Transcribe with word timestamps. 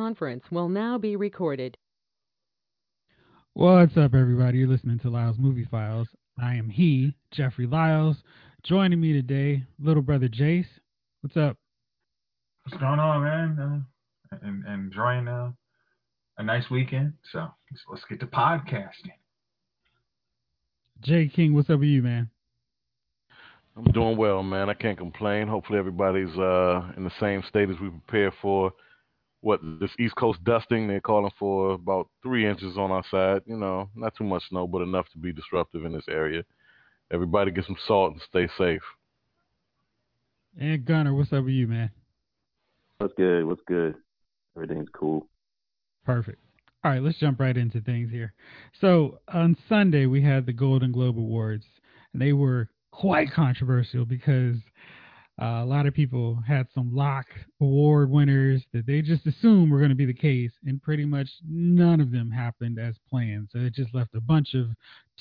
This 0.00 0.06
conference 0.06 0.44
will 0.50 0.70
now 0.70 0.96
be 0.96 1.14
recorded. 1.14 1.76
What's 3.52 3.98
up, 3.98 4.14
everybody? 4.14 4.56
You're 4.56 4.68
listening 4.68 4.98
to 5.00 5.10
Lyles 5.10 5.36
Movie 5.38 5.68
Files. 5.70 6.08
I 6.40 6.54
am 6.54 6.70
he, 6.70 7.14
Jeffrey 7.32 7.66
Lyles. 7.66 8.16
Joining 8.64 8.98
me 8.98 9.12
today, 9.12 9.62
little 9.78 10.02
brother 10.02 10.26
Jace. 10.26 10.64
What's 11.20 11.36
up? 11.36 11.58
What's 12.64 12.80
going 12.80 12.98
on, 12.98 13.22
man? 13.22 13.84
Uh, 14.32 14.36
and, 14.40 14.64
and 14.64 14.86
enjoying 14.86 15.28
uh, 15.28 15.52
a 16.38 16.42
nice 16.42 16.70
weekend. 16.70 17.12
So 17.30 17.40
let's, 17.70 17.82
let's 17.90 18.04
get 18.08 18.20
to 18.20 18.26
podcasting. 18.26 19.12
Jay 21.02 21.28
King, 21.28 21.54
what's 21.54 21.68
up 21.68 21.78
with 21.78 21.90
you, 21.90 22.02
man? 22.02 22.30
I'm 23.76 23.84
doing 23.92 24.16
well, 24.16 24.42
man. 24.42 24.70
I 24.70 24.74
can't 24.74 24.96
complain. 24.96 25.46
Hopefully, 25.46 25.78
everybody's 25.78 26.34
uh, 26.38 26.90
in 26.96 27.04
the 27.04 27.12
same 27.20 27.42
state 27.50 27.68
as 27.68 27.76
we 27.78 27.90
prepare 27.90 28.32
for 28.40 28.72
what 29.40 29.60
this 29.80 29.90
East 29.98 30.16
Coast 30.16 30.42
dusting. 30.44 30.86
They're 30.86 31.00
calling 31.00 31.32
for 31.38 31.72
about 31.72 32.08
three 32.22 32.48
inches 32.48 32.76
on 32.76 32.90
our 32.90 33.04
side. 33.10 33.42
You 33.46 33.56
know, 33.56 33.88
not 33.94 34.14
too 34.16 34.24
much 34.24 34.42
snow, 34.48 34.66
but 34.66 34.82
enough 34.82 35.06
to 35.12 35.18
be 35.18 35.32
disruptive 35.32 35.84
in 35.84 35.92
this 35.92 36.08
area. 36.08 36.42
Everybody 37.12 37.50
get 37.50 37.66
some 37.66 37.76
salt 37.86 38.12
and 38.12 38.22
stay 38.28 38.48
safe. 38.56 38.82
And 40.58 40.84
Gunner, 40.84 41.14
what's 41.14 41.32
up 41.32 41.44
with 41.44 41.54
you, 41.54 41.66
man? 41.66 41.90
What's 42.98 43.14
good? 43.16 43.44
What's 43.44 43.62
good? 43.66 43.94
Everything's 44.56 44.88
cool. 44.92 45.26
Perfect. 46.04 46.38
All 46.82 46.90
right, 46.90 47.02
let's 47.02 47.18
jump 47.18 47.40
right 47.40 47.56
into 47.56 47.80
things 47.80 48.10
here. 48.10 48.32
So 48.80 49.20
on 49.28 49.56
Sunday 49.68 50.06
we 50.06 50.22
had 50.22 50.46
the 50.46 50.52
Golden 50.52 50.92
Globe 50.92 51.18
Awards, 51.18 51.64
and 52.12 52.20
they 52.20 52.32
were 52.32 52.68
quite 52.90 53.32
controversial 53.32 54.04
because 54.04 54.56
uh, 55.40 55.62
a 55.62 55.64
lot 55.64 55.86
of 55.86 55.94
people 55.94 56.38
had 56.46 56.66
some 56.74 56.94
lock 56.94 57.26
award 57.62 58.10
winners 58.10 58.62
that 58.72 58.86
they 58.86 59.00
just 59.00 59.26
assumed 59.26 59.70
were 59.70 59.78
going 59.78 59.90
to 59.90 59.94
be 59.94 60.04
the 60.04 60.12
case, 60.12 60.52
and 60.66 60.82
pretty 60.82 61.04
much 61.04 61.28
none 61.48 62.00
of 62.00 62.10
them 62.10 62.30
happened 62.30 62.78
as 62.78 62.96
planned. 63.08 63.48
So 63.50 63.58
it 63.60 63.74
just 63.74 63.94
left 63.94 64.14
a 64.14 64.20
bunch 64.20 64.54
of 64.54 64.66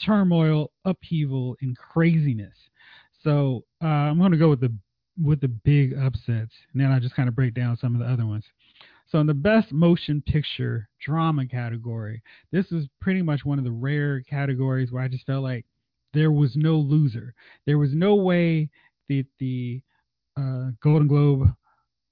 turmoil, 0.05 0.71
upheaval, 0.83 1.55
and 1.61 1.77
craziness. 1.77 2.55
So 3.23 3.63
uh, 3.81 3.87
I'm 3.87 4.19
going 4.19 4.31
to 4.31 4.37
go 4.37 4.49
with 4.49 4.61
the 4.61 4.73
with 5.23 5.41
the 5.41 5.47
big 5.47 5.97
upsets, 5.97 6.53
and 6.73 6.81
then 6.81 6.91
I'll 6.91 6.99
just 6.99 7.15
kind 7.15 7.29
of 7.29 7.35
break 7.35 7.53
down 7.53 7.77
some 7.77 7.93
of 7.93 7.99
the 7.99 8.07
other 8.07 8.25
ones. 8.25 8.45
So 9.09 9.19
in 9.19 9.27
the 9.27 9.33
best 9.33 9.71
motion 9.71 10.21
picture 10.25 10.87
drama 11.03 11.47
category, 11.47 12.21
this 12.51 12.69
was 12.71 12.87
pretty 13.01 13.21
much 13.21 13.43
one 13.43 13.57
of 13.57 13.65
the 13.65 13.71
rare 13.71 14.21
categories 14.21 14.91
where 14.91 15.03
I 15.03 15.07
just 15.07 15.25
felt 15.25 15.43
like 15.43 15.65
there 16.13 16.31
was 16.31 16.55
no 16.55 16.75
loser. 16.75 17.33
There 17.65 17.77
was 17.77 17.93
no 17.93 18.15
way 18.15 18.69
that 19.09 19.25
the 19.39 19.81
uh, 20.39 20.71
Golden 20.81 21.07
Globe 21.07 21.49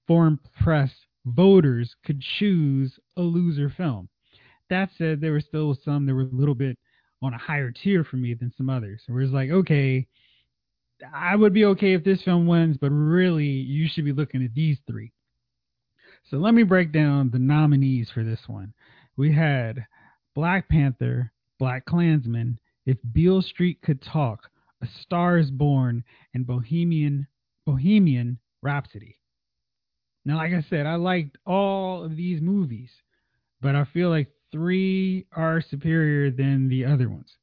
Foreign 0.07 0.39
Press 0.61 0.91
voters 1.25 1.95
could 2.05 2.21
choose 2.39 2.97
a 3.17 3.21
loser 3.21 3.69
film. 3.69 4.09
That 4.69 4.89
said, 4.97 5.21
there 5.21 5.31
were 5.31 5.41
still 5.41 5.77
some 5.83 6.05
that 6.05 6.13
were 6.13 6.21
a 6.21 6.29
little 6.31 6.55
bit 6.55 6.77
on 7.21 7.33
a 7.33 7.37
higher 7.37 7.71
tier 7.71 8.03
for 8.03 8.17
me 8.17 8.33
than 8.33 8.53
some 8.57 8.69
others. 8.69 9.01
Where 9.07 9.21
it's 9.21 9.33
like, 9.33 9.49
okay, 9.49 10.07
I 11.13 11.35
would 11.35 11.53
be 11.53 11.65
okay 11.65 11.93
if 11.93 12.03
this 12.03 12.23
film 12.23 12.47
wins, 12.47 12.77
but 12.79 12.89
really, 12.89 13.45
you 13.45 13.87
should 13.87 14.05
be 14.05 14.13
looking 14.13 14.43
at 14.43 14.53
these 14.53 14.77
three. 14.87 15.11
So 16.29 16.37
let 16.37 16.53
me 16.53 16.63
break 16.63 16.91
down 16.91 17.29
the 17.29 17.39
nominees 17.39 18.09
for 18.13 18.23
this 18.23 18.41
one. 18.47 18.73
We 19.15 19.33
had 19.33 19.85
Black 20.35 20.67
Panther, 20.67 21.31
Black 21.59 21.85
Klansman, 21.85 22.59
If 22.85 22.97
Beale 23.13 23.41
Street 23.41 23.79
Could 23.81 24.01
Talk, 24.01 24.49
A 24.81 24.87
Star 25.01 25.37
is 25.37 25.49
Born, 25.49 26.03
and 26.33 26.45
Bohemian 26.45 27.27
Bohemian 27.67 28.39
Rhapsody. 28.63 29.19
Now, 30.23 30.37
like 30.37 30.53
I 30.53 30.65
said, 30.69 30.85
I 30.85 30.95
liked 30.95 31.37
all 31.45 32.03
of 32.03 32.15
these 32.15 32.41
movies, 32.41 32.89
but 33.61 33.75
I 33.75 33.83
feel 33.83 34.09
like 34.09 34.29
three 34.53 35.27
are 35.35 35.61
superior 35.61 36.31
than 36.31 36.69
the 36.69 36.85
other 36.85 37.09
ones. 37.09 37.35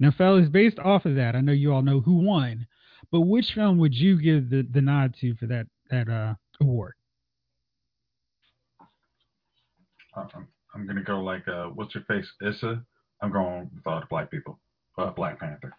Now, 0.00 0.12
fellas, 0.16 0.48
based 0.48 0.78
off 0.78 1.04
of 1.04 1.16
that, 1.16 1.36
I 1.36 1.42
know 1.42 1.52
you 1.52 1.72
all 1.74 1.82
know 1.82 2.00
who 2.00 2.16
won, 2.16 2.66
but 3.12 3.20
which 3.20 3.52
film 3.54 3.78
would 3.78 3.94
you 3.94 4.20
give 4.20 4.48
the, 4.48 4.66
the 4.72 4.80
nod 4.80 5.14
to 5.20 5.34
for 5.36 5.46
that 5.46 5.66
that 5.90 6.08
uh, 6.08 6.34
award? 6.60 6.94
I'm, 10.16 10.48
I'm 10.74 10.86
gonna 10.86 11.02
go 11.02 11.20
like 11.20 11.46
uh, 11.46 11.66
what's 11.66 11.94
your 11.94 12.04
face, 12.04 12.26
Issa. 12.42 12.82
I'm 13.20 13.30
going 13.30 13.70
with 13.74 13.86
all 13.86 14.00
the 14.00 14.06
black 14.06 14.30
people, 14.30 14.58
uh, 14.98 15.10
Black 15.10 15.38
Panther, 15.38 15.74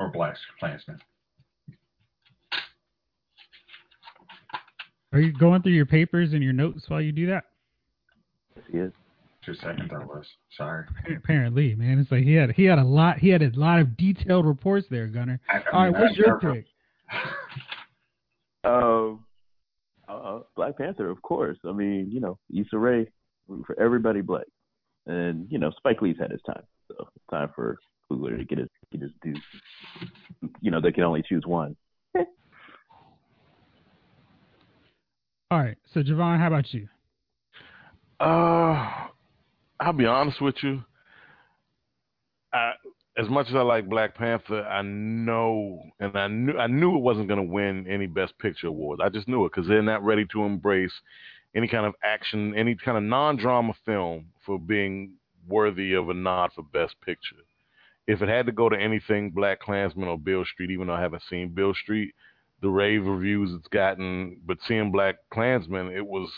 or 0.00 0.08
Black 0.08 0.36
Klansman. 0.58 0.98
Are 5.14 5.20
you 5.20 5.32
going 5.32 5.62
through 5.62 5.72
your 5.72 5.86
papers 5.86 6.32
and 6.32 6.42
your 6.42 6.52
notes 6.52 6.84
while 6.88 7.00
you 7.00 7.12
do 7.12 7.26
that? 7.28 7.44
Yes. 8.72 8.90
Two 9.46 9.54
seconds, 9.54 9.90
I 9.94 9.98
was 10.04 10.24
sorry. 10.56 10.86
Apparently, 11.16 11.74
man, 11.74 11.98
it's 11.98 12.10
like 12.10 12.24
he 12.24 12.32
had 12.34 12.50
he 12.52 12.64
had 12.64 12.78
a 12.78 12.84
lot 12.84 13.18
he 13.18 13.28
had 13.28 13.42
a 13.42 13.50
lot 13.54 13.78
of 13.78 13.96
detailed 13.96 14.46
reports 14.46 14.86
there, 14.90 15.06
Gunner. 15.06 15.38
I- 15.50 15.58
I 15.58 15.62
All 15.72 15.82
right, 15.84 15.92
mean, 15.92 16.00
what's 16.02 16.14
I- 16.14 16.22
your 16.22 16.50
I- 16.50 16.54
pick? 16.54 16.66
Um, 18.64 19.24
uh, 20.08 20.38
Black 20.56 20.78
Panther, 20.78 21.10
of 21.10 21.20
course. 21.20 21.58
I 21.66 21.72
mean, 21.72 22.08
you 22.10 22.18
know, 22.20 22.38
Issa 22.54 22.78
Rae 22.78 23.06
for 23.66 23.78
everybody 23.78 24.22
black, 24.22 24.46
and 25.06 25.46
you 25.50 25.58
know, 25.58 25.70
Spike 25.76 26.00
Lee's 26.00 26.16
had 26.18 26.30
his 26.30 26.40
time, 26.46 26.62
so 26.88 26.94
it's 27.14 27.24
time 27.30 27.50
for 27.54 27.76
Coogler 28.10 28.38
to 28.38 28.44
get 28.46 28.56
his 28.58 28.68
get 28.90 29.02
his 29.02 29.10
due. 29.22 29.34
You 30.62 30.70
know, 30.70 30.80
they 30.80 30.92
can 30.92 31.02
only 31.04 31.22
choose 31.28 31.44
one. 31.44 31.76
All 35.50 35.58
right, 35.58 35.76
so 35.92 36.02
Javon, 36.02 36.38
how 36.38 36.48
about 36.48 36.72
you? 36.72 36.88
Uh, 38.18 39.08
I'll 39.80 39.92
be 39.92 40.06
honest 40.06 40.40
with 40.40 40.56
you. 40.62 40.82
I, 42.52 42.72
as 43.16 43.28
much 43.28 43.48
as 43.48 43.54
I 43.54 43.62
like 43.62 43.88
Black 43.88 44.16
Panther, 44.16 44.62
I 44.62 44.82
know, 44.82 45.80
and 46.00 46.16
I 46.16 46.28
knew, 46.28 46.58
I 46.58 46.66
knew 46.66 46.96
it 46.96 47.00
wasn't 47.00 47.28
going 47.28 47.46
to 47.46 47.52
win 47.52 47.86
any 47.88 48.06
Best 48.06 48.36
Picture 48.38 48.68
awards. 48.68 49.02
I 49.04 49.08
just 49.08 49.28
knew 49.28 49.44
it 49.44 49.52
because 49.54 49.68
they're 49.68 49.82
not 49.82 50.04
ready 50.04 50.24
to 50.32 50.44
embrace 50.44 50.92
any 51.54 51.68
kind 51.68 51.86
of 51.86 51.94
action, 52.02 52.54
any 52.56 52.74
kind 52.74 52.96
of 52.96 53.04
non-drama 53.04 53.74
film 53.84 54.26
for 54.44 54.58
being 54.58 55.12
worthy 55.48 55.92
of 55.92 56.08
a 56.08 56.14
nod 56.14 56.50
for 56.54 56.62
Best 56.62 56.94
Picture. 57.04 57.36
If 58.06 58.22
it 58.22 58.28
had 58.28 58.46
to 58.46 58.52
go 58.52 58.68
to 58.68 58.80
anything, 58.80 59.30
Black 59.30 59.60
Klansman 59.60 60.08
or 60.08 60.18
Beale 60.18 60.44
Street, 60.44 60.70
even 60.70 60.88
though 60.88 60.94
I 60.94 61.00
haven't 61.00 61.22
seen 61.30 61.54
Beale 61.54 61.74
Street, 61.74 62.14
the 62.64 62.70
rave 62.70 63.04
reviews 63.04 63.52
it's 63.52 63.68
gotten, 63.68 64.40
but 64.46 64.56
seeing 64.66 64.90
Black 64.90 65.16
Klansman, 65.30 65.92
it 65.94 66.04
was 66.04 66.30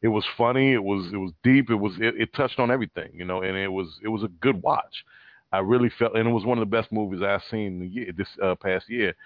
it 0.00 0.06
was 0.06 0.24
funny, 0.38 0.72
it 0.72 0.82
was 0.82 1.12
it 1.12 1.16
was 1.16 1.32
deep, 1.42 1.70
it 1.70 1.74
was 1.74 1.92
it, 1.98 2.14
it 2.20 2.32
touched 2.34 2.60
on 2.60 2.70
everything, 2.70 3.10
you 3.12 3.24
know, 3.24 3.42
and 3.42 3.56
it 3.56 3.66
was 3.66 3.98
it 4.04 4.08
was 4.08 4.22
a 4.22 4.28
good 4.40 4.62
watch. 4.62 5.04
I 5.52 5.58
really 5.58 5.90
felt, 5.98 6.14
and 6.16 6.28
it 6.28 6.32
was 6.32 6.44
one 6.44 6.56
of 6.56 6.62
the 6.62 6.76
best 6.76 6.92
movies 6.92 7.20
I've 7.20 7.42
seen 7.50 7.90
year, 7.92 8.12
this 8.16 8.28
uh, 8.40 8.54
past 8.54 8.88
year. 8.88 9.16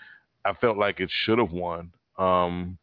I 0.46 0.54
felt 0.54 0.78
like 0.78 1.00
it 1.00 1.10
should 1.12 1.38
have 1.38 1.52
won. 1.52 1.92
Um, 2.16 2.78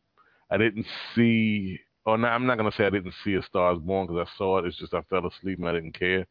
I 0.51 0.57
didn't 0.57 0.85
see, 1.15 1.79
or 2.05 2.15
no, 2.19 2.27
I'm 2.27 2.45
not 2.45 2.57
gonna 2.57 2.71
say 2.77 2.85
I 2.85 2.91
didn't 2.91 3.15
see 3.23 3.33
A 3.33 3.41
Star 3.41 3.73
Is 3.73 3.79
Born 3.79 4.05
because 4.05 4.27
I 4.27 4.37
saw 4.37 4.59
it. 4.59 4.65
It's 4.65 4.77
just 4.77 4.93
I 4.93 5.01
fell 5.09 5.25
asleep 5.25 5.57
and 5.57 5.67
I 5.67 5.73
didn't 5.73 5.97
care 5.97 6.27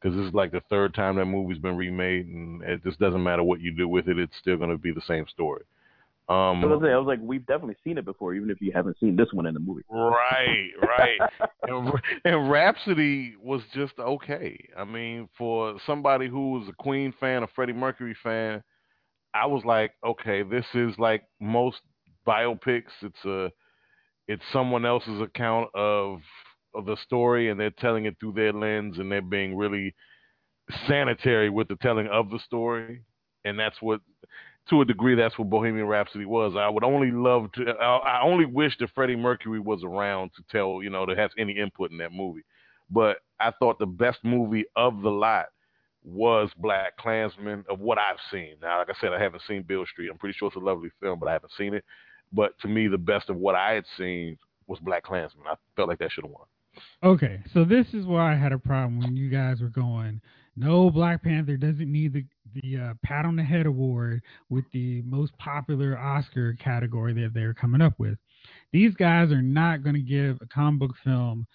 because 0.00 0.16
this 0.16 0.28
is 0.28 0.34
like 0.34 0.52
the 0.52 0.62
third 0.70 0.94
time 0.94 1.16
that 1.16 1.24
movie's 1.24 1.58
been 1.58 1.76
remade, 1.76 2.26
and 2.26 2.62
it 2.62 2.84
just 2.84 3.00
doesn't 3.00 3.24
matter 3.24 3.42
what 3.42 3.60
you 3.60 3.72
do 3.72 3.88
with 3.88 4.06
it. 4.06 4.20
It's 4.20 4.36
still 4.38 4.56
gonna 4.56 4.78
be 4.78 4.92
the 4.92 5.02
same 5.08 5.26
story. 5.26 5.64
Um, 6.28 6.62
I 6.62 6.66
was, 6.66 6.80
I 6.84 6.96
was 6.96 7.06
like, 7.08 7.18
we've 7.20 7.44
definitely 7.46 7.76
seen 7.82 7.98
it 7.98 8.04
before, 8.04 8.34
even 8.34 8.50
if 8.50 8.60
you 8.60 8.70
haven't 8.72 8.96
seen 9.00 9.16
this 9.16 9.26
one 9.32 9.46
in 9.46 9.54
the 9.54 9.58
movie. 9.58 9.82
Right, 9.90 10.70
right. 10.80 11.18
and, 11.64 11.92
and 12.24 12.50
Rhapsody 12.50 13.34
was 13.42 13.62
just 13.74 13.94
okay. 13.98 14.68
I 14.76 14.84
mean, 14.84 15.28
for 15.36 15.76
somebody 15.86 16.28
who 16.28 16.52
was 16.52 16.68
a 16.68 16.82
Queen 16.82 17.12
fan, 17.18 17.42
a 17.42 17.48
Freddie 17.48 17.72
Mercury 17.72 18.16
fan, 18.22 18.62
I 19.34 19.46
was 19.46 19.64
like, 19.64 19.92
okay, 20.06 20.44
this 20.44 20.66
is 20.74 20.94
like 20.98 21.24
most 21.40 21.78
biopics. 22.26 22.92
It's 23.02 23.24
a, 23.24 23.50
it's 24.28 24.42
someone 24.52 24.86
else's 24.86 25.20
account 25.20 25.68
of 25.74 26.20
of 26.74 26.86
the 26.86 26.96
story, 27.04 27.50
and 27.50 27.58
they're 27.58 27.70
telling 27.70 28.04
it 28.04 28.16
through 28.20 28.34
their 28.34 28.52
lens, 28.52 28.98
and 28.98 29.10
they're 29.10 29.20
being 29.20 29.56
really 29.56 29.92
sanitary 30.86 31.50
with 31.50 31.66
the 31.66 31.76
telling 31.76 32.06
of 32.06 32.30
the 32.30 32.38
story, 32.38 33.02
and 33.44 33.58
that's 33.58 33.80
what 33.80 34.00
to 34.70 34.80
a 34.80 34.84
degree, 34.84 35.14
that's 35.14 35.38
what 35.38 35.50
Bohemian 35.50 35.86
Rhapsody 35.86 36.24
was. 36.24 36.54
I 36.56 36.68
would 36.68 36.84
only 36.84 37.10
love 37.10 37.52
to. 37.52 37.70
I, 37.80 37.96
I 37.96 38.22
only 38.22 38.46
wish 38.46 38.76
that 38.78 38.90
Freddie 38.94 39.16
Mercury 39.16 39.60
was 39.60 39.84
around 39.84 40.30
to 40.36 40.42
tell, 40.50 40.82
you 40.82 40.90
know, 40.90 41.04
to 41.06 41.14
have 41.14 41.30
any 41.36 41.58
input 41.58 41.90
in 41.90 41.98
that 41.98 42.12
movie. 42.12 42.44
But 42.90 43.18
I 43.38 43.52
thought 43.52 43.78
the 43.78 43.86
best 43.86 44.18
movie 44.24 44.64
of 44.76 45.02
the 45.02 45.10
lot 45.10 45.46
was 46.02 46.50
Black 46.56 46.96
Klansman 46.96 47.64
of 47.68 47.80
what 47.80 47.98
I've 47.98 48.18
seen. 48.30 48.54
Now, 48.62 48.78
like 48.78 48.88
I 48.88 49.00
said, 49.00 49.12
I 49.12 49.20
haven't 49.20 49.42
seen 49.46 49.62
Beale 49.62 49.86
Street. 49.86 50.08
I'm 50.10 50.18
pretty 50.18 50.36
sure 50.38 50.48
it's 50.48 50.56
a 50.56 50.60
lovely 50.60 50.90
film, 51.00 51.18
but 51.18 51.28
I 51.28 51.32
haven't 51.32 51.52
seen 51.58 51.74
it. 51.74 51.84
But 52.32 52.58
to 52.60 52.68
me, 52.68 52.88
the 52.88 52.98
best 52.98 53.28
of 53.28 53.36
what 53.36 53.54
I 53.54 53.72
had 53.72 53.84
seen 53.98 54.38
was 54.66 54.78
Black 54.80 55.02
Klansman. 55.02 55.46
I 55.46 55.56
felt 55.76 55.88
like 55.88 55.98
that 55.98 56.10
should 56.12 56.24
have 56.24 56.32
won. 56.32 56.46
Okay, 57.02 57.42
so 57.52 57.64
this 57.64 57.92
is 57.92 58.06
where 58.06 58.22
I 58.22 58.36
had 58.36 58.52
a 58.52 58.58
problem 58.58 59.00
when 59.00 59.16
you 59.16 59.28
guys 59.28 59.60
were 59.60 59.68
going. 59.68 60.20
No, 60.56 60.90
Black 60.90 61.22
Panther 61.22 61.56
doesn't 61.56 61.90
need 61.90 62.12
the 62.12 62.24
the 62.54 62.78
uh, 62.78 62.94
pat 63.02 63.24
on 63.24 63.36
the 63.36 63.42
head 63.42 63.66
award 63.66 64.22
with 64.48 64.64
the 64.72 65.02
most 65.02 65.36
popular 65.38 65.98
Oscar 65.98 66.54
category 66.54 67.12
that 67.14 67.32
they're 67.34 67.54
coming 67.54 67.80
up 67.80 67.94
with. 67.98 68.16
These 68.72 68.94
guys 68.94 69.30
are 69.30 69.42
not 69.42 69.82
going 69.82 69.94
to 69.94 70.00
give 70.00 70.38
a 70.40 70.46
comic 70.46 70.80
book 70.80 70.96
film 71.04 71.46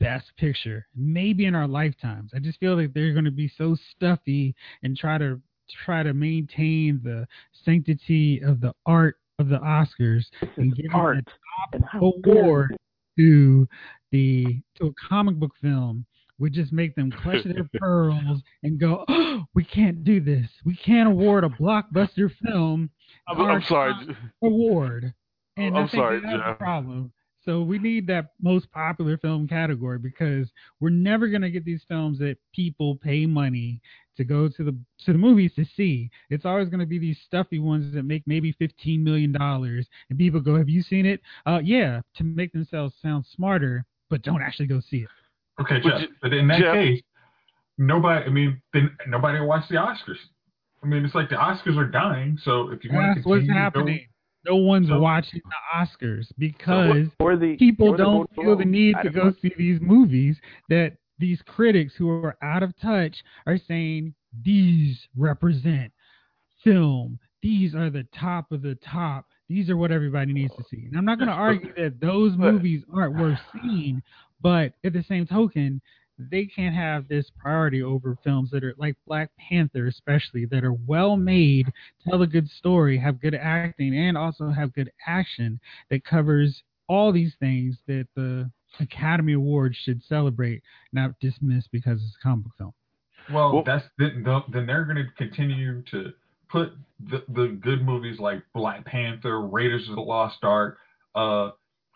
best 0.00 0.26
picture, 0.36 0.86
maybe 0.96 1.46
in 1.46 1.54
our 1.54 1.68
lifetimes. 1.68 2.32
I 2.34 2.40
just 2.40 2.58
feel 2.58 2.76
like 2.76 2.92
they're 2.92 3.12
going 3.12 3.24
to 3.24 3.30
be 3.30 3.50
so 3.56 3.76
stuffy 3.94 4.54
and 4.82 4.96
try 4.96 5.18
to 5.18 5.40
try 5.84 6.02
to 6.02 6.12
maintain 6.12 7.00
the 7.02 7.26
sanctity 7.64 8.40
of 8.44 8.60
the 8.60 8.74
art 8.84 9.16
of 9.38 9.48
the 9.48 9.58
Oscars 9.58 10.24
and 10.56 10.74
give 10.74 10.92
art. 10.92 11.24
the 11.72 11.78
top 11.78 12.02
award 12.02 12.76
to 13.16 13.68
the 14.10 14.62
to 14.76 14.86
a 14.86 15.08
comic 15.08 15.36
book 15.36 15.52
film 15.60 16.04
would 16.42 16.52
just 16.52 16.72
make 16.72 16.94
them 16.96 17.10
clutch 17.10 17.44
their 17.44 17.68
pearls 17.78 18.42
and 18.64 18.78
go, 18.78 19.04
oh, 19.08 19.44
"We 19.54 19.64
can't 19.64 20.02
do 20.02 20.20
this. 20.20 20.48
We 20.64 20.74
can't 20.76 21.08
award 21.08 21.44
a 21.44 21.48
blockbuster 21.48 22.30
film 22.44 22.90
I'm, 23.28 23.40
I'm 23.40 23.62
sorry. 23.62 23.94
award." 24.42 25.14
And 25.56 25.76
I'm 25.76 25.84
I 25.84 25.88
think 25.88 25.92
sorry, 25.92 26.20
that's 26.20 26.36
Jeff. 26.36 26.58
problem. 26.58 27.12
So 27.44 27.62
we 27.62 27.78
need 27.78 28.06
that 28.08 28.32
most 28.40 28.70
popular 28.72 29.16
film 29.18 29.46
category 29.48 29.98
because 29.98 30.50
we're 30.80 30.90
never 30.90 31.28
gonna 31.28 31.50
get 31.50 31.64
these 31.64 31.84
films 31.88 32.18
that 32.18 32.38
people 32.52 32.96
pay 32.96 33.24
money 33.26 33.80
to 34.16 34.24
go 34.24 34.48
to 34.48 34.64
the 34.64 34.76
to 35.04 35.12
the 35.12 35.18
movies 35.18 35.52
to 35.54 35.64
see. 35.76 36.10
It's 36.28 36.44
always 36.44 36.68
gonna 36.68 36.86
be 36.86 36.98
these 36.98 37.18
stuffy 37.24 37.60
ones 37.60 37.94
that 37.94 38.04
make 38.04 38.24
maybe 38.26 38.52
fifteen 38.52 39.04
million 39.04 39.30
dollars, 39.32 39.86
and 40.10 40.18
people 40.18 40.40
go, 40.40 40.56
"Have 40.56 40.68
you 40.68 40.82
seen 40.82 41.06
it?" 41.06 41.20
Uh, 41.46 41.60
yeah, 41.62 42.00
to 42.16 42.24
make 42.24 42.52
themselves 42.52 42.94
sound 43.00 43.26
smarter, 43.26 43.84
but 44.10 44.22
don't 44.22 44.42
actually 44.42 44.66
go 44.66 44.80
see 44.80 44.98
it. 44.98 45.08
Okay, 45.60 45.80
But 45.82 45.88
Jeff. 45.90 46.00
J- 46.00 46.08
But 46.22 46.32
in 46.32 46.48
that 46.48 46.60
Jeff- 46.60 46.74
case, 46.74 47.02
nobody. 47.78 48.24
I 48.24 48.28
mean, 48.30 48.60
then 48.72 48.90
nobody 49.06 49.40
watched 49.40 49.68
the 49.68 49.76
Oscars. 49.76 50.18
I 50.82 50.86
mean, 50.86 51.04
it's 51.04 51.14
like 51.14 51.28
the 51.28 51.36
Oscars 51.36 51.76
are 51.76 51.86
dying. 51.88 52.38
So 52.42 52.70
if 52.70 52.84
you 52.84 52.92
want 52.92 53.12
to 53.12 53.14
That's 53.20 53.26
what's 53.26 53.40
continue 53.40 53.54
to 53.54 53.60
happening. 53.60 54.06
No 54.44 54.56
one's 54.56 54.88
So- 54.88 54.98
watching 54.98 55.40
the 55.44 55.78
Oscars 55.78 56.26
because 56.36 57.06
Or 57.20 57.36
the 57.36 57.56
people 57.56 57.90
or 57.90 57.96
don't 57.96 58.14
Golden 58.34 58.34
feel 58.44 58.56
the 58.56 58.64
need 58.64 58.96
to 59.04 59.10
go 59.10 59.24
know. 59.26 59.34
see 59.40 59.52
these 59.56 59.80
movies 59.80 60.40
that 60.68 60.96
these 61.18 61.40
critics 61.42 61.94
who 61.94 62.10
are 62.10 62.36
out 62.42 62.64
of 62.64 62.76
touch 62.78 63.22
are 63.46 63.56
saying 63.56 64.14
these 64.42 65.06
represent 65.16 65.92
film. 66.64 67.18
These 67.42 67.74
are 67.76 67.90
the 67.90 68.04
top 68.12 68.50
of 68.50 68.62
the 68.62 68.74
top. 68.76 69.26
These 69.48 69.68
are 69.70 69.76
what 69.76 69.92
everybody 69.92 70.32
needs 70.32 70.54
to 70.56 70.64
see. 70.64 70.86
And 70.86 70.96
I'm 70.96 71.04
not 71.04 71.18
going 71.18 71.28
to 71.28 71.34
argue 71.34 71.72
that 71.76 72.00
those 72.00 72.36
movies 72.36 72.82
aren't 72.92 73.14
worth 73.16 73.38
seeing, 73.52 74.02
but 74.42 74.72
at 74.84 74.92
the 74.92 75.04
same 75.08 75.26
token, 75.26 75.80
they 76.18 76.44
can't 76.44 76.74
have 76.74 77.08
this 77.08 77.30
priority 77.38 77.82
over 77.82 78.16
films 78.22 78.50
that 78.50 78.62
are 78.62 78.74
like 78.76 78.96
Black 79.06 79.30
Panther, 79.38 79.86
especially 79.86 80.44
that 80.46 80.64
are 80.64 80.74
well 80.86 81.16
made, 81.16 81.72
tell 82.06 82.22
a 82.22 82.26
good 82.26 82.48
story, 82.48 82.98
have 82.98 83.20
good 83.20 83.34
acting, 83.34 83.96
and 83.96 84.16
also 84.16 84.50
have 84.50 84.74
good 84.74 84.90
action 85.06 85.58
that 85.90 86.04
covers 86.04 86.62
all 86.88 87.12
these 87.12 87.32
things 87.40 87.76
that 87.86 88.06
the 88.14 88.50
Academy 88.80 89.32
Awards 89.34 89.76
should 89.84 90.02
celebrate, 90.04 90.62
not 90.92 91.18
dismiss 91.20 91.66
because 91.68 92.00
it's 92.02 92.16
a 92.20 92.22
comic 92.22 92.44
book 92.44 92.52
film. 92.58 92.74
Well, 93.32 93.54
Well- 93.54 93.64
that's 93.64 93.84
then, 93.98 94.24
then 94.52 94.66
they're 94.66 94.84
going 94.84 94.96
to 94.96 95.08
continue 95.16 95.82
to 95.90 96.12
put 96.48 96.72
the, 97.10 97.24
the 97.28 97.58
good 97.60 97.82
movies 97.84 98.18
like 98.18 98.42
Black 98.54 98.84
Panther, 98.84 99.40
Raiders 99.46 99.88
of 99.88 99.94
the 99.94 100.02
Lost 100.02 100.38
Ark, 100.42 100.78
uh, 101.14 101.50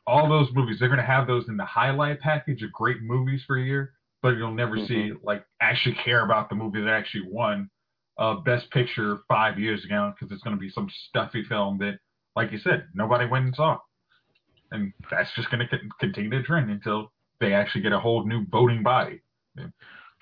all 0.07 0.29
those 0.29 0.49
movies. 0.55 0.79
They're 0.79 0.89
going 0.89 1.01
to 1.01 1.07
have 1.07 1.27
those 1.27 1.49
in 1.49 1.57
the 1.57 1.65
highlight 1.65 2.21
package 2.21 2.63
of 2.63 2.73
great 2.73 3.03
movies 3.03 3.43
for 3.47 3.59
a 3.59 3.63
year, 3.63 3.93
but 4.23 4.31
you'll 4.31 4.55
never 4.55 4.77
see 4.87 5.13
like 5.23 5.45
actually 5.61 5.97
care 6.05 6.25
about 6.25 6.49
the 6.49 6.55
movie 6.55 6.81
that 6.81 6.91
actually 6.91 7.29
won 7.29 7.71
uh, 8.19 8.35
Best 8.37 8.71
Picture 8.71 9.19
five 9.29 9.59
years 9.59 9.85
ago 9.85 10.13
because 10.15 10.33
it's 10.33 10.43
going 10.43 10.57
to 10.57 10.61
be 10.61 10.71
some 10.71 10.89
stuffy 11.09 11.45
film 11.45 11.79
that, 11.79 11.99
like 12.35 12.53
you 12.53 12.59
said, 12.59 12.87
nobody 12.95 13.27
went 13.27 13.47
and 13.47 13.55
saw, 13.55 13.79
and 14.71 14.93
that's 15.11 15.31
just 15.35 15.51
going 15.51 15.67
to 15.67 15.79
continue 16.01 16.31
to 16.31 16.43
trend 16.43 16.71
until 16.71 17.13
they 17.41 17.53
actually 17.53 17.83
get 17.83 17.93
a 17.93 18.01
whole 18.01 18.27
new 18.27 18.47
voting 18.51 18.83
body. 18.83 19.21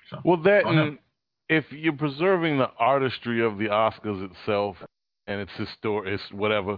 So. 0.09 0.19
Well, 0.23 0.37
that 0.43 0.97
if 1.49 1.65
you're 1.71 1.93
preserving 1.93 2.57
the 2.57 2.69
artistry 2.79 3.43
of 3.43 3.57
the 3.57 3.65
Oscars 3.65 4.29
itself 4.31 4.77
and 5.27 5.41
its 5.41 5.51
histor 5.53 6.07
it's 6.07 6.23
whatever, 6.31 6.77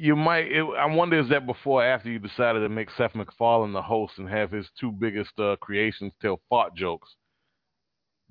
you 0.00 0.16
might. 0.16 0.50
It, 0.50 0.64
I 0.78 0.86
wonder 0.86 1.18
is 1.20 1.28
that 1.28 1.46
before 1.46 1.82
or 1.82 1.86
after 1.86 2.10
you 2.10 2.18
decided 2.18 2.60
to 2.60 2.68
make 2.68 2.88
Seth 2.96 3.14
MacFarlane 3.14 3.72
the 3.72 3.82
host 3.82 4.14
and 4.18 4.28
have 4.28 4.50
his 4.50 4.66
two 4.80 4.90
biggest 4.90 5.38
uh, 5.38 5.56
creations 5.60 6.12
tell 6.22 6.40
fart 6.48 6.74
jokes 6.74 7.08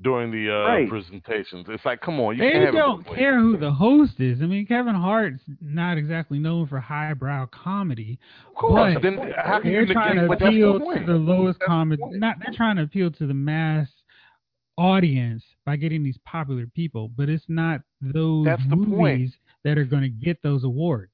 during 0.01 0.31
the 0.31 0.50
uh, 0.50 0.68
Right. 0.68 0.89
presentations. 0.89 1.66
It's 1.69 1.86
like, 1.86 2.01
come 2.01 2.19
on, 2.21 2.36
you 2.38 2.42
They 2.42 2.51
can't 2.51 2.74
don't 2.75 3.06
both 3.06 3.16
care 3.16 3.39
who 3.39 3.57
the 3.57 3.71
host 3.71 4.19
is. 4.19 4.42
I 4.42 4.45
mean, 4.45 4.66
Kevin 4.66 4.95
Hart's 4.95 5.44
not 5.62 5.98
exactly 5.98 6.39
known 6.39 6.68
for 6.68 6.80
highbrow 6.80 7.48
comedy. 7.48 8.18
Of 8.48 8.56
course. 8.56 8.94
But 8.95 9.04
Then 9.04 9.19
how 9.38 9.60
can 9.60 9.72
they're 9.72 9.83
you 9.86 9.94
trying 9.94 10.15
negate? 10.15 10.39
to 10.39 10.45
appeal 10.48 10.80
the 10.80 11.00
to 11.00 11.06
the 11.06 11.13
lowest 11.13 11.60
That's 11.60 11.68
the 11.68 11.74
common. 11.74 12.00
Not 12.13 12.38
they're 12.44 12.56
trying 12.56 12.77
to 12.77 12.83
appeal 12.83 13.12
to 13.12 13.27
the 13.27 13.33
mass 13.33 13.88
audience 14.77 15.44
by 15.65 15.75
getting 15.75 16.04
these 16.04 16.18
popular 16.25 16.65
people, 16.68 17.10
but 17.15 17.30
it's 17.30 17.44
not 17.48 17.81
those 18.01 18.45
That's 18.45 18.63
the 18.69 18.77
point. 18.77 18.88
movies 18.89 19.33
that 19.63 19.77
are 19.77 19.83
going 19.83 20.04
to 20.04 20.10
get 20.10 20.42
those 20.42 20.63
awards. 20.63 21.12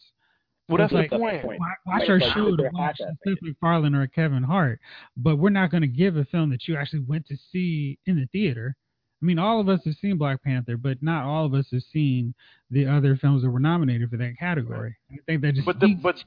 Well, 0.68 0.78
that's 0.80 0.94
it's 0.94 1.12
the 1.12 1.18
point. 1.20 1.44
Wa- 1.46 1.56
Watch 1.86 2.02
Like- 2.02 2.10
our 2.10 2.20
like 2.20 2.34
show 2.34 2.56
to 2.56 2.70
watch 2.74 3.00
at 3.02 3.10
a 3.10 3.16
Seth 3.24 3.38
MacFarlane 3.42 3.94
or 3.94 4.08
Kevin 4.08 4.42
Hart, 4.44 4.80
but 5.16 5.38
we're 5.38 5.50
not 5.52 5.70
going 5.70 5.82
to 5.82 5.88
give 5.88 6.18
a 6.18 6.26
film 6.26 6.50
that 6.50 6.68
you 6.68 6.76
actually 6.76 7.02
went 7.02 7.28
to 7.28 7.38
see 7.52 8.00
in 8.08 8.16
the 8.16 8.26
theater. 8.32 8.76
I 9.22 9.26
mean, 9.26 9.38
all 9.40 9.60
of 9.60 9.70
us 9.70 9.82
have 9.86 9.96
seen 9.96 10.18
Black 10.18 10.44
Panther, 10.44 10.76
but 10.78 11.02
not 11.04 11.24
all 11.24 11.46
of 11.46 11.54
us 11.54 11.68
have 11.72 11.84
seen 11.94 12.34
the 12.72 12.86
other 12.88 13.16
films 13.16 13.44
that 13.44 13.50
were 13.50 13.60
nominated 13.60 14.10
for 14.10 14.18
that 14.18 14.38
category. 14.40 14.96
I 15.12 15.18
think 15.28 15.42
that 15.44 15.54
just 15.54 15.66
But 15.66 15.80
the- 15.80 15.96
but- 15.96 16.18
to, 16.18 16.24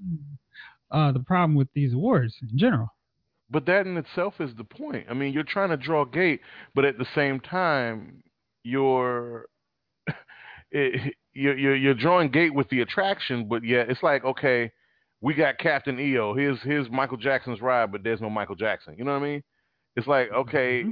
uh, 0.91 1.13
the 1.13 1.21
problem 1.21 1.55
with 1.57 1.73
these 1.75 1.93
awards 1.93 2.37
in 2.41 2.57
general. 2.57 2.89
But 3.51 3.67
that 3.67 3.87
in 3.87 3.97
itself 3.97 4.41
is 4.41 4.55
the 4.55 4.65
point. 4.65 5.07
I 5.11 5.15
mean, 5.15 5.33
you're 5.33 5.43
trying 5.43 5.71
to 5.71 5.77
draw 5.77 6.05
gate, 6.05 6.41
but 6.75 6.85
at 6.85 6.97
the 6.99 7.07
same 7.15 7.41
time, 7.41 8.23
you're 8.63 9.47
it, 10.71 11.15
you're, 11.39 11.57
you're 11.57 11.77
you're 11.77 11.95
drawing 11.95 12.31
gate 12.31 12.53
with 12.53 12.69
the 12.69 12.81
attraction. 12.81 13.49
But 13.49 13.65
yeah, 13.65 13.85
it's 13.89 14.03
like 14.03 14.25
okay, 14.25 14.71
we 15.21 15.35
got 15.35 15.59
Captain 15.59 15.99
EO. 15.99 16.35
Here's 16.35 16.59
here's 16.63 16.91
Michael 16.91 17.17
Jackson's 17.17 17.61
ride, 17.61 17.93
but 17.93 18.03
there's 18.03 18.21
no 18.21 18.31
Michael 18.31 18.57
Jackson. 18.57 18.95
You 18.99 19.05
know 19.05 19.13
what 19.13 19.23
I 19.23 19.27
mean? 19.27 19.43
It's 19.97 20.07
like 20.07 20.31
okay, 20.33 20.85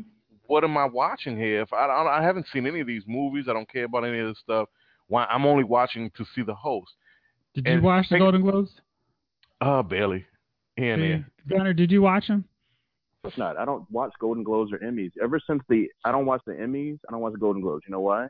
what 0.46 0.64
am 0.64 0.76
I 0.76 0.84
watching 0.84 1.36
here? 1.36 1.62
If 1.62 1.72
I 1.72 1.86
I, 1.86 2.20
I 2.20 2.22
haven't 2.22 2.46
seen 2.52 2.66
any 2.66 2.80
of 2.80 2.86
these 2.86 3.02
movies, 3.06 3.46
I 3.48 3.52
don't 3.52 3.70
care 3.70 3.84
about 3.84 4.04
any 4.04 4.18
of 4.20 4.28
this 4.28 4.38
stuff. 4.42 4.68
Why 5.08 5.24
I'm 5.24 5.46
only 5.46 5.64
watching 5.64 6.10
to 6.16 6.24
see 6.34 6.42
the 6.42 6.54
host. 6.54 6.92
Did 7.54 7.66
you 7.66 7.72
And 7.72 7.82
watch 7.82 8.06
the 8.10 8.18
Golden 8.18 8.42
Globes? 8.42 8.70
Uh, 9.60 9.82
barely. 9.82 10.26
Here 10.76 10.92
and 10.92 11.02
there. 11.02 11.30
Gunner, 11.48 11.72
did 11.72 11.90
you 11.90 12.02
watch 12.02 12.26
them? 12.28 12.44
It's 13.24 13.38
not. 13.38 13.56
I 13.56 13.64
don't 13.64 13.90
watch 13.90 14.12
Golden 14.20 14.44
Globes 14.44 14.72
or 14.72 14.78
Emmys. 14.78 15.10
Ever 15.22 15.40
since 15.44 15.62
the 15.68 15.88
I 16.04 16.12
don't 16.12 16.26
watch 16.26 16.42
the 16.46 16.52
Emmys. 16.52 16.98
I 17.08 17.12
don't 17.12 17.20
watch 17.20 17.32
the 17.32 17.38
Golden 17.38 17.62
Globes. 17.62 17.82
You 17.86 17.92
know 17.92 18.00
why? 18.00 18.28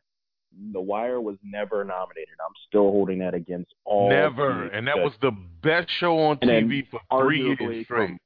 The 0.72 0.80
Wire 0.80 1.20
was 1.20 1.36
never 1.42 1.84
nominated. 1.84 2.34
I'm 2.40 2.54
still 2.68 2.90
holding 2.90 3.18
that 3.20 3.34
against 3.34 3.74
all. 3.84 4.08
Never. 4.08 4.66
And 4.68 4.86
that 4.86 4.98
was 4.98 5.12
the 5.20 5.32
best 5.62 5.88
show 5.98 6.18
on 6.18 6.38
TV 6.38 6.84
for 6.90 7.00
three 7.22 7.56
years 7.58 7.84
straight. 7.84 8.18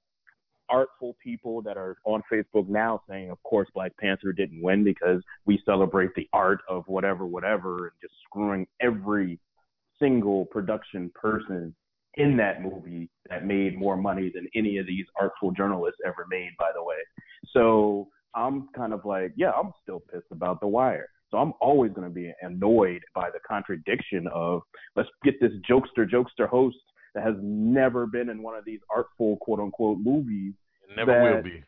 artful 0.68 1.16
people 1.22 1.60
that 1.62 1.76
are 1.76 1.96
on 2.04 2.22
Facebook 2.32 2.68
now 2.68 3.02
saying, 3.08 3.30
of 3.30 3.42
course, 3.42 3.68
Black 3.74 3.92
Panther 3.98 4.32
didn't 4.32 4.62
win 4.62 4.84
because 4.84 5.22
we 5.44 5.60
celebrate 5.66 6.14
the 6.14 6.28
art 6.32 6.60
of 6.68 6.84
whatever, 6.86 7.26
whatever, 7.26 7.88
and 7.88 7.92
just 8.00 8.14
screwing 8.24 8.66
every 8.80 9.38
single 9.98 10.46
production 10.46 11.10
person 11.14 11.74
in 12.14 12.36
that 12.36 12.62
movie 12.62 13.08
that 13.28 13.46
made 13.46 13.78
more 13.78 13.96
money 13.96 14.30
than 14.34 14.48
any 14.54 14.78
of 14.78 14.86
these 14.86 15.06
artful 15.20 15.52
journalists 15.52 16.00
ever 16.06 16.26
made, 16.30 16.50
by 16.58 16.70
the 16.74 16.82
way. 16.82 16.96
So 17.52 18.08
I'm 18.34 18.68
kind 18.74 18.92
of 18.92 19.04
like, 19.04 19.32
yeah, 19.36 19.50
I'm 19.50 19.72
still 19.82 20.00
pissed 20.12 20.30
about 20.30 20.60
The 20.60 20.66
Wire. 20.66 21.08
So 21.30 21.38
I'm 21.38 21.52
always 21.60 21.92
going 21.92 22.08
to 22.08 22.14
be 22.14 22.32
annoyed 22.42 23.02
by 23.14 23.30
the 23.30 23.38
contradiction 23.48 24.26
of 24.32 24.62
let's 24.96 25.08
get 25.24 25.40
this 25.40 25.52
jokester, 25.68 26.08
jokester 26.08 26.48
host 26.48 26.76
that 27.14 27.24
has 27.24 27.34
never 27.40 28.06
been 28.06 28.28
in 28.30 28.42
one 28.42 28.56
of 28.56 28.64
these 28.64 28.80
artful 28.94 29.36
quote 29.38 29.60
unquote 29.60 29.98
movies 29.98 30.54
It 30.88 30.96
never 30.96 31.12
that- 31.12 31.36
will 31.36 31.42
be. 31.42 31.62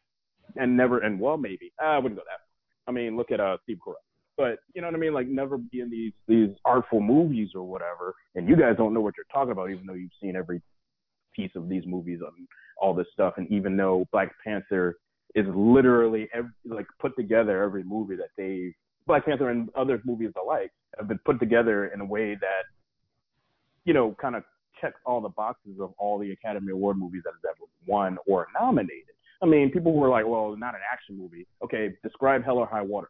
and 0.57 0.77
never 0.77 0.99
and 0.99 1.19
well 1.21 1.37
maybe 1.37 1.73
I 1.81 1.99
wouldn't 1.99 2.17
go 2.17 2.25
that. 2.25 2.39
Far. 2.39 2.89
I 2.89 2.91
mean, 2.93 3.17
look 3.17 3.31
at 3.31 3.41
uh 3.41 3.57
Steve 3.63 3.79
Carell. 3.87 3.95
But 4.37 4.59
you 4.75 4.81
know 4.81 4.89
what 4.89 4.95
I 4.97 4.99
mean? 4.99 5.13
Like 5.15 5.29
never 5.29 5.59
be 5.59 5.81
in 5.81 5.91
these 5.91 6.13
these 6.27 6.51
artful 6.65 7.01
movies 7.01 7.51
or 7.55 7.63
whatever, 7.63 8.15
and 8.35 8.49
you 8.49 8.57
guys 8.57 8.77
don't 8.77 8.95
know 8.95 9.01
what 9.01 9.15
you're 9.17 9.27
talking 9.33 9.53
about, 9.53 9.71
even 9.71 9.87
though 9.87 9.93
you've 9.95 10.11
seen 10.21 10.35
every 10.37 10.61
piece 11.37 11.53
of 11.55 11.69
these 11.69 11.85
movies 11.87 12.21
and 12.21 12.49
all 12.81 12.95
this 12.95 13.07
stuff, 13.13 13.35
and 13.37 13.47
even 13.53 13.77
though 13.77 14.07
Black 14.11 14.33
Panther 14.45 14.97
is 15.35 15.47
literally 15.55 16.29
every, 16.35 16.51
like 16.65 16.87
put 17.01 17.15
together 17.17 17.63
every 17.63 17.85
movie 17.85 18.17
that 18.17 18.31
they 18.37 18.75
Black 19.07 19.25
Panther 19.25 19.51
and 19.51 19.69
other 19.75 20.01
movies 20.05 20.31
alike 20.41 20.71
have 20.99 21.09
been 21.09 21.19
put 21.25 21.41
together 21.41 21.87
in 21.89 22.01
a 22.01 22.05
way 22.05 22.35
that 22.35 22.63
you 23.85 23.93
know 23.95 24.15
kind 24.21 24.37
of 24.37 24.45
checks 24.81 24.99
all 25.07 25.21
the 25.21 25.29
boxes 25.29 25.79
of 25.81 25.93
all 25.99 26.19
the 26.19 26.31
Academy 26.33 26.73
Award 26.73 26.97
movies 26.99 27.23
that 27.25 27.33
have 27.33 27.57
ever 27.57 27.67
won 27.87 28.19
or 28.27 28.47
nominated. 28.59 29.15
I 29.43 29.47
mean, 29.47 29.71
people 29.71 29.93
were 29.93 30.09
like, 30.09 30.27
"Well, 30.27 30.57
not 30.57 30.75
an 30.75 30.81
action 30.93 31.17
movie." 31.19 31.47
Okay, 31.65 31.95
describe 32.03 32.45
Hell 32.45 32.59
or 32.59 32.67
High 32.67 32.83
Water. 32.83 33.09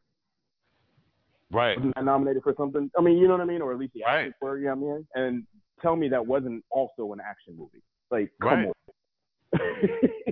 Right. 1.51 1.77
Wasn't 1.77 1.95
that 1.95 2.05
nominated 2.05 2.43
for 2.43 2.55
something? 2.57 2.91
I 2.99 3.03
mean, 3.03 3.19
you 3.19 3.27
know 3.29 3.35
what 3.35 3.43
I 3.43 3.45
mean, 3.45 3.61
or 3.61 3.73
at 3.73 3.79
least 3.79 3.93
the 3.93 4.03
Right. 4.07 4.19
actions 4.29 4.35
were. 4.41 4.57
You 4.59 4.67
know 4.69 4.75
what 4.77 4.93
I 4.93 4.95
mean? 4.97 5.07
And 5.15 5.47
tell 5.83 5.97
me 5.97 6.09
that 6.09 6.27
wasn't 6.27 6.65
also 6.71 7.13
an 7.13 7.21
action 7.21 7.55
movie. 7.59 7.83
Like, 8.11 8.31
come 8.41 8.49
Right. 8.51 8.67
on. 8.69 8.73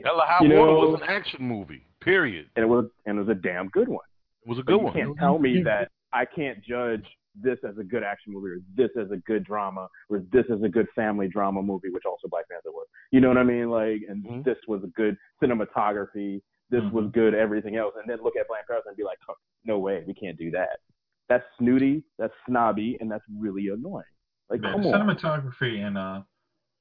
Hell 0.02 0.20
of 0.20 0.28
High 0.28 0.44
You 0.44 0.54
Water 0.56 0.72
know- 0.72 0.88
was 0.88 1.00
an 1.02 1.08
action 1.08 1.42
movie. 1.46 1.84
Period. 2.00 2.48
and 2.56 2.62
it 2.64 2.66
was 2.66 2.86
and 3.04 3.18
it 3.18 3.20
was 3.20 3.28
a 3.28 3.38
damn 3.38 3.68
good 3.68 3.86
one. 3.88 4.04
It 4.44 4.48
was 4.48 4.58
a 4.58 4.62
good 4.62 4.72
you 4.72 4.78
one. 4.78 4.96
You 4.96 5.04
can't 5.04 5.18
tell 5.18 5.38
me 5.38 5.62
that 5.64 5.90
I 6.12 6.24
can't 6.24 6.62
judge 6.64 7.04
this 7.40 7.58
as 7.68 7.78
a 7.78 7.84
good 7.84 8.02
action 8.02 8.32
movie 8.32 8.48
or 8.50 8.58
this 8.74 8.90
as 9.00 9.10
a 9.12 9.16
good 9.18 9.44
drama 9.44 9.88
or 10.08 10.22
this 10.32 10.44
as 10.52 10.62
a 10.62 10.68
good 10.68 10.86
family 10.94 11.28
drama 11.28 11.62
movie, 11.62 11.90
which 11.90 12.04
also 12.04 12.26
Black 12.28 12.48
Panther 12.50 12.72
was. 12.72 12.86
You 13.12 13.20
know 13.20 13.28
what 13.28 13.38
I 13.38 13.44
mean? 13.44 13.70
Like, 13.70 14.02
and 14.08 14.24
Mhm. 14.24 14.44
this 14.44 14.58
was 14.66 14.82
a 14.82 14.88
good 14.88 15.16
cinematography. 15.42 16.42
This 16.70 16.82
was 16.92 17.06
Mhm. 17.06 17.12
good 17.12 17.34
everything 17.34 17.76
else, 17.76 17.94
and 17.96 18.08
then 18.08 18.22
look 18.22 18.36
at 18.36 18.48
Black 18.48 18.66
Panther 18.68 18.88
and 18.88 18.96
be 18.96 19.04
like, 19.04 19.18
oh, 19.28 19.34
no 19.64 19.78
way, 19.78 20.04
we 20.06 20.14
can't 20.14 20.38
do 20.38 20.50
that. 20.52 20.80
That's 21.28 21.44
snooty, 21.58 22.04
that's 22.18 22.34
snobby, 22.46 22.96
and 23.00 23.10
that's 23.10 23.24
really 23.28 23.68
annoying. 23.68 24.04
Like, 24.48 24.62
Yeah, 24.62 24.72
come 24.72 24.86
on. 24.86 25.08
cinematography 25.08 25.84
and 25.84 25.96
uh, 25.98 26.22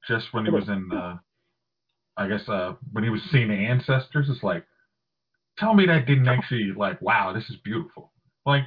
just 0.06 0.32
when 0.32 0.44
he 0.44 0.50
was 0.50 0.68
in, 0.68 0.90
uh, 0.92 1.18
I 2.16 2.28
guess 2.28 2.48
uh, 2.48 2.74
when 2.92 3.04
he 3.04 3.10
was 3.10 3.22
seeing 3.30 3.48
the 3.48 3.54
ancestors, 3.54 4.28
it's 4.28 4.42
like, 4.42 4.66
tell 5.60 5.74
me 5.74 5.86
that 5.86 6.06
didn't 6.06 6.26
actually 6.26 6.72
like, 6.76 7.00
wow, 7.02 7.32
this 7.32 7.48
is 7.50 7.56
beautiful. 7.62 8.10
Like, 8.46 8.64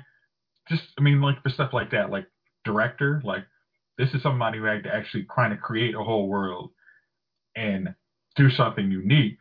just 0.69 0.83
I 0.97 1.01
mean, 1.01 1.19
like 1.19 1.41
for 1.41 1.49
stuff 1.49 1.73
like 1.73 1.91
that, 1.91 2.11
like 2.11 2.27
director, 2.63 3.21
like 3.25 3.43
this 3.97 4.13
is 4.13 4.21
somebody 4.21 4.59
who 4.59 4.65
had 4.65 4.83
to 4.83 4.93
actually 4.93 5.25
trying 5.33 5.51
to 5.51 5.57
create 5.57 5.95
a 5.95 6.03
whole 6.03 6.27
world 6.27 6.69
and 7.55 7.93
do 8.35 8.49
something 8.49 8.89
unique. 8.89 9.37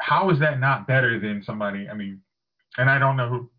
How 0.00 0.30
is 0.30 0.38
that 0.40 0.60
not 0.60 0.86
better 0.86 1.18
than 1.18 1.42
somebody? 1.44 1.88
I 1.88 1.94
mean, 1.94 2.20
and 2.76 2.90
I 2.90 2.98
don't 2.98 3.16
know 3.16 3.28
who. 3.28 3.50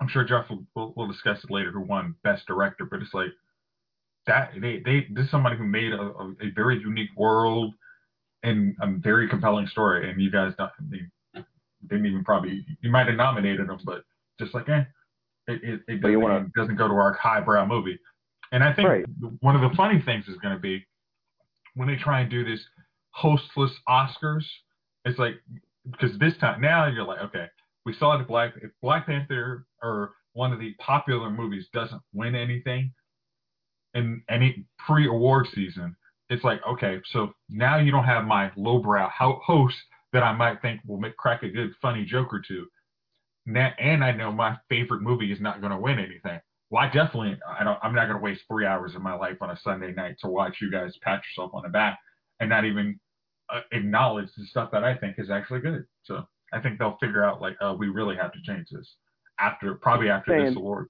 I'm 0.00 0.08
sure 0.08 0.24
Jeff 0.24 0.48
will, 0.48 0.64
will, 0.74 0.92
will 0.96 1.06
discuss 1.06 1.44
it 1.44 1.50
later 1.50 1.70
who 1.70 1.82
won 1.82 2.16
best 2.24 2.46
director, 2.46 2.86
but 2.90 3.00
it's 3.00 3.14
like 3.14 3.28
that 4.26 4.52
they 4.60 4.80
they 4.84 5.06
this 5.12 5.26
is 5.26 5.30
somebody 5.30 5.56
who 5.56 5.64
made 5.64 5.92
a, 5.92 6.00
a, 6.00 6.34
a 6.40 6.50
very 6.54 6.80
unique 6.80 7.10
world 7.16 7.74
and 8.42 8.74
a 8.80 8.90
very 8.98 9.28
compelling 9.28 9.66
story, 9.66 10.10
and 10.10 10.20
you 10.20 10.30
guys 10.30 10.52
don't, 10.58 10.70
they 10.90 11.00
didn't 11.88 12.06
even 12.06 12.24
probably 12.24 12.64
you 12.80 12.90
might 12.90 13.06
have 13.06 13.16
nominated 13.16 13.68
them, 13.68 13.78
but 13.84 14.02
just 14.38 14.54
like 14.54 14.68
eh, 14.68 14.84
it 15.48 15.60
it, 15.62 15.80
it 15.88 16.00
doesn't, 16.00 16.20
wanna- 16.20 16.40
it 16.46 16.52
doesn't 16.56 16.76
go 16.76 16.88
to 16.88 16.94
our 16.94 17.12
highbrow 17.14 17.66
movie. 17.66 17.98
And 18.52 18.62
I 18.62 18.72
think 18.72 18.88
Right. 18.88 19.04
one 19.40 19.56
of 19.56 19.62
the 19.68 19.74
funny 19.76 20.00
things 20.02 20.28
is 20.28 20.36
going 20.38 20.54
to 20.54 20.60
be 20.60 20.84
when 21.74 21.88
they 21.88 21.96
try 21.96 22.20
and 22.20 22.30
do 22.30 22.44
this 22.44 22.60
hostless 23.10 23.72
Oscars. 23.88 24.44
It's 25.04 25.18
like 25.18 25.34
because 25.90 26.16
this 26.18 26.36
time 26.38 26.60
now 26.60 26.86
you're 26.86 27.04
like 27.04 27.20
okay, 27.20 27.46
we 27.84 27.94
saw 27.94 28.16
the 28.16 28.24
Black 28.24 28.54
if 28.62 28.70
Black 28.82 29.06
Panther 29.06 29.66
or 29.82 30.12
one 30.34 30.52
of 30.52 30.58
the 30.60 30.74
popular 30.78 31.30
movies 31.30 31.66
doesn't 31.72 32.02
win 32.12 32.34
anything 32.34 32.92
in 33.94 34.22
any 34.28 34.64
pre-award 34.84 35.46
season, 35.54 35.94
it's 36.30 36.42
like 36.44 36.60
okay, 36.68 37.00
so 37.12 37.32
now 37.48 37.78
you 37.78 37.90
don't 37.92 38.04
have 38.04 38.24
my 38.24 38.50
lowbrow 38.56 39.08
ho- 39.16 39.40
host 39.44 39.76
that 40.14 40.22
I 40.22 40.32
might 40.32 40.62
think 40.62 40.80
will 40.86 40.98
make 40.98 41.16
crack 41.18 41.42
a 41.42 41.48
good 41.50 41.72
funny 41.82 42.04
joke 42.04 42.32
or 42.32 42.40
two. 42.40 42.66
Na- 43.46 43.72
And 43.78 44.02
I 44.02 44.12
know 44.12 44.32
my 44.32 44.56
favorite 44.70 45.02
movie 45.02 45.30
is 45.30 45.40
not 45.40 45.60
going 45.60 45.72
to 45.72 45.78
win 45.78 45.98
anything. 45.98 46.40
Well, 46.70 46.82
I 46.82 46.86
definitely 46.86 47.38
I 47.46 47.62
don't. 47.62 47.78
I'm 47.82 47.94
not 47.94 48.06
going 48.06 48.16
to 48.18 48.22
waste 48.24 48.42
three 48.48 48.64
hours 48.64 48.94
of 48.94 49.02
my 49.02 49.14
life 49.14 49.36
on 49.42 49.50
a 49.50 49.56
Sunday 49.58 49.92
night 49.92 50.16
to 50.20 50.28
watch 50.28 50.56
you 50.62 50.70
guys 50.70 50.96
pat 51.02 51.20
yourself 51.28 51.50
on 51.52 51.62
the 51.64 51.68
back 51.68 51.98
and 52.40 52.48
not 52.48 52.64
even 52.64 52.98
uh, 53.52 53.60
acknowledge 53.72 54.28
the 54.36 54.46
stuff 54.46 54.70
that 54.72 54.82
I 54.82 54.96
think 54.96 55.16
is 55.18 55.30
actually 55.30 55.60
good. 55.60 55.84
So 56.04 56.26
I 56.52 56.60
think 56.60 56.78
they'll 56.78 56.96
figure 57.00 57.22
out 57.24 57.42
like, 57.42 57.56
oh, 57.60 57.74
we 57.74 57.88
really 57.88 58.16
have 58.16 58.32
to 58.32 58.38
change 58.42 58.68
this 58.72 58.94
after 59.38 59.74
probably 59.74 60.08
after 60.08 60.32
this 60.46 60.56
award. 60.56 60.88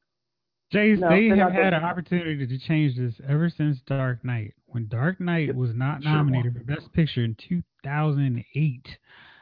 Jays, 0.72 1.00
No, 1.00 1.08
they 1.10 1.28
have 1.38 1.52
had 1.52 1.72
an 1.74 1.84
opportunity 1.84 2.46
to 2.46 2.58
change 2.58 2.96
this 2.96 3.14
ever 3.28 3.50
since 3.50 3.80
Dark 3.86 4.24
Knight. 4.24 4.54
When 4.74 4.88
Dark 4.88 5.20
Knight 5.20 5.46
Yep. 5.46 5.54
was 5.54 5.72
not 5.72 6.02
Sure 6.02 6.10
nominated 6.12 6.54
for 6.54 6.64
Best 6.64 6.92
Picture 6.92 7.22
in 7.22 7.36
2008, 7.36 8.98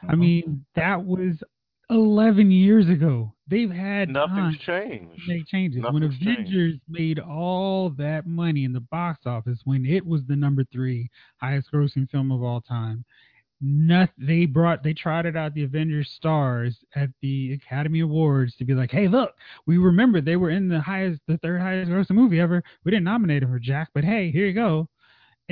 I 0.07 0.13
Mhm. 0.13 0.19
mean 0.19 0.65
that 0.75 1.03
was 1.03 1.43
11 1.89 2.51
years 2.51 2.87
ago. 2.87 3.33
They've 3.47 3.71
had 3.71 4.09
Nothing's 4.09 4.59
time 4.59 4.87
changed. 4.89 5.27
make 5.27 5.47
changes. 5.47 5.81
when 5.81 6.03
Nothing's 6.03 6.19
changed. 6.19 6.31
Avengers 6.51 6.79
made 6.87 7.17
all 7.17 7.89
that 7.91 8.27
money 8.27 8.63
in 8.63 8.73
the 8.73 8.79
box 8.81 9.25
office, 9.25 9.65
when 9.65 9.87
it 9.87 10.05
was 10.05 10.23
the 10.27 10.35
number 10.35 10.63
three 10.65 11.09
highest 11.37 11.71
grossing 11.71 12.07
film 12.11 12.31
of 12.31 12.43
all 12.43 12.61
time, 12.61 13.03
not 13.59 14.11
they 14.19 14.45
brought 14.45 14.83
they 14.83 14.93
trotted 14.93 15.35
out 15.35 15.55
the 15.55 15.63
Avengers 15.63 16.11
stars 16.11 16.83
at 16.93 17.09
the 17.21 17.53
Academy 17.53 18.01
Awards 18.01 18.55
to 18.57 18.65
be 18.65 18.75
like, 18.75 18.91
hey, 18.91 19.07
look, 19.07 19.35
we 19.65 19.79
remember 19.79 20.21
they 20.21 20.35
were 20.35 20.51
in 20.51 20.67
the 20.67 20.79
highest, 20.79 21.25
the 21.25 21.39
third 21.39 21.59
highest 21.59 21.89
grossing 21.89 22.11
movie 22.15 22.39
ever. 22.39 22.63
We 22.83 22.91
didn't 22.91 23.05
nominate 23.05 23.41
them 23.41 23.49
for 23.49 23.57
Jack, 23.59 23.89
but 23.95 24.03
hey, 24.03 24.29
here 24.29 24.45
you 24.45 24.53
go. 24.53 24.87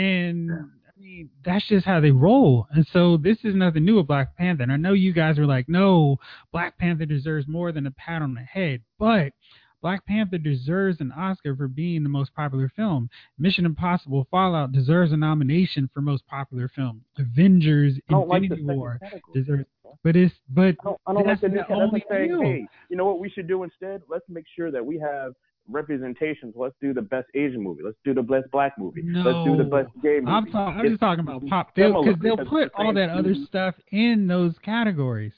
And 0.01 0.49
Yeah. 0.49 0.55
I 0.87 1.03
mean, 1.03 1.29
that's 1.43 1.67
just 1.67 1.85
how 1.85 1.99
they 1.99 2.11
roll. 2.11 2.67
And 2.71 2.85
so 2.93 3.17
this 3.17 3.37
is 3.43 3.55
nothing 3.55 3.85
new 3.85 3.95
with 3.97 4.07
Black 4.07 4.35
Panther. 4.37 4.63
And 4.63 4.71
I 4.71 4.77
know 4.77 4.93
you 4.93 5.13
guys 5.13 5.39
are 5.39 5.47
like, 5.47 5.67
no, 5.67 6.17
Black 6.51 6.77
Panther 6.77 7.05
deserves 7.05 7.47
more 7.47 7.71
than 7.71 7.87
a 7.87 7.91
pat 7.91 8.21
on 8.21 8.35
the 8.35 8.41
head, 8.41 8.81
but 8.99 9.33
Black 9.81 10.05
Panther 10.05 10.37
deserves 10.37 11.01
an 11.01 11.11
Oscar 11.11 11.55
for 11.55 11.67
being 11.67 12.03
the 12.03 12.09
most 12.09 12.33
popular 12.35 12.71
film. 12.75 13.09
Mission 13.39 13.65
Impossible 13.65 14.27
Fallout 14.29 14.71
deserves 14.71 15.11
a 15.11 15.17
nomination 15.17 15.89
for 15.91 16.01
most 16.01 16.25
popular 16.27 16.69
film. 16.69 17.03
Avengers 17.17 17.95
I 18.07 18.11
don't 18.11 18.27
like 18.27 18.43
Infinity 18.43 18.75
War 18.75 18.99
deserves 19.33 19.65
but 20.03 20.15
it's 20.15 20.33
but 20.49 20.75
I 20.81 20.83
don't, 20.83 21.01
I 21.07 21.13
don't 21.13 21.27
like 21.27 21.41
the 21.41 21.49
the 21.49 21.55
cat. 21.55 21.65
That's 21.69 21.79
like 21.79 21.81
only 21.81 22.03
saying, 22.09 22.41
hey, 22.41 22.67
you 22.89 22.95
know 22.95 23.05
what 23.05 23.19
we 23.19 23.29
should 23.29 23.47
do 23.47 23.63
instead? 23.63 24.01
Let's 24.09 24.25
make 24.29 24.45
sure 24.55 24.71
that 24.71 24.85
we 24.85 24.99
have 24.99 25.33
representations. 25.71 26.53
Let's 26.55 26.75
do 26.81 26.93
the 26.93 27.01
best 27.01 27.27
Asian 27.33 27.61
movie. 27.61 27.81
Let's 27.83 27.97
do 28.03 28.13
the 28.13 28.21
best 28.21 28.49
black 28.51 28.73
movie. 28.77 29.03
Let's 29.05 29.45
do 29.45 29.57
the 29.57 29.63
best 29.63 29.89
gay 30.01 30.19
movie. 30.19 30.31
I'm 30.31 30.51
talking. 30.51 30.79
I'm 30.79 30.87
just 30.87 30.99
talking 30.99 31.21
about 31.21 31.45
pop 31.47 31.73
because 31.75 32.15
they'll 32.21 32.37
put 32.37 32.71
all 32.77 32.93
that 32.93 33.09
other 33.09 33.35
stuff 33.47 33.75
in 33.91 34.27
those 34.27 34.53
categories. 34.63 35.33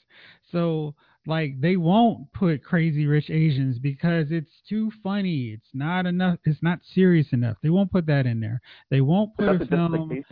So 0.52 0.94
like 1.26 1.60
they 1.60 1.76
won't 1.76 2.32
put 2.32 2.62
Crazy 2.62 3.06
Rich 3.06 3.30
Asians 3.30 3.78
because 3.78 4.26
it's 4.30 4.50
too 4.68 4.90
funny. 5.02 5.52
It's 5.54 5.70
not 5.72 6.06
enough. 6.06 6.38
It's 6.44 6.62
not 6.62 6.80
serious 6.94 7.26
enough. 7.32 7.56
They 7.62 7.70
won't 7.70 7.90
put 7.90 8.06
that 8.06 8.26
in 8.26 8.40
there. 8.40 8.60
They 8.90 9.00
won't 9.00 9.34
put 9.36 9.58
That's 9.58 9.62
a 9.62 9.66
film. 9.66 10.24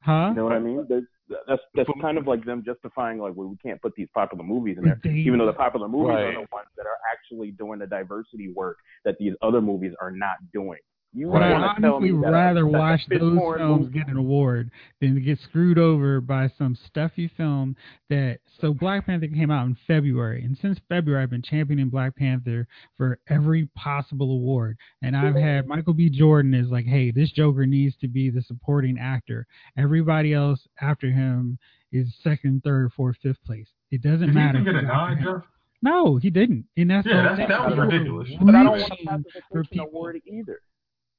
Huh? 0.00 0.28
You 0.30 0.34
know 0.34 0.44
what 0.44 0.52
I 0.52 0.58
mean? 0.58 0.84
There's, 0.88 1.04
that's 1.46 1.62
that's 1.74 1.86
For- 1.88 2.00
kind 2.00 2.18
of 2.18 2.26
like 2.26 2.44
them 2.44 2.62
justifying 2.64 3.18
like 3.18 3.34
well, 3.34 3.48
we 3.48 3.56
can't 3.56 3.80
put 3.80 3.94
these 3.96 4.08
popular 4.14 4.44
movies 4.44 4.78
in 4.78 4.84
there, 4.84 5.00
They- 5.02 5.10
even 5.10 5.38
though 5.38 5.46
the 5.46 5.52
popular 5.52 5.88
movies 5.88 6.16
are 6.16 6.32
the 6.32 6.38
ones 6.52 6.68
that 6.76 6.86
are 6.86 6.98
actually 7.12 7.50
doing 7.52 7.78
the 7.78 7.86
diversity 7.86 8.52
work 8.52 8.78
that 9.04 9.16
these 9.18 9.34
other 9.42 9.60
movies 9.60 9.92
are 10.00 10.10
not 10.10 10.36
doing. 10.52 10.78
You 11.14 11.28
But 11.30 11.42
I 11.42 11.52
honestly 11.52 12.10
me 12.12 12.20
that 12.22 12.28
a- 12.28 12.30
rather 12.32 12.60
that 12.62 12.66
watch 12.66 13.06
those 13.08 13.38
films 13.58 13.88
get 13.90 14.08
an 14.08 14.16
award 14.16 14.70
than 15.00 15.14
to 15.14 15.20
get 15.20 15.38
screwed 15.40 15.78
over 15.78 16.22
by 16.22 16.48
some 16.56 16.74
stuffy 16.86 17.28
film 17.36 17.76
that. 18.08 18.38
So 18.60 18.72
Black 18.72 19.04
Panther 19.04 19.26
came 19.28 19.50
out 19.50 19.66
in 19.66 19.76
February, 19.86 20.42
and 20.42 20.56
since 20.56 20.78
February 20.88 21.22
I've 21.22 21.28
been 21.30 21.42
championing 21.42 21.90
Black 21.90 22.16
Panther 22.16 22.66
for 22.96 23.18
every 23.28 23.66
possible 23.74 24.30
award, 24.32 24.78
and 25.02 25.14
I've 25.14 25.34
had 25.34 25.66
Michael 25.66 25.92
B. 25.92 26.08
Jordan 26.08 26.54
is 26.54 26.68
like, 26.68 26.86
hey, 26.86 27.10
this 27.10 27.30
Joker 27.32 27.66
needs 27.66 27.94
to 27.96 28.08
be 28.08 28.30
the 28.30 28.40
supporting 28.42 28.98
actor. 28.98 29.46
Everybody 29.76 30.32
else 30.32 30.66
after 30.80 31.10
him 31.10 31.58
is 31.92 32.14
second, 32.22 32.62
third, 32.64 32.90
fourth, 32.94 33.16
fifth 33.22 33.42
place. 33.44 33.68
It 33.90 34.00
doesn't 34.00 34.20
Did 34.20 34.28
he 34.28 34.34
matter. 34.34 34.58
even 34.60 34.72
get 34.72 34.84
a 34.84 34.86
who's 34.86 34.88
nod, 35.24 35.42
No, 35.82 36.16
he 36.16 36.30
didn't. 36.30 36.64
And 36.78 36.90
that's 36.90 37.06
Yeah, 37.06 37.22
that's- 37.36 37.48
that 37.48 37.68
was 37.68 37.78
ridiculous. 37.78 38.30
But 38.40 38.54
I 38.54 38.62
don't 38.62 38.70
want 38.78 38.82
a 38.82 38.84
reaching 38.94 39.06
for 39.50 39.62
pacification 39.64 39.80
award 39.80 40.20
either. 40.26 40.60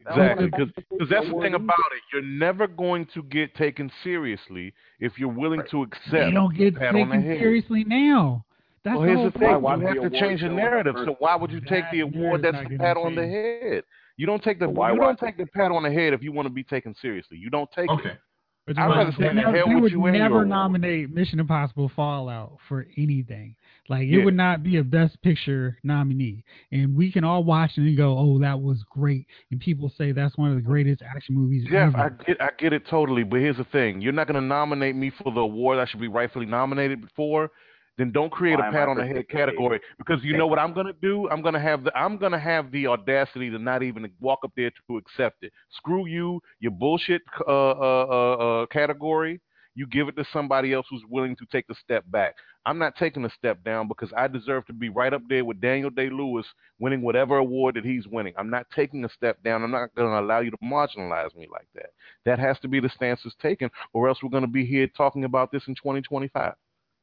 Exactly, 0.10 0.46
because 0.46 1.10
that's 1.10 1.26
the 1.26 1.40
thing 1.42 1.54
about 1.54 1.78
it. 1.96 2.02
You're 2.12 2.22
never 2.22 2.68
going 2.68 3.08
to 3.14 3.24
get 3.24 3.56
taken 3.56 3.92
seriously 4.04 4.74
if 5.00 5.14
you're 5.18 5.30
willing 5.30 5.64
to 5.72 5.84
accept 5.84 6.12
They 6.12 6.32
don't 6.32 6.56
get 6.56 6.76
a 6.76 6.80
pat 6.80 6.96
on 6.96 7.10
the 7.10 7.16
taken 7.16 7.38
seriously 7.40 7.84
now. 7.86 8.46
That's 8.84 8.98
well, 8.98 9.08
the 9.08 9.16
here's 9.16 9.34
the 9.34 9.40
thing: 9.40 9.62
Why 9.62 9.76
problem. 9.76 9.96
you 9.96 10.02
have 10.02 10.12
to 10.12 10.20
change 10.20 10.42
the 10.42 10.50
narrative. 10.50 10.96
So 11.06 11.16
why 11.20 11.36
would 11.36 11.52
you 11.52 11.62
take 11.62 11.86
the 11.92 12.02
award 12.02 12.42
that's 12.42 12.54
not 12.54 12.70
the 12.70 12.78
pat 12.78 12.98
on 12.98 13.16
the 13.16 13.26
head? 13.26 13.84
You 14.18 14.26
don't 14.26 14.44
take 14.44 14.60
the 14.60 14.70
Why 14.70 14.92
you 14.92 15.00
watch 15.00 15.20
don't 15.20 15.28
take 15.28 15.38
the 15.38 15.46
pat 15.46 15.72
on 15.72 15.84
the 15.84 15.92
head 15.92 16.14
if 16.14 16.22
you 16.22 16.32
want 16.32 16.48
to 16.48 16.54
be 16.54 16.64
taken 16.64 16.94
seriously. 17.02 17.38
You 17.38 17.50
don't 17.50 17.72
take 17.72 17.90
Okay. 17.90 18.10
it. 18.10 18.20
But 18.66 18.78
I'd 18.78 18.88
rather 18.88 19.06
right. 19.06 19.14
stand 19.16 19.38
they 19.38 19.44
the 19.44 19.52
hell 19.52 19.68
with 19.68 19.84
would 19.84 19.92
you 19.92 20.06
and 20.06 20.16
your 20.16 20.24
never 20.30 20.46
nominate 20.46 21.10
Mission 21.10 21.40
Impossible 21.40 21.92
Fallout 21.96 22.58
for 22.70 22.88
anything. 22.98 23.56
Like 23.90 24.04
it 24.04 24.18
Yeah. 24.18 24.24
would 24.24 24.36
not 24.36 24.64
be 24.64 24.78
a 24.78 24.84
Best 24.84 25.22
Picture 25.22 25.78
nominee, 25.84 26.44
and 26.72 26.96
we 26.96 27.12
can 27.12 27.24
all 27.24 27.44
watch 27.44 27.78
it 27.78 27.82
and 27.82 27.98
go, 27.98 28.18
"Oh, 28.18 28.40
that 28.40 28.62
was 28.62 28.82
great," 28.84 29.28
and 29.52 29.60
people 29.60 29.90
say 29.90 30.14
that's 30.14 30.38
one 30.38 30.50
of 30.50 30.56
the 30.56 30.62
greatest 30.62 31.02
action 31.02 31.36
movies 31.36 31.66
Jeff, 31.70 31.94
ever. 31.94 31.98
I 31.98 32.24
get 32.24 32.42
I 32.42 32.50
get 32.58 32.72
it 32.72 32.88
totally, 32.88 33.24
but 33.24 33.42
here's 33.42 33.58
the 33.58 33.66
thing: 33.66 34.00
you're 34.00 34.14
not 34.14 34.28
going 34.28 34.42
to 34.42 34.48
nominate 34.48 34.96
me 34.96 35.10
for 35.10 35.34
the 35.34 35.42
award 35.42 35.80
I 35.80 35.86
should 35.86 36.00
be 36.00 36.08
rightfully 36.08 36.46
nominated 36.46 37.10
for. 37.16 37.52
Then 37.98 38.12
don't 38.12 38.32
create 38.32 38.58
Why 38.58 38.70
a 38.70 38.72
pat 38.72 38.88
on 38.88 38.98
the 38.98 39.06
head 39.06 39.28
category 39.30 39.80
because 40.00 40.24
you 40.24 40.36
know 40.36 40.48
what 40.48 40.58
I'm 40.58 40.74
going 40.74 40.88
to 40.88 40.96
do? 41.00 41.30
I'm 41.30 41.42
going 41.44 41.54
to 41.54 41.60
have 41.60 41.84
the 41.84 41.96
I'm 41.96 42.18
going 42.18 42.32
to 42.32 42.40
have 42.40 42.72
the 42.72 42.88
audacity 42.88 43.52
to 43.52 43.60
not 43.60 43.84
even 43.84 44.10
walk 44.20 44.40
up 44.44 44.52
there 44.56 44.72
to 44.88 44.98
accept 44.98 45.44
it. 45.44 45.52
Screw 45.78 46.08
you, 46.08 46.42
your 46.60 46.72
bullshit 46.72 47.22
uh, 47.48 47.52
uh, 47.52 48.06
uh, 48.10 48.34
uh, 48.64 48.66
category. 48.68 49.40
You 49.76 49.88
give 49.88 50.08
it 50.08 50.16
to 50.18 50.26
somebody 50.32 50.72
else 50.74 50.86
who's 50.90 51.04
willing 51.10 51.36
to 51.38 51.46
take 51.52 51.66
a 51.70 51.76
step 51.76 52.04
back. 52.12 52.36
I'm 52.66 52.78
not 52.78 52.96
taking 52.96 53.26
a 53.26 53.30
step 53.32 53.64
down 53.64 53.88
because 53.88 54.10
I 54.16 54.28
deserve 54.28 54.66
to 54.68 54.74
be 54.74 54.90
right 54.90 55.14
up 55.14 55.24
there 55.28 55.44
with 55.44 55.60
Daniel 55.60 55.90
Day 55.90 56.10
Lewis 56.10 56.46
winning 56.80 57.02
whatever 57.02 57.38
award 57.38 57.76
that 57.76 57.84
he's 57.84 58.08
winning. 58.08 58.34
I'm 58.38 58.50
not 58.50 58.68
taking 58.76 59.04
a 59.04 59.10
step 59.10 59.42
down. 59.44 59.64
I'm 59.64 59.72
not 59.72 59.94
going 59.96 60.10
to 60.10 60.20
allow 60.20 60.40
you 60.40 60.52
to 60.52 60.58
marginalize 60.64 61.36
me 61.36 61.48
like 61.52 61.68
that. 61.76 61.88
That 62.26 62.40
has 62.40 62.58
to 62.60 62.68
be 62.68 62.80
the 62.80 62.90
stance 62.90 63.22
that's 63.24 63.36
taken, 63.42 63.70
or 63.94 64.08
else 64.08 64.20
we're 64.22 64.30
going 64.30 64.44
to 64.44 64.48
be 64.50 64.66
here 64.66 64.88
talking 64.96 65.24
about 65.26 65.52
this 65.52 65.64
in 65.68 65.76
2025. 65.76 66.54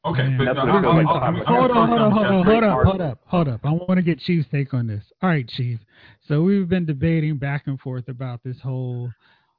Okay, 0.02 0.22
Man, 0.22 0.38
but 0.38 0.44
that's 0.46 0.56
no, 0.56 0.64
what 0.64 0.70
I'm- 0.72 0.84
I 0.84 1.02
feel 1.02 1.10
I'm- 1.10 1.36
I'm- 1.36 1.44
Hold 1.44 1.70
on, 1.72 1.88
hold 1.88 2.00
on, 2.00 2.12
hold 2.12 2.26
on, 2.26 2.44
hold 2.44 2.64
up, 2.64 2.84
hold 2.86 3.00
up, 3.02 3.18
hold 3.26 3.48
up. 3.48 3.60
I 3.64 3.70
want 3.72 3.96
to 3.96 4.02
get 4.02 4.18
Chief's 4.20 4.48
take 4.48 4.72
on 4.72 4.86
this. 4.86 5.04
All 5.20 5.28
right, 5.28 5.46
Chief. 5.46 5.78
So 6.26 6.42
we've 6.42 6.68
been 6.68 6.86
debating 6.86 7.36
back 7.36 7.66
and 7.66 7.78
forth 7.80 8.08
about 8.08 8.42
this 8.42 8.58
whole 8.60 9.10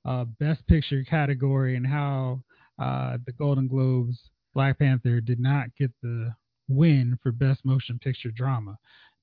uh, 0.03 0.25
Best 0.39 0.65
Picture 0.65 1.03
category 1.03 1.75
and 1.75 1.85
how 1.85 2.41
uh, 2.81 3.17
the 3.25 3.31
Golden 3.33 3.67
Globes 3.67 4.17
Black 4.53 4.79
Panther 4.79 5.21
did 5.21 5.39
not 5.39 5.67
get 5.77 5.91
the 6.01 6.33
win 6.67 7.17
for 7.21 7.31
Best 7.31 7.63
Motion 7.63 7.99
Picture 7.99 8.31
Drama. 8.31 8.77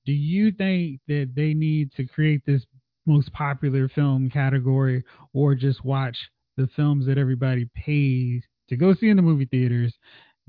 Do 0.05 0.13
you 0.13 0.51
think 0.51 1.01
that 1.07 1.31
they 1.35 1.53
need 1.53 1.91
to 1.97 2.05
create 2.05 2.41
this 2.45 2.63
most 3.05 3.31
popular 3.33 3.89
film 3.89 4.29
category, 4.29 5.03
or 5.33 5.55
just 5.55 5.83
watch 5.83 6.17
the 6.57 6.69
films 6.75 7.05
that 7.07 7.17
everybody 7.17 7.67
pays 7.75 8.43
to 8.69 8.75
go 8.75 8.93
see 8.93 9.09
in 9.09 9.17
the 9.17 9.23
movie 9.23 9.45
theaters 9.45 9.93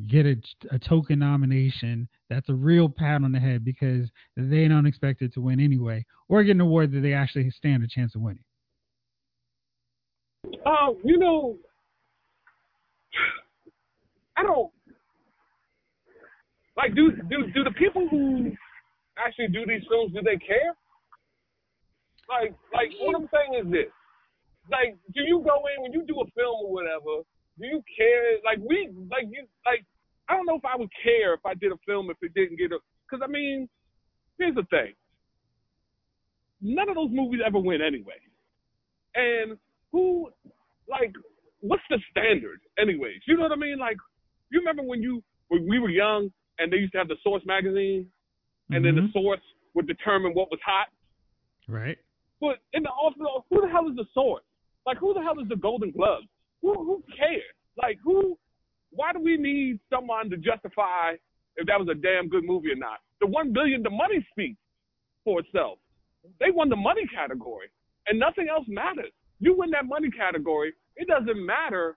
get 0.06 0.24
a, 0.24 0.36
a 0.70 0.78
token 0.78 1.18
nomination 1.18 2.08
that's 2.28 2.48
a 2.48 2.54
real 2.54 2.88
pat 2.88 3.22
on 3.22 3.32
the 3.32 3.40
head 3.40 3.64
because 3.64 4.08
they 4.36 4.68
don't 4.68 4.86
expect 4.86 5.20
it 5.20 5.34
to 5.34 5.40
win 5.40 5.60
anyway, 5.60 6.04
or 6.28 6.44
get 6.44 6.52
an 6.52 6.60
award 6.60 6.92
that 6.92 7.00
they 7.00 7.12
actually 7.12 7.50
stand 7.50 7.82
a 7.82 7.88
chance 7.88 8.14
of 8.14 8.20
winning. 8.22 8.44
Uh, 10.64 10.92
you 11.04 11.18
know, 11.18 11.56
I 14.40 14.42
don't 14.42 14.72
like 16.76 16.94
do 16.94 17.12
do 17.28 17.52
do 17.52 17.64
the 17.64 17.76
people 17.76 18.08
who 18.08 18.52
actually 19.20 19.48
do 19.48 19.66
these 19.66 19.84
films 19.88 20.12
do 20.14 20.22
they 20.24 20.38
care? 20.40 20.72
Like 22.28 22.54
like 22.72 22.88
what 23.00 23.16
I'm 23.16 23.28
saying 23.28 23.66
is 23.66 23.70
this. 23.70 23.92
Like, 24.70 24.96
do 25.14 25.22
you 25.22 25.42
go 25.44 25.56
in 25.74 25.82
when 25.82 25.92
you 25.92 26.04
do 26.06 26.20
a 26.20 26.26
film 26.32 26.64
or 26.64 26.72
whatever, 26.72 27.26
do 27.58 27.66
you 27.66 27.82
care 27.96 28.38
like 28.44 28.58
we 28.58 28.88
like 29.10 29.26
you 29.28 29.44
like 29.66 29.84
I 30.28 30.36
don't 30.36 30.46
know 30.46 30.56
if 30.56 30.64
I 30.64 30.76
would 30.76 30.90
care 31.02 31.34
if 31.34 31.44
I 31.44 31.54
did 31.54 31.72
a 31.72 31.78
film 31.86 32.08
if 32.10 32.16
it 32.22 32.32
didn't 32.34 32.56
get 32.56 32.72
a 32.72 32.78
because 33.04 33.22
I 33.22 33.30
mean, 33.30 33.68
here's 34.38 34.54
the 34.54 34.64
thing. 34.70 34.94
None 36.62 36.88
of 36.88 36.94
those 36.94 37.10
movies 37.10 37.40
ever 37.44 37.58
win 37.58 37.82
anyway. 37.82 38.20
And 39.14 39.58
who 39.92 40.30
like 40.88 41.12
what's 41.60 41.82
the 41.90 41.98
standard 42.10 42.60
anyways? 42.78 43.20
You 43.26 43.36
know 43.36 43.42
what 43.42 43.52
I 43.52 43.56
mean? 43.56 43.78
Like 43.78 43.98
you 44.50 44.58
remember 44.60 44.82
when 44.82 45.02
you 45.02 45.22
when 45.48 45.68
we 45.68 45.78
were 45.78 45.90
young 45.90 46.30
and 46.58 46.72
they 46.72 46.76
used 46.76 46.92
to 46.92 46.98
have 46.98 47.08
the 47.08 47.16
Source 47.22 47.42
magazine 47.46 48.10
and 48.70 48.84
then 48.84 48.94
the 48.94 49.02
Mhm. 49.02 49.12
Source 49.12 49.40
would 49.74 49.86
determine 49.86 50.32
what 50.34 50.50
was 50.50 50.60
hot. 50.64 50.88
right? 51.68 51.98
But 52.40 52.58
in 52.72 52.82
the 52.82 52.90
also, 52.90 53.44
who 53.50 53.60
the 53.60 53.68
hell 53.68 53.88
is 53.88 53.96
the 53.96 54.06
Source? 54.14 54.44
Like 54.86 54.98
who 54.98 55.12
the 55.14 55.22
hell 55.22 55.38
is 55.40 55.48
the 55.48 55.56
Golden 55.56 55.90
Gloves? 55.90 56.26
Who 56.62 56.72
who 56.74 57.02
cares? 57.16 57.54
Like 57.76 57.98
who? 58.02 58.38
Why 58.92 59.12
do 59.12 59.20
we 59.20 59.36
need 59.36 59.78
someone 59.88 60.30
to 60.30 60.36
justify 60.36 61.14
if 61.56 61.66
that 61.66 61.78
was 61.78 61.88
a 61.88 61.94
damn 61.94 62.28
good 62.28 62.44
movie 62.44 62.72
or 62.72 62.76
not? 62.76 63.00
The 63.20 63.26
one 63.26 63.52
billion, 63.52 63.82
the 63.82 63.90
money 63.90 64.26
speaks 64.32 64.58
for 65.24 65.40
itself. 65.40 65.78
They 66.40 66.50
won 66.50 66.68
the 66.68 66.76
money 66.76 67.06
category, 67.06 67.68
and 68.08 68.18
nothing 68.18 68.48
else 68.48 68.66
matters. 68.68 69.12
You 69.38 69.54
win 69.56 69.70
that 69.70 69.86
money 69.86 70.10
category, 70.10 70.72
it 70.96 71.06
doesn't 71.08 71.44
matter 71.46 71.96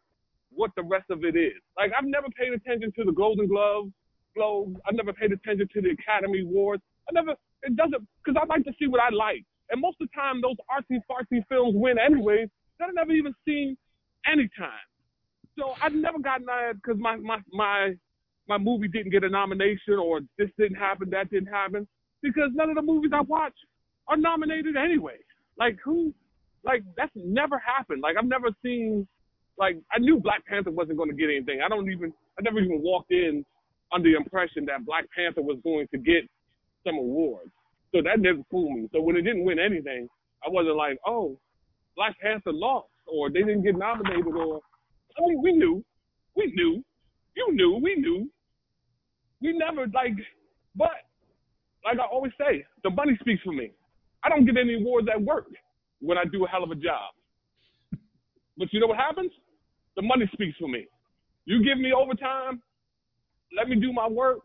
what 0.55 0.71
the 0.75 0.83
rest 0.83 1.09
of 1.09 1.23
it 1.23 1.35
is. 1.35 1.59
Like 1.77 1.91
I've 1.97 2.05
never 2.05 2.27
paid 2.37 2.53
attention 2.53 2.91
to 2.97 3.03
the 3.03 3.11
Golden 3.11 3.47
Glove, 3.47 3.89
Globes. 4.35 4.75
I've 4.87 4.95
never 4.95 5.13
paid 5.13 5.31
attention 5.31 5.67
to 5.73 5.81
the 5.81 5.91
Academy 5.91 6.41
Awards. 6.41 6.83
I 7.09 7.13
never. 7.13 7.35
It 7.63 7.75
doesn't 7.75 8.07
because 8.23 8.39
I 8.41 8.45
like 8.45 8.65
to 8.65 8.73
see 8.77 8.87
what 8.87 9.01
I 9.01 9.13
like, 9.13 9.45
and 9.69 9.79
most 9.79 9.97
of 10.01 10.09
the 10.09 10.15
time 10.15 10.41
those 10.41 10.57
artsy 10.67 10.99
fartsy 11.09 11.43
films 11.47 11.73
win 11.75 11.97
anyways. 11.97 12.49
That 12.79 12.89
I've 12.89 12.95
never 12.95 13.11
even 13.11 13.33
seen 13.45 13.77
any 14.31 14.49
time. 14.57 14.87
So 15.57 15.73
I've 15.81 15.93
never 15.93 16.19
gotten 16.19 16.45
mad 16.45 16.81
because 16.81 16.99
my 16.99 17.15
my 17.17 17.39
my 17.51 17.93
my 18.47 18.57
movie 18.57 18.87
didn't 18.87 19.11
get 19.11 19.23
a 19.23 19.29
nomination 19.29 19.95
or 20.01 20.21
this 20.37 20.49
didn't 20.57 20.77
happen, 20.77 21.09
that 21.11 21.29
didn't 21.29 21.47
happen, 21.53 21.87
because 22.21 22.49
none 22.53 22.69
of 22.69 22.75
the 22.75 22.81
movies 22.81 23.11
I 23.13 23.21
watch 23.21 23.53
are 24.07 24.17
nominated 24.17 24.75
anyway. 24.75 25.17
Like 25.57 25.77
who? 25.83 26.13
Like 26.63 26.83
that's 26.97 27.11
never 27.15 27.59
happened. 27.59 28.01
Like 28.01 28.15
I've 28.17 28.27
never 28.27 28.49
seen. 28.63 29.07
Like 29.57 29.77
I 29.91 29.99
knew 29.99 30.19
Black 30.19 30.45
Panther 30.45 30.71
wasn't 30.71 30.97
going 30.97 31.09
to 31.09 31.15
get 31.15 31.29
anything. 31.29 31.61
I 31.63 31.69
don't 31.69 31.89
even. 31.91 32.13
I 32.37 32.41
never 32.41 32.59
even 32.59 32.81
walked 32.81 33.11
in 33.11 33.45
under 33.93 34.09
the 34.09 34.17
impression 34.17 34.65
that 34.65 34.85
Black 34.85 35.05
Panther 35.15 35.41
was 35.41 35.59
going 35.63 35.87
to 35.91 35.97
get 35.99 36.27
some 36.85 36.95
awards. 36.95 37.51
So 37.93 38.01
that 38.01 38.19
never 38.19 38.39
fooled 38.49 38.73
me. 38.73 38.89
So 38.91 39.01
when 39.01 39.15
it 39.15 39.21
didn't 39.21 39.45
win 39.45 39.59
anything, 39.59 40.07
I 40.45 40.49
wasn't 40.49 40.75
like, 40.75 40.97
oh, 41.05 41.37
Black 41.95 42.19
Panther 42.19 42.51
lost 42.51 42.87
or 43.05 43.29
they 43.29 43.39
didn't 43.39 43.63
get 43.63 43.77
nominated 43.77 44.25
or. 44.25 44.61
I 45.15 45.27
mean, 45.27 45.41
we 45.43 45.51
knew, 45.51 45.85
we 46.35 46.51
knew, 46.55 46.83
you 47.35 47.47
knew, 47.53 47.79
we 47.81 47.95
knew. 47.95 48.29
We 49.41 49.55
never 49.55 49.85
like, 49.93 50.13
but 50.75 50.89
like 51.85 51.99
I 51.99 52.05
always 52.11 52.31
say, 52.39 52.65
the 52.83 52.89
money 52.89 53.15
speaks 53.19 53.43
for 53.43 53.51
me. 53.51 53.71
I 54.23 54.29
don't 54.29 54.45
get 54.45 54.57
any 54.57 54.75
awards 54.75 55.07
at 55.13 55.21
work 55.21 55.45
when 55.99 56.17
I 56.17 56.23
do 56.31 56.45
a 56.45 56.47
hell 56.47 56.63
of 56.63 56.71
a 56.71 56.75
job. 56.75 57.13
But 58.57 58.71
you 58.71 58.79
know 58.79 58.85
what 58.87 58.97
happens? 58.97 59.31
The 59.95 60.01
money 60.01 60.29
speaks 60.33 60.57
for 60.57 60.67
me. 60.67 60.87
You 61.45 61.63
give 61.63 61.77
me 61.77 61.91
overtime, 61.93 62.61
let 63.55 63.67
me 63.67 63.75
do 63.75 63.91
my 63.91 64.07
work, 64.07 64.39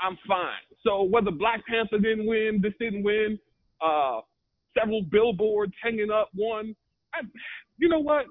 I'm 0.00 0.18
fine. 0.26 0.64
So 0.82 1.04
whether 1.04 1.30
Black 1.30 1.64
Panther 1.66 1.98
didn't 1.98 2.26
win, 2.26 2.60
this 2.62 2.72
didn't 2.80 3.02
win, 3.02 3.38
uh, 3.84 4.20
several 4.78 5.02
billboards 5.02 5.72
hanging 5.82 6.10
up 6.10 6.30
one, 6.34 6.74
I, 7.14 7.20
you 7.78 7.88
know 7.88 8.00
what? 8.00 8.26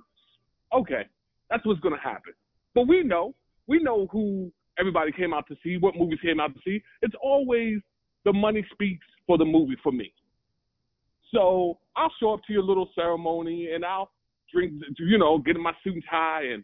Okay, 0.73 1.07
that's 1.49 1.65
what's 1.65 1.79
gonna 1.79 1.99
happen. 1.99 2.33
But 2.75 2.87
we 2.87 3.03
know, 3.03 3.33
we 3.67 3.81
know 3.81 4.07
who 4.11 4.51
everybody 4.79 5.11
came 5.11 5.33
out 5.33 5.47
to 5.47 5.55
see, 5.63 5.77
what 5.77 5.95
movies 5.95 6.19
came 6.21 6.39
out 6.39 6.53
to 6.53 6.59
see. 6.65 6.81
It's 7.01 7.15
always 7.21 7.79
the 8.25 8.33
money 8.33 8.65
speaks 8.73 9.05
for 9.25 9.37
the 9.37 9.45
movie 9.45 9.77
for 9.81 9.91
me. 9.91 10.13
So 11.33 11.79
I'll 11.95 12.13
show 12.19 12.33
up 12.33 12.41
to 12.47 12.53
your 12.53 12.63
little 12.63 12.89
ceremony 12.95 13.71
and 13.73 13.83
I'll 13.85 14.11
drink, 14.53 14.73
you 14.99 15.17
know, 15.17 15.37
get 15.39 15.55
in 15.55 15.61
my 15.63 15.73
suit 15.83 15.93
and 15.95 16.03
tie 16.09 16.43
and 16.53 16.63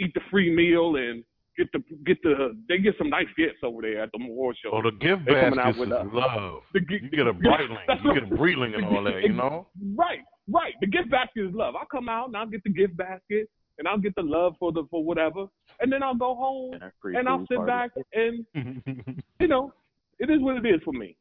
eat 0.00 0.12
the 0.14 0.20
free 0.30 0.54
meal 0.54 0.96
and 0.96 1.24
get 1.58 1.68
the 1.72 1.82
get 2.06 2.16
the 2.22 2.56
they 2.68 2.78
get 2.78 2.94
some 2.98 3.10
nice 3.10 3.26
gifts 3.36 3.58
over 3.62 3.82
there 3.82 4.02
at 4.02 4.10
the 4.12 4.24
award 4.24 4.56
show. 4.62 4.70
Oh, 4.72 4.82
the 4.82 4.90
gift 4.92 5.22
They 5.26 5.32
coming 5.32 5.58
out 5.58 5.76
baskets 5.76 5.78
with 5.78 5.88
is 5.88 5.94
us. 5.94 6.06
love. 6.12 6.62
The 6.72 6.80
You 6.88 7.10
get 7.10 7.26
a 7.26 7.32
Breitling, 7.46 7.78
That's 7.86 8.00
you 8.04 8.14
get 8.14 8.22
a 8.24 8.26
Breitling 8.34 8.74
and 8.74 8.84
all 8.84 9.02
that, 9.04 9.22
you 9.22 9.32
know. 9.32 9.68
Right, 9.96 10.20
right. 10.50 10.74
The 10.80 10.86
gift 10.86 11.10
basket 11.10 11.46
is 11.48 11.54
love. 11.54 11.74
I'll 11.76 11.86
come 11.86 12.08
out 12.08 12.28
and 12.28 12.36
I'll 12.36 12.46
get 12.46 12.62
the 12.64 12.70
gift 12.70 12.96
basket 12.96 13.48
and 13.78 13.88
I'll 13.88 13.98
get 13.98 14.14
the 14.14 14.22
love 14.22 14.54
for 14.58 14.70
the 14.72 14.84
for 14.90 15.02
whatever, 15.04 15.46
and 15.80 15.90
then 15.92 16.02
I'll 16.02 16.14
go 16.14 16.34
home 16.34 16.74
And 16.74 17.16
and 17.16 17.28
I'll 17.28 17.46
sit 17.50 17.56
party. 17.56 17.70
back 17.70 17.90
and 18.14 18.46
you 19.40 19.48
know, 19.48 19.72
it 20.18 20.30
is 20.30 20.40
what 20.40 20.56
it 20.64 20.66
is 20.68 20.80
for 20.84 20.92
me. 20.92 21.16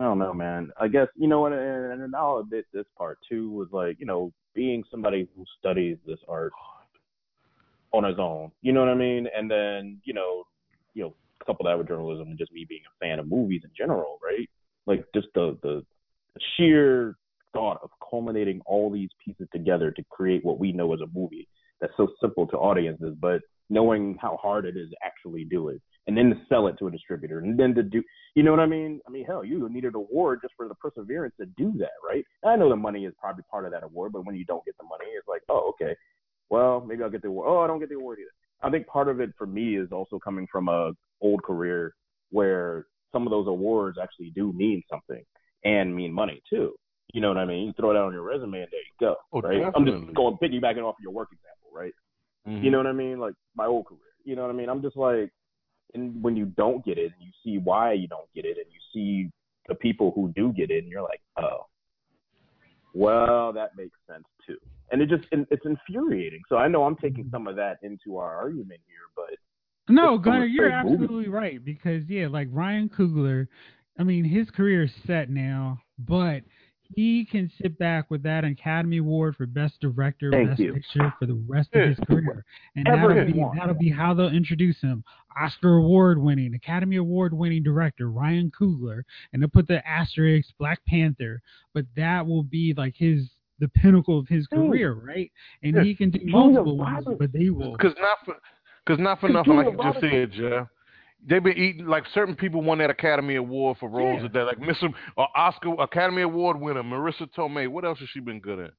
I 0.00 0.04
don't 0.04 0.18
know, 0.18 0.32
man. 0.32 0.70
I 0.80 0.88
guess 0.88 1.08
you 1.14 1.28
know 1.28 1.42
what, 1.42 1.52
and, 1.52 2.02
and 2.02 2.16
I'll 2.16 2.38
admit 2.38 2.64
this 2.72 2.86
part 2.96 3.18
too 3.28 3.50
was 3.50 3.68
like, 3.70 4.00
you 4.00 4.06
know, 4.06 4.32
being 4.54 4.82
somebody 4.90 5.28
who 5.36 5.44
studies 5.58 5.98
this 6.06 6.18
art 6.26 6.52
on 7.92 8.04
his 8.04 8.18
own. 8.18 8.50
You 8.62 8.72
know 8.72 8.80
what 8.80 8.88
I 8.88 8.94
mean? 8.94 9.26
And 9.36 9.50
then, 9.50 10.00
you 10.04 10.14
know, 10.14 10.44
you 10.94 11.02
know, 11.02 11.14
couple 11.46 11.66
that 11.66 11.76
with 11.76 11.88
journalism 11.88 12.28
and 12.28 12.38
just 12.38 12.50
me 12.50 12.64
being 12.66 12.80
a 12.86 13.04
fan 13.04 13.18
of 13.18 13.28
movies 13.28 13.60
in 13.62 13.70
general, 13.76 14.18
right? 14.24 14.48
Like 14.86 15.04
just 15.14 15.28
the 15.34 15.58
the 15.62 15.84
sheer 16.56 17.16
thought 17.52 17.80
of 17.82 17.90
culminating 18.08 18.62
all 18.64 18.90
these 18.90 19.10
pieces 19.22 19.48
together 19.52 19.90
to 19.90 20.02
create 20.08 20.42
what 20.46 20.58
we 20.58 20.72
know 20.72 20.94
as 20.94 21.00
a 21.00 21.06
movie 21.12 21.46
that's 21.78 21.92
so 21.98 22.08
simple 22.22 22.46
to 22.46 22.56
audiences, 22.56 23.14
but 23.20 23.42
knowing 23.70 24.18
how 24.20 24.36
hard 24.36 24.66
it 24.66 24.76
is 24.76 24.90
to 24.90 24.96
actually 25.02 25.44
do 25.44 25.68
it 25.68 25.80
and 26.06 26.16
then 26.16 26.30
to 26.30 26.36
sell 26.48 26.66
it 26.66 26.76
to 26.78 26.88
a 26.88 26.90
distributor 26.90 27.38
and 27.38 27.58
then 27.58 27.74
to 27.74 27.82
do 27.82 28.02
you 28.34 28.44
know 28.44 28.52
what 28.52 28.60
I 28.60 28.66
mean? 28.66 29.00
I 29.08 29.10
mean, 29.10 29.24
hell, 29.24 29.44
you 29.44 29.68
need 29.68 29.84
an 29.84 29.96
award 29.96 30.40
just 30.42 30.54
for 30.56 30.68
the 30.68 30.74
perseverance 30.76 31.34
to 31.40 31.46
do 31.46 31.72
that, 31.78 31.90
right? 32.06 32.24
I 32.44 32.56
know 32.56 32.68
the 32.68 32.76
money 32.76 33.04
is 33.04 33.14
probably 33.20 33.42
part 33.50 33.64
of 33.64 33.72
that 33.72 33.82
award, 33.82 34.12
but 34.12 34.24
when 34.24 34.36
you 34.36 34.44
don't 34.44 34.64
get 34.64 34.76
the 34.78 34.84
money, 34.84 35.06
it's 35.16 35.26
like, 35.26 35.42
oh, 35.48 35.70
okay, 35.70 35.96
well, 36.48 36.80
maybe 36.80 37.02
I'll 37.02 37.10
get 37.10 37.22
the 37.22 37.28
award. 37.28 37.48
Oh, 37.48 37.58
I 37.58 37.66
don't 37.66 37.80
get 37.80 37.88
the 37.88 37.96
award 37.96 38.18
either. 38.20 38.30
I 38.62 38.70
think 38.70 38.86
part 38.86 39.08
of 39.08 39.20
it 39.20 39.30
for 39.36 39.46
me 39.46 39.76
is 39.76 39.90
also 39.90 40.18
coming 40.18 40.46
from 40.50 40.68
a 40.68 40.92
old 41.20 41.42
career 41.42 41.94
where 42.30 42.86
some 43.12 43.26
of 43.26 43.30
those 43.30 43.48
awards 43.48 43.98
actually 44.00 44.30
do 44.34 44.52
mean 44.52 44.82
something 44.88 45.24
and 45.64 45.94
mean 45.94 46.12
money 46.12 46.40
too. 46.48 46.74
You 47.12 47.20
know 47.20 47.28
what 47.28 47.38
I 47.38 47.44
mean? 47.44 47.66
You 47.66 47.72
throw 47.72 47.90
it 47.90 47.96
out 47.96 48.06
on 48.06 48.12
your 48.12 48.22
resume 48.22 48.60
and 48.60 48.68
there 48.70 48.80
you 48.80 48.94
go, 49.00 49.16
Oh, 49.32 49.40
right? 49.40 49.72
I'm 49.74 49.84
just 49.84 50.14
going 50.14 50.36
piggybacking 50.36 50.84
off 50.84 50.94
of 50.98 51.02
your 51.02 51.12
work 51.12 51.30
example, 51.32 51.70
right? 51.74 51.92
Mhm. 52.46 52.62
You 52.62 52.70
know 52.70 52.78
what 52.78 52.86
I 52.86 52.92
mean? 52.92 53.18
Like 53.18 53.34
my 53.54 53.66
old 53.66 53.86
career. 53.86 54.00
You 54.24 54.36
know 54.36 54.42
what 54.42 54.50
I 54.50 54.54
mean? 54.54 54.68
I'm 54.68 54.82
just 54.82 54.96
like, 54.96 55.30
and 55.94 56.22
when 56.22 56.36
you 56.36 56.46
don't 56.46 56.84
get 56.84 56.98
it, 56.98 57.12
and 57.16 57.22
you 57.22 57.32
see 57.42 57.58
why 57.58 57.92
you 57.92 58.06
don't 58.06 58.32
get 58.34 58.44
it, 58.44 58.56
and 58.58 58.66
you 58.72 58.80
see 58.92 59.30
the 59.68 59.74
people 59.74 60.12
who 60.14 60.32
do 60.36 60.52
get 60.52 60.70
it, 60.70 60.82
and 60.82 60.88
you're 60.88 61.02
like, 61.02 61.20
oh, 61.36 61.66
well, 62.94 63.52
that 63.52 63.76
makes 63.76 63.98
sense 64.08 64.24
too. 64.46 64.56
And 64.92 65.00
it 65.00 65.08
just 65.08 65.24
it's 65.32 65.64
infuriating. 65.64 66.42
So 66.48 66.56
I 66.56 66.66
know 66.68 66.84
I'm 66.84 66.96
taking 66.96 67.28
some 67.30 67.46
of 67.46 67.56
that 67.56 67.78
into 67.82 68.16
our 68.16 68.36
argument 68.36 68.80
here, 68.86 69.06
but 69.14 69.92
No, 69.92 70.14
It's 70.16 70.24
Gunnar, 70.24 70.46
you're 70.46 70.70
like 70.70 70.84
movie. 70.84 70.96
absolutely 71.04 71.28
right 71.28 71.64
because 71.64 72.08
yeah, 72.08 72.26
like 72.26 72.48
Ryan 72.50 72.88
Coogler, 72.88 73.46
I 73.98 74.02
mean, 74.02 74.24
his 74.24 74.50
career 74.50 74.84
is 74.84 74.90
set 75.06 75.30
now, 75.30 75.80
but 75.98 76.42
he 76.94 77.24
can 77.24 77.50
sit 77.60 77.78
back 77.78 78.10
with 78.10 78.22
that 78.24 78.44
Academy 78.44 78.98
Award 78.98 79.36
for 79.36 79.46
Best 79.46 79.80
Director, 79.80 80.30
Thank 80.30 80.50
Best 80.50 80.60
you. 80.60 80.74
Picture 80.74 81.12
for 81.18 81.26
the 81.26 81.40
rest 81.46 81.68
of 81.74 81.88
his 81.88 81.98
career, 82.06 82.44
and 82.76 82.86
that'll 82.86 83.24
be 83.24 83.42
that'll 83.58 83.74
be 83.74 83.90
how 83.90 84.14
they'll 84.14 84.28
introduce 84.34 84.80
him. 84.80 85.04
Oscar 85.40 85.76
Award 85.76 86.18
winning, 86.20 86.54
Academy 86.54 86.96
Award 86.96 87.32
winning 87.32 87.62
director 87.62 88.10
Ryan 88.10 88.50
Coogler, 88.58 89.02
and 89.32 89.40
they'll 89.40 89.48
put 89.48 89.68
the 89.68 89.86
asterisk 89.88 90.48
Black 90.58 90.80
Panther, 90.86 91.40
but 91.74 91.84
that 91.96 92.26
will 92.26 92.42
be 92.42 92.74
like 92.76 92.94
his 92.96 93.30
the 93.60 93.68
pinnacle 93.68 94.18
of 94.18 94.26
his 94.26 94.46
career, 94.46 94.94
right? 94.94 95.30
And 95.62 95.76
Yeah. 95.76 95.82
he 95.82 95.94
can 95.94 96.08
do 96.10 96.20
multiple 96.24 96.78
ones, 96.78 97.06
but 97.18 97.30
they 97.30 97.50
will. 97.50 97.72
Because 97.72 97.94
not 98.00 98.16
for, 98.24 98.34
cause 98.86 98.98
not 98.98 99.20
for 99.20 99.26
Cause 99.28 99.34
nothing, 99.34 99.56
like 99.56 99.66
Julia 99.66 99.70
you 99.70 99.92
just 99.92 100.02
Roberts- 100.02 100.12
said, 100.12 100.32
Jeff. 100.32 100.68
They've 101.28 101.42
been 101.42 101.56
eating 101.58 101.86
like 101.86 102.04
certain 102.14 102.34
people 102.34 102.62
won 102.62 102.78
that 102.78 102.90
Academy 102.90 103.36
Award 103.36 103.76
for 103.78 103.88
roles 103.88 104.16
Yeah. 104.18 104.22
that 104.24 104.32
they're 104.32 104.44
like 104.46 104.58
Mr. 104.58 104.92
Or 105.16 105.24
uh, 105.24 105.28
Oscar 105.38 105.74
Academy 105.80 106.22
Award 106.22 106.58
winner 106.60 106.82
Marisa 106.82 107.28
Tomei. 107.36 107.68
What 107.68 107.84
else 107.84 107.98
has 107.98 108.08
she 108.08 108.20
been 108.20 108.40
good 108.40 108.58
at? 108.58 108.70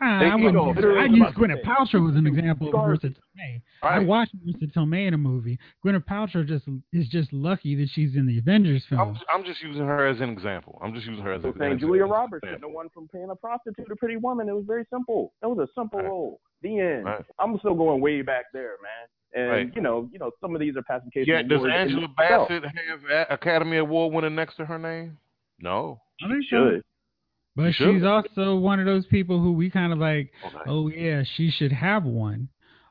Uh, 0.00 0.20
they 0.20 0.26
I 0.26 0.34
wouldn't. 0.36 0.76
use- 0.76 0.96
I 0.96 1.04
use 1.06 1.26
Gwyneth. 1.34 1.64
Paltrow 1.64 2.08
as 2.08 2.14
an 2.16 2.26
example 2.28 2.68
of 2.68 2.74
Marisa 2.74 3.06
Tomei. 3.06 3.60
All 3.82 3.90
I 3.90 3.98
watched 3.98 4.32
Marisa 4.46 4.72
Tomei 4.72 5.08
in 5.08 5.14
a 5.14 5.18
movie. 5.18 5.58
Gwyneth 5.84 6.04
Paltrow 6.04 6.46
just 6.46 6.66
is 6.92 7.08
just 7.08 7.32
lucky 7.32 7.74
that 7.76 7.88
she's 7.94 8.14
in 8.14 8.24
the 8.26 8.38
Avengers 8.38 8.84
I'm, 8.92 8.96
film. 8.98 9.18
I'm 9.34 9.44
just 9.44 9.60
using 9.60 9.86
her 9.86 10.06
as 10.06 10.20
an 10.20 10.28
example. 10.30 10.78
I'm 10.84 10.94
just 10.94 11.04
using 11.06 11.24
her 11.24 11.32
as 11.32 11.42
So 11.42 11.48
an 11.48 11.54
saying 11.58 11.72
example. 11.72 11.96
Julia 11.96 12.06
Roberts, 12.06 12.46
the 12.60 12.68
one 12.68 12.88
from 12.94 13.08
playing 13.08 13.30
a 13.30 13.34
prostitute, 13.34 13.90
a 13.90 13.96
pretty 13.96 14.18
woman. 14.18 14.48
It 14.48 14.54
was 14.54 14.64
very 14.66 14.84
simple. 14.92 15.32
That 15.42 15.48
was 15.48 15.58
a 15.58 15.80
simple 15.80 15.98
Right. 15.98 16.06
role. 16.08 16.40
The 16.62 16.78
end. 16.78 17.04
Right. 17.04 17.24
I'm 17.40 17.58
still 17.58 17.74
going 17.74 18.00
way 18.00 18.22
back 18.22 18.44
there, 18.52 18.76
man. 18.82 19.08
And 19.34 19.48
Right. 19.50 19.72
you 19.76 19.82
know, 19.82 20.08
you 20.12 20.18
know, 20.18 20.30
some 20.40 20.54
of 20.54 20.60
these 20.60 20.76
are 20.76 20.82
pacification. 20.82 21.32
Yeah, 21.32 21.42
does 21.42 21.58
awards 21.58 21.74
Angela. 21.74 22.08
Bassett 22.16 22.64
have 22.64 23.26
Academy 23.30 23.76
Award 23.76 24.12
winner 24.14 24.30
next 24.30 24.56
to 24.56 24.64
her 24.64 24.78
name? 24.78 25.18
No. 25.60 26.00
I 26.24 26.28
think 26.28 26.44
so. 26.50 26.70
Should. 26.70 26.82
But 27.54 27.72
She 27.74 27.84
should. 27.84 27.94
she's 27.96 28.04
also 28.04 28.56
one 28.56 28.80
of 28.80 28.86
those 28.86 29.04
people 29.06 29.40
who 29.40 29.52
we 29.52 29.68
kind 29.68 29.92
of 29.92 29.98
like. 29.98 30.32
Oh, 30.44 30.46
okay. 30.48 30.70
Oh 30.70 30.88
yeah, 30.88 31.22
she 31.36 31.50
should 31.50 31.72
have 31.72 32.04
one. 32.04 32.48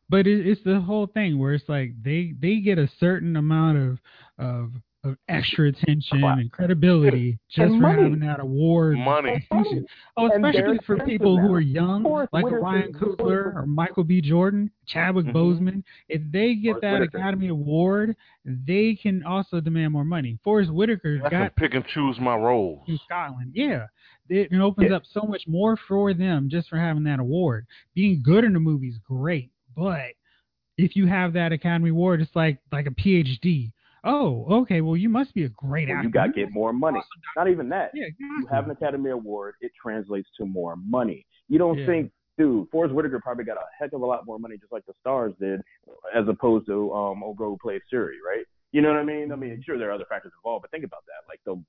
But 0.09 0.27
it, 0.27 0.45
it's 0.47 0.61
the 0.63 0.79
whole 0.79 1.07
thing 1.07 1.37
where 1.39 1.53
it's 1.53 1.67
like 1.67 1.91
they 2.03 2.33
they 2.39 2.57
get 2.57 2.77
a 2.77 2.89
certain 2.99 3.35
amount 3.35 3.77
of 3.77 3.99
of 4.37 4.71
of 5.07 5.17
extra 5.29 5.69
attention 5.69 6.23
and 6.23 6.51
credibility 6.51 7.39
just 7.49 7.71
And 7.71 7.75
for 7.77 7.81
money. 7.81 8.01
having 8.03 8.19
that 8.19 8.39
award 8.39 8.97
Money. 8.99 9.39
distinction. 9.39 9.85
Oh, 10.17 10.31
especially 10.31 10.77
for 10.85 10.97
people 11.05 11.37
who 11.39 11.53
are 11.53 11.59
young, 11.61 12.03
Forest 12.03 12.33
like 12.33 12.45
Ryan 12.45 12.93
Coogler 12.93 13.55
or 13.55 13.65
Michael 13.65 14.03
B. 14.03 14.21
Jordan, 14.21 14.69
Chadwick 14.85 15.25
Mhm. 15.27 15.33
Boseman. 15.33 15.83
If 16.09 16.21
they 16.31 16.55
get 16.55 16.71
Forest 16.73 16.81
that 16.81 16.99
Whitaker. 16.99 17.17
Academy 17.17 17.47
Award, 17.47 18.15
they 18.45 18.95
can 18.95 19.23
also 19.23 19.59
demand 19.59 19.93
more 19.93 20.05
money. 20.05 20.37
Forest 20.43 20.71
Whitaker 20.71 21.21
I 21.25 21.29
can 21.29 21.39
got 21.43 21.55
pick 21.55 21.73
and 21.73 21.85
choose 21.85 22.19
my 22.19 22.35
roles. 22.35 22.87
in 22.87 22.97
Scotland. 22.99 23.51
Yeah. 23.55 23.87
It, 24.29 24.51
it 24.51 24.59
opens 24.59 24.89
Yeah. 24.89 24.97
up 24.97 25.05
so 25.05 25.21
much 25.21 25.47
more 25.47 25.77
for 25.77 26.13
them 26.13 26.49
just 26.49 26.67
for 26.69 26.77
having 26.77 27.03
that 27.03 27.19
award. 27.19 27.65
Being 27.95 28.21
good 28.21 28.43
in 28.43 28.55
a 28.55 28.59
movie 28.59 28.89
is 28.89 28.97
great, 28.99 29.51
but 29.75 30.11
if 30.77 30.95
you 30.95 31.07
have 31.07 31.33
that 31.33 31.51
Academy 31.53 31.89
Award, 31.89 32.21
it's 32.21 32.35
like 32.35 32.59
like 32.71 32.85
a 32.87 32.91
PhD. 32.91 33.71
Oh, 34.03 34.45
okay. 34.61 34.81
Well, 34.81 34.95
you 34.97 35.09
must 35.09 35.33
be 35.33 35.43
a 35.45 35.49
great 35.49 35.87
Well, 35.89 35.97
actor. 35.97 36.07
you 36.07 36.11
got 36.13 36.27
to 36.27 36.31
get 36.33 36.51
more 36.51 36.71
money. 36.73 36.99
Not 37.35 37.49
even 37.49 37.69
that. 37.69 37.91
Yeah, 37.93 38.05
You 38.19 38.47
have 38.49 38.65
an 38.65 38.71
Academy 38.71 39.09
Award, 39.09 39.55
it 39.61 39.71
translates 39.81 40.29
to 40.37 40.45
more 40.45 40.75
money. 40.75 41.25
You 41.49 41.57
don't 41.59 41.77
Yeah. 41.79 41.85
think, 41.85 42.11
dude, 42.37 42.69
Forest 42.69 42.93
Whitaker 42.93 43.19
probably 43.19 43.43
got 43.43 43.57
a 43.57 43.65
heck 43.77 43.93
of 43.93 44.01
a 44.01 44.05
lot 44.05 44.25
more 44.25 44.37
money, 44.39 44.57
just 44.57 44.71
like 44.71 44.85
the 44.85 44.93
stars 44.99 45.33
did, 45.39 45.61
as 46.13 46.27
opposed 46.27 46.67
to 46.67 46.93
um 46.93 47.23
old 47.23 47.37
girl 47.37 47.49
who 47.51 47.57
played 47.57 47.81
Siri, 47.89 48.17
right? 48.25 48.45
You 48.71 48.81
know 48.81 48.89
what 48.89 48.99
I 48.99 49.03
mean? 49.03 49.31
I 49.31 49.35
mean, 49.35 49.61
sure 49.65 49.77
there 49.77 49.89
are 49.89 49.93
other 49.93 50.05
factors 50.09 50.33
involved, 50.37 50.61
but 50.63 50.71
think 50.71 50.83
about 50.83 51.03
that. 51.07 51.27
Like 51.27 51.39
the, 51.45 51.61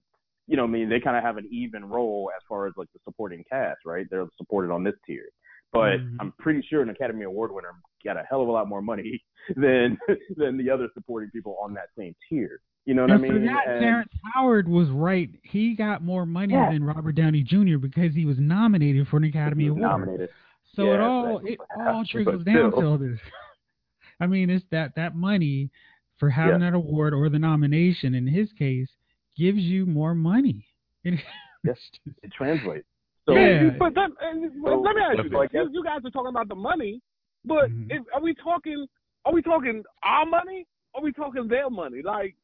you 0.47 0.57
know, 0.57 0.65
what 0.65 0.69
I 0.69 0.73
mean, 0.73 0.89
they 0.89 1.01
kind 1.01 1.17
of 1.17 1.23
have 1.23 1.37
an 1.39 1.49
even 1.51 1.85
role 1.85 2.31
as 2.37 2.43
far 2.49 2.67
as 2.67 2.75
like 2.77 2.89
the 2.93 2.99
supporting 3.05 3.45
cast, 3.51 3.79
right? 3.87 4.07
They're 4.11 4.27
supported 4.37 4.71
on 4.73 4.83
this 4.85 4.95
tier. 5.07 5.29
But 5.73 6.01
Mhm. 6.01 6.17
I'm 6.21 6.33
pretty 6.39 6.63
sure 6.63 6.83
an 6.83 6.89
Academy 6.89 7.25
Award 7.25 7.53
winner 7.53 7.73
got 8.05 8.17
a 8.17 8.23
hell 8.23 8.41
of 8.43 8.49
a 8.49 8.51
lot 8.53 8.69
more 8.69 8.81
money 8.83 9.23
than 9.57 9.99
than 10.37 10.57
the 10.57 10.71
other 10.71 10.89
supporting 10.95 11.31
people 11.31 11.57
on 11.63 11.75
that 11.75 11.89
same 11.97 12.15
tier. 12.29 12.61
You 12.87 12.95
know 12.95 13.03
what 13.03 13.11
and 13.11 13.25
I 13.25 13.29
for 13.29 13.33
mean? 13.35 13.47
that, 13.47 13.67
And- 13.69 13.81
Terrence 13.83 14.13
Howard 14.33 14.67
was 14.67 14.89
right. 14.91 15.29
He 15.43 15.75
got 15.75 16.03
more 16.03 16.25
money 16.25 16.55
Yeah. 16.55 16.73
than 16.73 16.85
Robert 16.85 17.13
Downey 17.17 17.43
Jr. 17.43 17.77
because 17.77 18.15
he 18.15 18.25
was 18.25 18.39
nominated 18.39 19.07
for 19.09 19.19
an 19.19 19.25
Academy 19.25 19.67
Award. 19.67 19.83
nominated. 19.83 20.31
So 20.75 20.85
Yeah, 20.85 20.95
it 20.95 21.01
all 21.01 21.39
it 21.47 21.59
all 21.77 22.05
trickles 22.07 22.45
down 22.45 22.71
still. 22.73 22.81
to 22.81 22.87
all 22.87 22.99
this. 22.99 23.21
I 24.21 24.27
mean, 24.27 24.49
it's 24.51 24.65
that 24.71 24.95
that 24.97 25.15
money 25.15 25.71
for 26.17 26.31
having 26.31 26.61
that 26.61 26.75
award 26.75 27.13
or 27.15 27.29
the 27.29 27.39
nomination 27.39 28.15
in 28.15 28.27
his 28.27 28.51
case 28.55 28.89
gives 29.37 29.59
you 29.61 29.85
more 29.87 30.15
money. 30.15 30.67
It- 31.05 31.21
Yes. 31.65 31.79
It 32.23 32.33
translates. 32.33 32.87
So 33.29 33.35
Yeah. 33.35 33.71
But 33.79 33.95
let, 33.95 34.11
and 34.23 34.51
So, 34.65 34.81
let 34.81 34.97
me 34.97 35.03
ask 35.03 35.17
you 35.19 35.23
this: 35.25 35.33
like 35.33 35.53
you, 35.53 35.69
you 35.71 35.85
guys 35.85 36.01
are 36.05 36.11
talking 36.11 36.31
about 36.31 36.49
the 36.49 36.55
money, 36.55 37.01
but 37.45 37.69
Mhm. 37.71 37.91
if, 37.91 38.03
are 38.15 38.23
we 38.23 38.35
talking? 38.35 38.87
Are 39.27 39.33
we 39.33 39.43
talking 39.43 39.85
our 40.03 40.25
money? 40.25 40.67
Or 40.95 41.01
are 41.03 41.05
we 41.05 41.13
talking 41.13 41.47
their 41.47 41.69
money? 41.69 42.01
Like, 42.03 42.35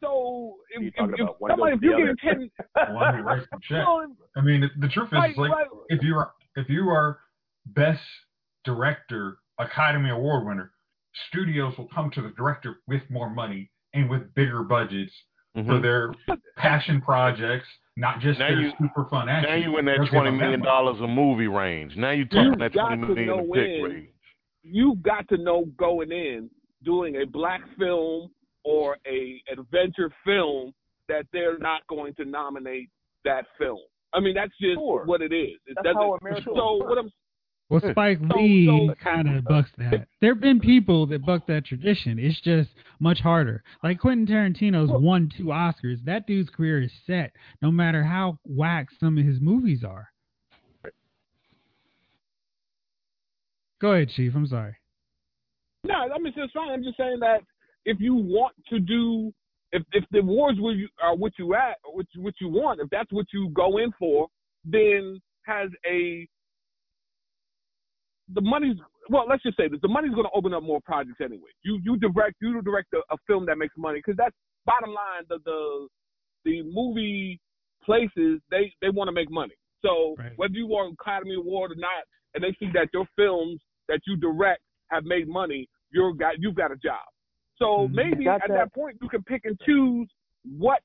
so 0.00 0.56
if, 0.74 0.80
You 0.80 0.88
if, 0.88 0.94
talking 0.94 1.14
if 1.18 1.28
somebody, 1.46 1.74
if 1.76 1.82
you 1.82 1.90
the 1.90 1.96
get 1.98 2.08
other. 2.08 2.16
ten, 2.86 2.94
One 2.94 3.14
who 3.16 3.22
writes 3.22 3.46
the 3.52 3.58
check. 3.68 3.86
well, 3.86 4.06
I 4.36 4.40
mean, 4.40 4.70
the 4.78 4.88
truth 4.88 5.08
is, 5.08 5.12
like, 5.12 5.36
like 5.36 5.50
like, 5.50 5.66
if 5.90 6.02
you 6.02 6.16
are 6.16 6.32
if 6.56 6.68
you 6.70 6.88
are 6.88 7.18
best 7.66 8.00
director, 8.64 9.38
Academy 9.58 10.08
Award 10.10 10.46
winner, 10.46 10.72
studios 11.28 11.76
will 11.76 11.88
come 11.94 12.10
to 12.12 12.22
the 12.22 12.30
director 12.30 12.80
with 12.86 13.02
more 13.10 13.28
money 13.28 13.70
and 13.92 14.08
with 14.08 14.34
bigger 14.34 14.62
budgets 14.62 15.12
Mhm. 15.56 15.66
for 15.66 15.78
their 15.78 16.12
passion 16.56 17.00
projects, 17.00 17.66
not 17.96 18.20
just 18.20 18.38
Now 18.40 18.48
their 18.48 18.60
you- 18.60 18.72
super 18.80 19.04
fun 19.06 19.28
action. 19.28 19.50
Now 19.50 19.56
you 19.56 19.78
in 19.78 19.84
that 19.84 19.92
They'll 19.96 20.04
give 20.04 20.10
twenty 20.12 20.30
them 20.30 20.38
that 20.38 20.44
million 20.44 20.60
much. 20.60 20.66
dollars 20.66 21.00
a 21.00 21.06
movie 21.06 21.46
range. 21.48 21.96
Now 21.96 22.10
you're 22.10 22.26
talking 22.26 22.44
You 22.52 22.56
that 22.56 22.72
got 22.72 22.88
twenty 22.96 23.28
a 23.28 23.36
pick 23.36 23.84
range. 23.84 24.08
you've 24.62 25.02
got 25.02 25.28
to 25.28 25.36
know 25.36 25.66
going 25.76 26.10
in 26.10 26.50
doing 26.82 27.16
a 27.16 27.26
black 27.26 27.62
film 27.78 28.30
or 28.64 28.96
a 29.06 29.40
adventure 29.50 30.10
film 30.24 30.72
that 31.08 31.26
they're 31.32 31.58
not 31.58 31.86
going 31.86 32.14
to 32.14 32.24
nominate 32.24 32.88
that 33.24 33.46
film. 33.58 33.78
I 34.12 34.20
mean, 34.20 34.34
that's 34.34 34.56
just 34.58 34.74
Sure. 34.74 35.04
what 35.04 35.22
it 35.22 35.32
is. 35.32 35.58
It 35.66 35.74
That's 35.76 35.84
doesn't- 35.84 35.96
how 36.00 36.14
America 36.20 36.42
so 36.54 36.76
works. 36.78 36.88
what 36.88 36.98
I'm 36.98 37.10
Well. 37.70 37.80
Spike 37.90 38.18
So- 38.18 38.36
Lee 38.36 38.66
so- 38.66 38.94
kind 38.96 39.28
of 39.28 39.44
bucks 39.44 39.70
that. 39.78 40.06
There 40.20 40.34
have 40.34 40.40
been 40.40 40.60
people 40.60 41.06
that 41.06 41.24
buck 41.24 41.46
that 41.46 41.64
tradition. 41.64 42.18
It's 42.18 42.40
just 42.40 42.70
much 43.00 43.20
harder. 43.20 43.62
Like 43.82 43.98
Quentin 44.00 44.26
Tarantino's 44.26 44.90
won 44.90 45.30
two 45.36 45.44
Oscars. 45.44 46.02
That 46.04 46.26
dude's 46.26 46.50
career 46.50 46.82
is 46.82 46.92
set, 47.06 47.32
no 47.62 47.70
matter 47.70 48.04
how 48.04 48.38
whack 48.44 48.88
some 49.00 49.18
of 49.18 49.24
his 49.24 49.40
movies 49.40 49.82
are. 49.82 50.08
Go 53.80 53.92
ahead, 53.92 54.10
Chief. 54.10 54.34
I'm 54.34 54.46
sorry. 54.46 54.76
No, 55.84 55.94
I 55.94 56.18
mean 56.18 56.32
it's 56.36 56.52
fine. 56.52 56.70
I'm 56.70 56.82
just 56.82 56.96
saying 56.96 57.18
that 57.20 57.40
if 57.84 58.00
you 58.00 58.14
want 58.14 58.54
to 58.70 58.78
do, 58.78 59.32
if 59.72 59.82
if 59.92 60.04
the 60.10 60.20
awards 60.20 60.58
where 60.60 60.72
you 60.74 60.88
uh, 61.02 61.08
are 61.08 61.16
what 61.16 61.32
you 61.38 61.54
at, 61.54 61.76
what 61.84 62.06
you, 62.14 62.22
what 62.22 62.34
you 62.40 62.48
want, 62.48 62.80
if 62.80 62.88
that's 62.90 63.12
what 63.12 63.26
you 63.32 63.50
go 63.50 63.78
in 63.78 63.92
for, 63.98 64.28
then 64.64 65.20
has 65.42 65.70
a 65.86 66.26
the 68.32 68.40
money's 68.40 68.76
well. 69.10 69.26
Let's 69.28 69.42
just 69.42 69.56
say 69.56 69.68
this: 69.68 69.80
the 69.82 69.88
money's 69.88 70.12
going 70.12 70.24
to 70.24 70.34
open 70.34 70.54
up 70.54 70.62
more 70.62 70.80
projects 70.84 71.20
anyway. 71.22 71.50
You 71.62 71.78
you 71.82 71.96
direct 71.98 72.36
you 72.40 72.60
direct 72.62 72.92
a, 72.94 72.98
a 73.12 73.16
film 73.26 73.46
that 73.46 73.58
makes 73.58 73.74
money 73.76 73.98
because 73.98 74.16
that's 74.16 74.34
bottom 74.64 74.90
line. 74.94 75.24
The 75.28 75.38
the 75.44 75.88
the 76.44 76.62
movie 76.62 77.40
places 77.84 78.40
they 78.50 78.72
they 78.80 78.90
want 78.90 79.08
to 79.08 79.12
make 79.12 79.30
money. 79.30 79.54
So 79.82 80.16
Right. 80.18 80.32
whether 80.36 80.54
you 80.54 80.66
want 80.66 80.96
Academy 81.00 81.34
Award 81.34 81.72
or 81.72 81.76
not, 81.76 82.04
and 82.34 82.42
they 82.42 82.56
see 82.58 82.70
that 82.72 82.88
your 82.94 83.06
films 83.16 83.60
that 83.88 84.00
you 84.06 84.16
direct 84.16 84.62
have 84.90 85.04
made 85.04 85.28
money, 85.28 85.68
you're 85.90 86.14
got 86.14 86.34
you've 86.38 86.54
got 86.54 86.72
a 86.72 86.76
job. 86.76 87.04
So 87.56 87.88
Mhm. 87.88 87.92
maybe 87.92 88.24
Got 88.24 88.42
at 88.42 88.48
that. 88.48 88.54
that 88.54 88.74
point 88.74 88.98
you 89.02 89.08
can 89.08 89.22
pick 89.24 89.44
and 89.44 89.58
choose 89.60 90.08
what 90.58 90.82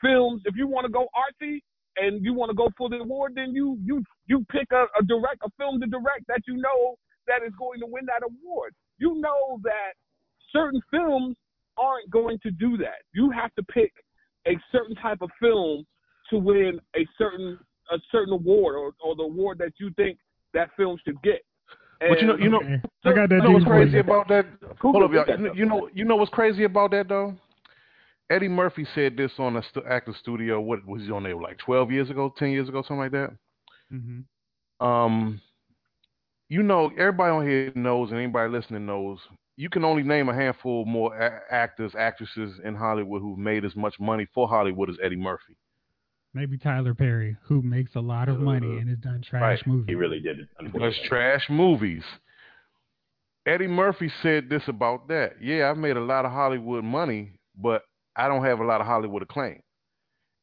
films. 0.00 0.42
If 0.44 0.56
you 0.56 0.66
want 0.66 0.86
to 0.86 0.92
go 0.92 1.08
artsy 1.14 1.60
and 1.96 2.24
you 2.24 2.32
want 2.34 2.50
to 2.50 2.54
go 2.54 2.68
for 2.76 2.88
the 2.88 2.96
award, 2.96 3.32
then 3.34 3.52
you 3.52 3.78
you 3.84 4.02
you 4.26 4.44
pick 4.50 4.68
a, 4.72 4.84
a 4.98 5.04
direct 5.04 5.42
a 5.44 5.50
film 5.58 5.80
to 5.80 5.86
direct 5.86 6.26
that 6.28 6.40
you 6.46 6.56
know 6.56 6.96
that 7.26 7.42
is 7.46 7.52
going 7.58 7.80
to 7.80 7.86
win 7.86 8.04
that 8.06 8.22
award. 8.24 8.74
You 8.98 9.14
know 9.20 9.58
that 9.62 9.92
certain 10.52 10.80
films 10.90 11.36
aren't 11.78 12.10
going 12.10 12.38
to 12.42 12.50
do 12.50 12.76
that. 12.78 13.02
You 13.14 13.30
have 13.30 13.54
to 13.54 13.62
pick 13.64 13.92
a 14.46 14.52
certain 14.70 14.96
type 14.96 15.18
of 15.22 15.30
film 15.40 15.84
to 16.30 16.38
win 16.38 16.80
a 16.96 17.06
certain 17.18 17.58
a 17.90 17.96
certain 18.10 18.32
award 18.32 18.76
or, 18.76 18.92
or 19.04 19.14
the 19.16 19.22
award 19.22 19.58
that 19.58 19.72
you 19.78 19.90
think 19.96 20.18
that 20.54 20.70
film 20.76 20.98
should 21.04 21.20
get. 21.22 21.40
But 22.00 22.20
you 22.20 22.26
know, 22.26 22.36
you 22.36 22.48
know, 22.48 22.58
Okay. 22.58 22.80
I 23.04 23.12
got 23.12 23.28
that 23.28 23.36
you 23.36 23.42
know 23.42 23.50
what's 23.52 23.64
dude 23.64 23.68
for 23.72 23.78
you. 23.78 23.84
crazy 23.84 23.98
about 23.98 24.28
that? 24.28 24.60
Google 24.80 24.92
Hold 24.92 25.04
up, 25.04 25.12
y'all. 25.12 25.24
that 25.26 25.38
You 25.38 25.44
know, 25.44 25.48
though. 25.48 25.54
you 25.54 25.66
know, 25.66 25.88
you 25.94 26.04
know 26.04 26.16
what's 26.16 26.30
crazy 26.30 26.64
about 26.64 26.90
that 26.92 27.08
though? 27.08 27.34
Eddie 28.32 28.48
Murphy 28.48 28.86
said 28.94 29.16
this 29.16 29.32
on 29.38 29.56
a 29.56 29.62
st- 29.62 29.84
actor 29.86 30.14
studio. 30.20 30.60
What 30.60 30.86
was 30.86 31.02
he 31.02 31.10
on 31.10 31.22
there? 31.22 31.36
Like 31.36 31.58
twelve 31.58 31.90
years 31.90 32.08
ago, 32.10 32.32
ten 32.38 32.50
years 32.50 32.68
ago, 32.68 32.80
something 32.82 32.98
like 32.98 33.12
that. 33.12 33.30
hmm 33.90 34.20
Um, 34.80 35.40
you 36.48 36.62
know, 36.62 36.90
everybody 36.98 37.30
on 37.30 37.46
here 37.46 37.72
knows, 37.74 38.10
and 38.10 38.18
anybody 38.18 38.50
listening 38.50 38.86
knows, 38.86 39.18
you 39.56 39.68
can 39.68 39.84
only 39.84 40.02
name 40.02 40.28
a 40.28 40.34
handful 40.34 40.84
more 40.84 41.16
a- 41.16 41.42
actors, 41.52 41.92
actresses 41.98 42.58
in 42.64 42.74
Hollywood 42.74 43.20
who've 43.22 43.38
made 43.38 43.64
as 43.64 43.74
much 43.76 43.94
money 44.00 44.26
for 44.34 44.48
Hollywood 44.48 44.88
as 44.90 44.96
Eddie 45.02 45.16
Murphy. 45.16 45.56
Maybe 46.34 46.56
Tyler 46.56 46.94
Perry, 46.94 47.36
who 47.42 47.60
makes 47.60 47.94
a 47.94 48.00
lot 48.00 48.28
of 48.30 48.40
money 48.40 48.78
and 48.78 48.88
has 48.88 48.98
done 48.98 49.20
trash 49.22 49.42
Right. 49.42 49.66
movies. 49.66 49.86
He 49.88 49.94
really 49.94 50.20
did 50.20 50.40
it. 50.40 50.72
Does 50.78 50.98
trash 51.04 51.48
movies. 51.50 52.02
Eddie 53.44 53.66
Murphy 53.66 54.10
said 54.22 54.48
this 54.48 54.66
about 54.68 55.08
that. 55.08 55.42
Yeah, 55.42 55.68
I've 55.68 55.76
made 55.76 55.96
a 55.98 56.00
lot 56.00 56.24
of 56.24 56.32
Hollywood 56.32 56.84
money, 56.84 57.32
but 57.56 57.82
I 58.16 58.28
don't 58.28 58.44
have 58.44 58.60
a 58.60 58.64
lot 58.64 58.80
of 58.80 58.86
Hollywood 58.86 59.22
acclaim. 59.22 59.60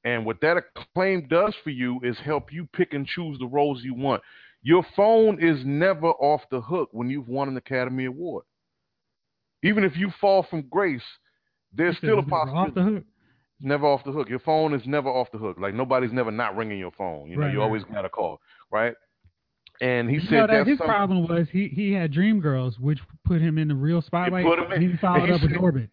And 0.03 0.25
what 0.25 0.39
that 0.41 0.57
acclaim 0.57 1.27
does 1.27 1.53
for 1.63 1.69
you 1.71 1.99
is 2.03 2.17
help 2.23 2.51
you 2.53 2.67
pick 2.73 2.93
and 2.93 3.05
choose 3.05 3.37
the 3.39 3.45
roles 3.47 3.83
you 3.83 3.93
want. 3.93 4.21
Your 4.63 4.85
phone 4.95 5.41
is 5.43 5.63
never 5.65 6.07
off 6.07 6.41
the 6.51 6.61
hook 6.61 6.89
when 6.91 7.09
you've 7.09 7.27
won 7.27 7.47
an 7.49 7.57
Academy 7.57 8.05
Award. 8.05 8.43
Even 9.63 9.83
if 9.83 9.97
you 9.97 10.11
fall 10.21 10.43
from 10.49 10.63
grace, 10.69 11.03
there's 11.73 11.95
He 11.95 12.07
still 12.07 12.19
a 12.19 12.23
possibility. 12.23 12.69
off 12.69 12.75
the 12.75 12.81
hook. 12.83 13.03
never 13.61 13.85
off 13.85 14.03
the 14.05 14.11
hook. 14.11 14.29
Your 14.29 14.39
phone 14.39 14.73
is 14.73 14.81
never 14.85 15.09
off 15.09 15.31
the 15.31 15.37
hook. 15.37 15.57
Like 15.59 15.73
nobody's 15.73 16.13
never 16.13 16.31
not 16.31 16.55
ringing 16.55 16.79
your 16.79 16.91
phone. 16.91 17.27
You 17.29 17.35
know, 17.35 17.43
Right, 17.43 17.53
you 17.53 17.59
right. 17.59 17.65
always 17.65 17.83
got 17.85 18.05
a 18.05 18.09
call, 18.09 18.39
right? 18.71 18.93
And 19.81 20.09
he 20.09 20.15
You 20.15 20.21
said 20.21 20.49
that 20.49 20.65
his 20.67 20.77
something- 20.77 20.87
problem 20.87 21.27
was 21.27 21.49
he 21.49 21.67
he 21.67 21.91
had 21.93 22.11
Dreamgirls, 22.13 22.79
which 22.79 22.99
put 23.25 23.41
him 23.41 23.57
in 23.57 23.67
the 23.67 23.75
real 23.75 24.01
spotlight. 24.01 24.45
put 24.45 24.59
him 24.59 24.65
in- 24.71 24.71
and 24.83 24.91
he 24.91 24.97
followed 24.97 25.25
he 25.27 25.31
up 25.33 25.41
with 25.41 25.51
said- 25.51 25.59
Norbit. 25.59 25.89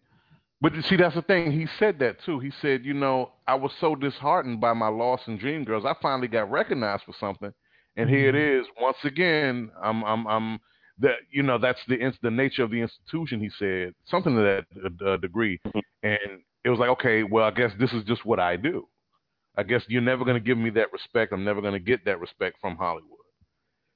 But 0.61 0.73
see, 0.85 0.95
that's 0.95 1.15
the 1.15 1.21
thing. 1.21 1.51
He 1.51 1.67
said 1.77 1.99
that 1.99 2.21
too. 2.23 2.39
He 2.39 2.51
said, 2.61 2.83
you 2.83 2.93
know, 2.93 3.31
I 3.47 3.55
was 3.55 3.71
so 3.79 3.95
disheartened 3.95 4.59
by 4.59 4.73
my 4.73 4.87
loss 4.87 5.21
in 5.27 5.37
Dreamgirls. 5.37 5.85
I 5.85 5.95
finally 6.01 6.27
got 6.27 6.49
recognized 6.49 7.03
for 7.03 7.13
something, 7.19 7.53
and 7.95 8.09
here 8.09 8.29
it 8.29 8.35
Mm-hmm. 8.35 8.61
is. 8.61 8.67
Once 8.81 8.97
again, 9.03 9.71
I'm, 9.81 10.03
I'm, 10.03 10.27
I'm. 10.27 10.59
That 10.99 11.17
you 11.31 11.43
know, 11.43 11.59
that's 11.59 11.79
the 11.87 12.11
the 12.23 12.31
nature 12.31 12.63
of 12.63 12.71
the 12.71 12.81
institution. 12.81 13.39
He 13.39 13.49
said 13.59 13.93
something 14.05 14.35
to 14.35 14.63
that 14.71 15.07
uh, 15.07 15.17
degree, 15.17 15.59
and 16.01 16.41
it 16.63 16.69
was 16.71 16.79
like, 16.79 16.89
okay, 16.89 17.21
well, 17.23 17.45
I 17.45 17.51
guess 17.51 17.71
this 17.79 17.93
is 17.93 18.03
just 18.05 18.25
what 18.25 18.39
I 18.39 18.55
do. 18.55 18.87
I 19.55 19.63
guess 19.63 19.83
you're 19.87 20.01
never 20.01 20.25
going 20.25 20.35
to 20.37 20.43
give 20.45 20.57
me 20.57 20.71
that 20.71 20.91
respect. 20.91 21.33
I'm 21.33 21.43
never 21.43 21.61
going 21.61 21.73
to 21.73 21.79
get 21.79 22.03
that 22.05 22.19
respect 22.19 22.57
from 22.59 22.77
Hollywood. 22.77 23.11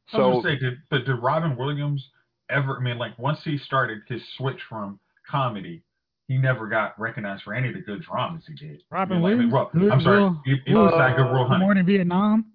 So 0.10 0.42
say, 0.44 0.58
did, 0.58 0.76
but 0.90 1.06
did 1.06 1.16
Robin 1.16 1.56
Williams 1.58 2.08
ever? 2.50 2.78
I 2.78 2.84
mean, 2.84 2.98
like 3.00 3.18
once 3.18 3.40
he 3.44 3.58
started 3.58 4.00
his 4.08 4.22
switch 4.38 4.60
from 4.70 5.00
comedy, 5.30 5.84
he 6.32 6.38
never 6.38 6.68
got 6.68 6.98
recognized 7.00 7.44
for 7.44 7.54
any 7.54 7.68
of 7.68 7.74
the 7.74 7.82
good 7.82 8.02
dramas 8.04 8.44
he 8.48 8.54
did. 8.56 8.82
Robin 8.90 9.18
I 9.18 9.20
mean, 9.20 9.24
like, 9.24 9.32
I 9.32 9.36
mean, 9.36 9.52
Williams? 9.52 9.74
well, 9.76 9.92
I'm 9.94 10.02
sorry, 10.02 10.22
Will- 10.22 10.42
he, 10.46 10.56
he 10.66 10.74
was 10.74 10.94
that 10.98 11.18
good 11.18 11.32
Will 11.32 11.46
Hunting. 11.46 11.60
More 11.66 11.76
than 11.76 11.86
Vietnam. 11.86 12.46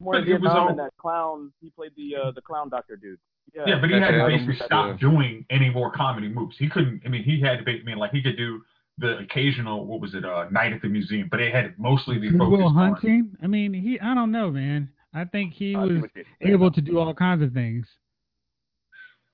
More 0.00 0.14
But 0.14 0.22
it 0.28 0.32
was 0.32 0.40
Vietnam 0.42 0.56
all- 0.56 0.68
and 0.70 0.78
that 0.80 0.92
clown. 0.98 1.52
He 1.60 1.70
played 1.70 1.92
the 1.96 2.16
uh, 2.16 2.30
the 2.32 2.40
clown 2.40 2.68
doctor 2.68 2.96
dude. 2.96 3.18
Yeah, 3.54 3.62
Yeah, 3.66 3.80
but 3.80 3.90
he 3.90 3.96
had 3.96 4.10
to 4.10 4.26
basically 4.26 4.56
stop 4.64 4.98
doing 4.98 5.44
any 5.50 5.70
more 5.70 5.92
comedy 5.92 6.28
moves. 6.28 6.56
He 6.58 6.68
couldn't. 6.68 7.02
I 7.04 7.08
mean, 7.08 7.22
he 7.22 7.40
had 7.40 7.58
to. 7.58 7.64
Be, 7.64 7.78
I 7.80 7.84
mean, 7.84 7.98
like 7.98 8.10
he 8.10 8.20
could 8.22 8.36
do 8.36 8.62
the 8.98 9.18
occasional. 9.18 9.86
What 9.86 10.00
was 10.00 10.14
it? 10.14 10.24
Uh, 10.24 10.46
Night 10.50 10.72
at 10.72 10.82
the 10.82 10.88
Museum, 10.88 11.28
but 11.30 11.40
it 11.40 11.54
had 11.54 11.78
mostly 11.78 12.18
be 12.18 12.30
Good 12.30 12.40
Will 12.40 12.64
on. 12.66 12.74
Hunting. 12.74 13.36
I 13.42 13.46
mean, 13.46 13.72
he. 13.72 14.00
I 14.00 14.14
don't 14.14 14.32
know, 14.32 14.50
man. 14.50 14.88
I 15.14 15.24
think 15.24 15.52
he 15.54 15.76
Uh, 15.76 15.80
was 15.86 16.00
what 16.00 16.10
you're 16.16 16.24
saying. 16.42 16.52
able 16.54 16.72
to 16.72 16.80
do 16.80 16.98
all 16.98 17.14
kinds 17.14 17.40
of 17.42 17.52
things. 17.52 17.86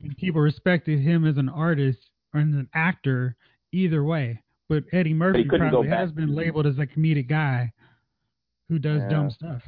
And 0.02 0.14
people 0.18 0.40
respected 0.42 0.98
him 1.00 1.26
as 1.26 1.36
an 1.38 1.48
artist 1.48 2.09
or 2.34 2.40
an 2.40 2.68
actor 2.74 3.36
either 3.72 4.04
way. 4.04 4.42
But 4.68 4.84
Eddie 4.92 5.14
Murphy 5.14 5.44
couldn't 5.44 5.70
probably 5.70 5.88
has 5.88 6.12
been 6.12 6.34
labeled 6.34 6.66
as 6.66 6.78
a 6.78 6.86
comedic 6.86 7.28
guy 7.28 7.72
who 8.68 8.78
does 8.78 9.00
Yeah. 9.02 9.08
dumb 9.08 9.30
stuff. 9.30 9.62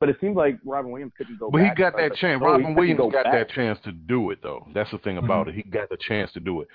But 0.00 0.10
it 0.10 0.20
seems 0.20 0.36
like 0.36 0.58
Robin 0.64 0.90
Williams 0.90 1.12
couldn't 1.16 1.38
go 1.38 1.50
But 1.50 1.62
he 1.62 1.68
got 1.68 1.92
So 1.94 1.98
I 1.98 2.02
was 2.02 2.10
that 2.10 2.18
chance. 2.18 2.42
oh, 2.42 2.46
Robin 2.46 2.74
Williams 2.74 2.98
go 2.98 3.10
got 3.10 3.24
back. 3.24 3.32
that 3.32 3.50
chance 3.50 3.80
to 3.84 3.92
do 3.92 4.30
it, 4.30 4.42
though. 4.42 4.66
That's 4.74 4.90
the 4.90 4.98
thing 4.98 5.16
about 5.16 5.48
it. 5.48 5.54
He 5.54 5.62
got 5.62 5.88
the 5.88 5.96
chance 5.96 6.30
to 6.32 6.40
do 6.40 6.60
it. 6.60 6.68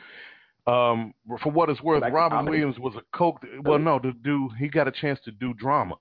Um, 0.66 1.14
for 1.44 1.52
what 1.52 1.70
it's 1.70 1.82
worth, 1.82 2.02
Back 2.02 2.14
Robin. 2.14 2.46
Williams 2.46 2.80
was 2.80 2.96
a 2.96 3.02
coke. 3.16 3.44
Well, 3.64 3.80
no, 3.80 4.00
to 4.00 4.12
do 4.14 4.50
he 4.58 4.68
got 4.68 4.88
a 4.88 4.92
chance 4.92 5.20
to 5.26 5.32
do 5.32 5.54
drama. 5.54 5.96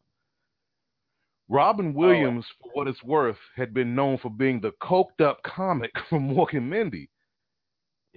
Robin 1.49 1.95
Williams, 1.95 2.45
for 2.61 2.71
what 2.75 2.89
it's 2.89 3.03
worth, 3.03 3.39
had 3.57 3.73
been 3.73 3.95
known 3.95 4.19
for 4.19 4.31
being 4.31 4.61
the 4.61 4.73
coked 4.83 5.21
up 5.23 5.43
comic 5.43 5.91
from 6.09 6.29
Mork 6.31 6.55
and 6.55 6.69
Mindy. 6.69 7.09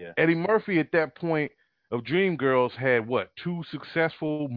Yeah. 0.02 0.14
Eddie 0.18 0.36
Murphy 0.36 0.80
at 0.80 0.92
that 0.94 1.16
point 1.16 1.52
of 1.92 2.02
Dreamgirls 2.02 2.72
had 2.72 3.06
what 3.08 3.30
two 3.44 3.64
successful, 3.70 4.50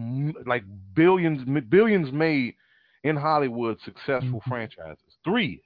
like 0.45 0.63
billions, 0.95 1.43
billions 1.69 2.11
made 2.11 2.55
in 3.03 3.15
Hollywood 3.15 3.79
successful 3.81 4.41
Mhm. 4.41 4.47
franchises. 4.47 5.17
Three, 5.23 5.61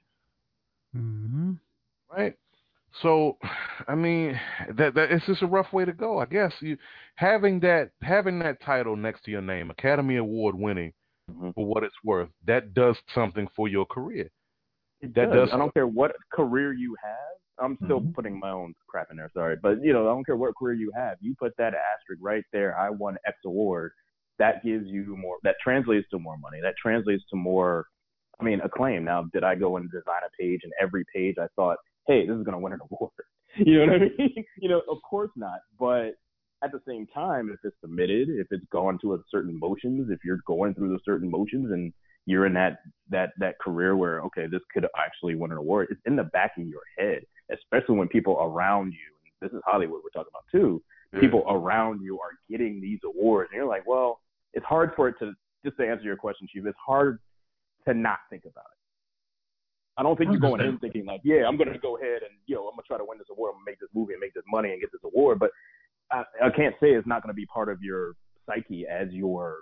hmm 0.92 1.52
right? 2.10 2.34
So, 3.02 3.38
I 3.86 3.94
mean, 3.94 4.38
that 4.70 4.94
that 4.94 5.12
it's 5.12 5.24
just 5.24 5.42
a 5.42 5.46
rough 5.46 5.72
way 5.72 5.84
to 5.84 5.92
go, 5.92 6.18
I 6.18 6.26
guess. 6.26 6.52
You 6.60 6.76
having 7.14 7.60
that 7.60 7.92
having 8.02 8.40
that 8.40 8.60
title 8.60 8.96
next 8.96 9.22
to 9.24 9.30
your 9.30 9.42
name, 9.42 9.70
Academy 9.70 10.16
Award 10.16 10.56
winning, 10.56 10.92
Mhm. 11.30 11.54
for 11.54 11.64
what 11.64 11.84
it's 11.84 12.02
worth, 12.04 12.28
that 12.44 12.74
does 12.74 13.00
something 13.14 13.46
for 13.54 13.68
your 13.68 13.86
career. 13.86 14.28
It 15.00 15.14
That 15.14 15.30
does. 15.30 15.46
does- 15.48 15.54
I 15.54 15.58
don't 15.58 15.72
care 15.72 15.86
what 15.86 16.14
career 16.30 16.72
you 16.72 16.96
have. 17.02 17.39
I'm 17.60 17.76
still 17.84 18.00
Mhm. 18.00 18.14
putting 18.14 18.38
my 18.38 18.50
own 18.50 18.74
crap 18.88 19.10
in 19.10 19.16
there. 19.16 19.30
Sorry, 19.34 19.56
but 19.62 19.82
you 19.82 19.92
know, 19.92 20.02
I 20.08 20.12
don't 20.12 20.24
care 20.24 20.36
what 20.36 20.56
career 20.56 20.74
you 20.74 20.90
have. 20.94 21.18
You 21.20 21.34
put 21.38 21.56
that 21.58 21.74
asterisk 21.74 22.20
right 22.22 22.44
there. 22.52 22.76
I 22.78 22.90
won 22.90 23.18
X 23.26 23.36
award. 23.44 23.92
That 24.38 24.62
gives 24.64 24.86
you 24.86 25.16
more. 25.16 25.36
That 25.42 25.56
translates 25.62 26.08
to 26.10 26.18
more 26.18 26.38
money. 26.38 26.60
That 26.62 26.74
translates 26.80 27.24
to 27.30 27.36
more. 27.36 27.86
I 28.38 28.44
mean, 28.44 28.60
acclaim. 28.62 29.04
Now, 29.04 29.24
did 29.34 29.44
I 29.44 29.54
go 29.54 29.76
and 29.76 29.90
design 29.90 30.22
a 30.26 30.30
page, 30.40 30.60
and 30.64 30.72
every 30.80 31.04
page 31.14 31.36
I 31.38 31.46
thought, 31.56 31.76
hey, 32.06 32.26
this 32.26 32.34
is 32.36 32.42
going 32.44 32.54
to 32.54 32.58
win 32.58 32.72
an 32.72 32.80
award? 32.90 33.12
You 33.56 33.84
know 33.84 33.92
what 33.92 34.02
I 34.02 34.08
mean? 34.16 34.44
you 34.58 34.68
know, 34.68 34.80
of 34.88 34.98
course 35.02 35.32
not. 35.36 35.58
But 35.78 36.14
at 36.62 36.70
the 36.70 36.80
same 36.86 37.06
time, 37.08 37.50
if 37.50 37.58
it's 37.64 37.76
submitted, 37.80 38.28
if 38.30 38.46
it's 38.52 38.64
gone 38.66 38.96
to 39.00 39.14
a 39.14 39.18
certain 39.28 39.58
motions, 39.58 40.08
if 40.08 40.20
you're 40.24 40.38
going 40.46 40.72
through 40.74 40.90
the 40.90 41.00
certain 41.04 41.28
motions 41.28 41.72
and 41.72 41.92
you're 42.26 42.46
in 42.46 42.52
that 42.54 42.78
that 43.08 43.30
that 43.38 43.58
career 43.58 43.96
where 43.96 44.20
okay, 44.20 44.46
this 44.46 44.60
could 44.72 44.86
actually 44.96 45.34
win 45.34 45.50
an 45.50 45.58
award. 45.58 45.88
It's 45.90 46.00
in 46.06 46.14
the 46.14 46.22
back 46.24 46.52
of 46.58 46.64
your 46.66 46.82
head, 46.96 47.24
especially 47.52 47.96
when 47.96 48.08
people 48.08 48.38
around 48.40 48.92
you. 48.92 49.10
And 49.24 49.50
this 49.50 49.56
is 49.56 49.62
Hollywood 49.66 50.00
we're 50.04 50.10
talking 50.10 50.32
about 50.32 50.44
too. 50.50 50.82
Mm. 51.14 51.20
People 51.20 51.44
around 51.48 52.02
you 52.02 52.18
are 52.20 52.30
getting 52.50 52.80
these 52.80 53.00
awards, 53.04 53.50
and 53.52 53.58
you're 53.58 53.68
like, 53.68 53.86
well, 53.86 54.20
it's 54.54 54.66
hard 54.66 54.92
for 54.96 55.08
it 55.08 55.16
to 55.20 55.32
just 55.64 55.76
to 55.76 55.86
answer 55.86 56.04
your 56.04 56.16
question, 56.16 56.48
Chief. 56.52 56.64
It's 56.66 56.78
hard 56.84 57.18
to 57.86 57.94
not 57.94 58.18
think 58.30 58.44
about 58.44 58.64
it. 58.64 58.80
I 59.96 60.02
don't 60.02 60.16
think 60.16 60.30
you're 60.30 60.40
going 60.40 60.62
in 60.62 60.78
thinking 60.78 61.04
like, 61.04 61.20
yeah, 61.24 61.46
I'm 61.46 61.58
going 61.58 61.72
to 61.72 61.78
go 61.78 61.98
ahead 61.98 62.22
and 62.22 62.32
you 62.46 62.54
know 62.54 62.62
I'm 62.62 62.74
going 62.74 62.84
to 62.84 62.88
try 62.88 62.96
to 62.96 63.04
win 63.04 63.18
this 63.18 63.26
award, 63.30 63.50
I'm 63.50 63.56
going 63.56 63.66
to 63.66 63.70
make 63.72 63.80
this 63.80 63.90
movie 63.94 64.14
and 64.14 64.20
make 64.20 64.34
this 64.34 64.44
money 64.50 64.70
and 64.72 64.80
get 64.80 64.90
this 64.92 65.02
award. 65.04 65.38
But 65.38 65.50
I, 66.10 66.22
I 66.42 66.50
can't 66.50 66.74
say 66.80 66.88
it's 66.88 67.06
not 67.06 67.22
going 67.22 67.28
to 67.28 67.36
be 67.36 67.46
part 67.46 67.68
of 67.68 67.82
your 67.82 68.14
psyche 68.46 68.86
as 68.86 69.08
your 69.10 69.58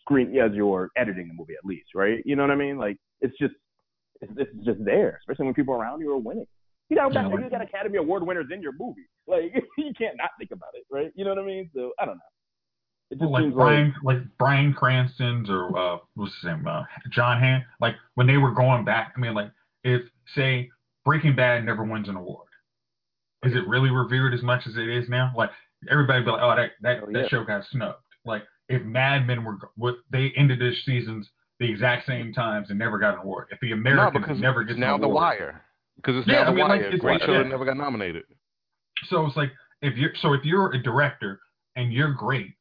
screen 0.00 0.36
as 0.38 0.52
you're 0.54 0.90
editing 0.96 1.28
the 1.28 1.34
movie 1.34 1.54
at 1.54 1.64
least, 1.64 1.94
right? 1.94 2.20
You 2.24 2.36
know 2.36 2.42
what 2.42 2.50
I 2.50 2.56
mean? 2.56 2.78
Like 2.78 2.96
it's 3.20 3.36
just 3.38 3.54
it's, 4.20 4.32
it's 4.36 4.64
just 4.64 4.84
there, 4.84 5.20
especially 5.20 5.46
when 5.46 5.54
people 5.54 5.74
around 5.74 6.00
you 6.00 6.10
are 6.12 6.18
winning. 6.18 6.46
You 6.88 6.96
got 6.96 7.12
Yeah, 7.12 7.28
you 7.28 7.50
got 7.50 7.62
Academy 7.62 7.98
Award 7.98 8.26
winners 8.26 8.46
in 8.52 8.62
your 8.62 8.72
movie. 8.78 9.06
Like 9.26 9.52
you 9.78 9.92
can't 9.96 10.16
not 10.16 10.30
think 10.38 10.50
about 10.50 10.70
it, 10.74 10.84
right? 10.90 11.12
You 11.14 11.24
know 11.24 11.30
what 11.30 11.38
I 11.38 11.46
mean? 11.46 11.70
So 11.74 11.92
I 11.98 12.04
don't 12.04 12.16
know. 12.16 12.22
It 13.10 13.18
just 13.18 13.30
Well, 13.30 13.42
like 13.42 13.54
Bryan, 13.54 13.94
like 14.02 14.18
Bryan 14.38 14.74
Cranston's 14.74 15.48
or 15.48 15.76
uh, 15.76 15.98
what's 16.14 16.34
his 16.34 16.44
name, 16.44 16.66
uh, 16.66 16.82
Jon 17.10 17.40
Hamm. 17.40 17.64
Like 17.80 17.94
when 18.14 18.26
they 18.26 18.36
were 18.36 18.52
going 18.52 18.84
back, 18.84 19.14
I 19.16 19.20
mean, 19.20 19.34
like 19.34 19.50
if 19.84 20.02
say 20.34 20.70
Breaking 21.04 21.34
Bad 21.34 21.64
never 21.64 21.84
wins 21.84 22.08
an 22.08 22.16
award, 22.16 22.48
is 23.44 23.54
it 23.54 23.66
really 23.66 23.90
revered 23.90 24.34
as 24.34 24.42
much 24.42 24.66
as 24.66 24.76
it 24.76 24.88
is 24.88 25.08
now? 25.08 25.32
Like 25.36 25.50
everybody 25.90 26.24
be 26.24 26.30
like, 26.30 26.42
oh, 26.42 26.54
that 26.56 26.70
that, 26.82 27.02
Oh, 27.02 27.12
that 27.12 27.30
show 27.30 27.44
got 27.44 27.64
snubbed. 27.70 28.02
Like 28.24 28.42
if 28.68 28.82
Mad 28.82 29.26
Men 29.26 29.44
were 29.44 29.58
what 29.76 29.96
they 30.10 30.32
ended 30.36 30.60
their 30.60 30.74
seasons 30.84 31.28
the 31.60 31.70
exact 31.70 32.06
same 32.06 32.32
times 32.32 32.70
and 32.70 32.78
never 32.78 32.98
got 32.98 33.14
an 33.14 33.20
award. 33.20 33.48
If 33.50 33.58
the 33.60 33.72
Americans 33.72 34.24
because 34.24 34.40
never 34.40 34.62
it's 34.62 34.72
get 34.72 34.78
now 34.78 34.94
an 34.94 35.00
The 35.00 35.08
Wire. 35.08 35.64
Because 35.98 36.16
it's 36.16 36.28
Yeah, 36.28 36.34
now 36.34 36.40
I 36.42 36.44
The 36.46 36.52
mean, 36.52 36.68
like, 36.68 36.80
Wire. 36.80 36.90
Great 36.98 37.02
like 37.02 37.20
show 37.22 37.32
that. 37.32 37.38
that 37.44 37.48
never 37.48 37.64
got 37.64 37.76
nominated. 37.76 38.24
So 39.08 39.26
it's 39.26 39.36
like 39.36 39.52
if 39.82 39.96
you're 39.96 40.14
so 40.16 40.32
if 40.32 40.44
you're 40.44 40.72
a 40.72 40.82
director 40.82 41.40
and 41.76 41.92
you're 41.92 42.12
great, 42.12 42.52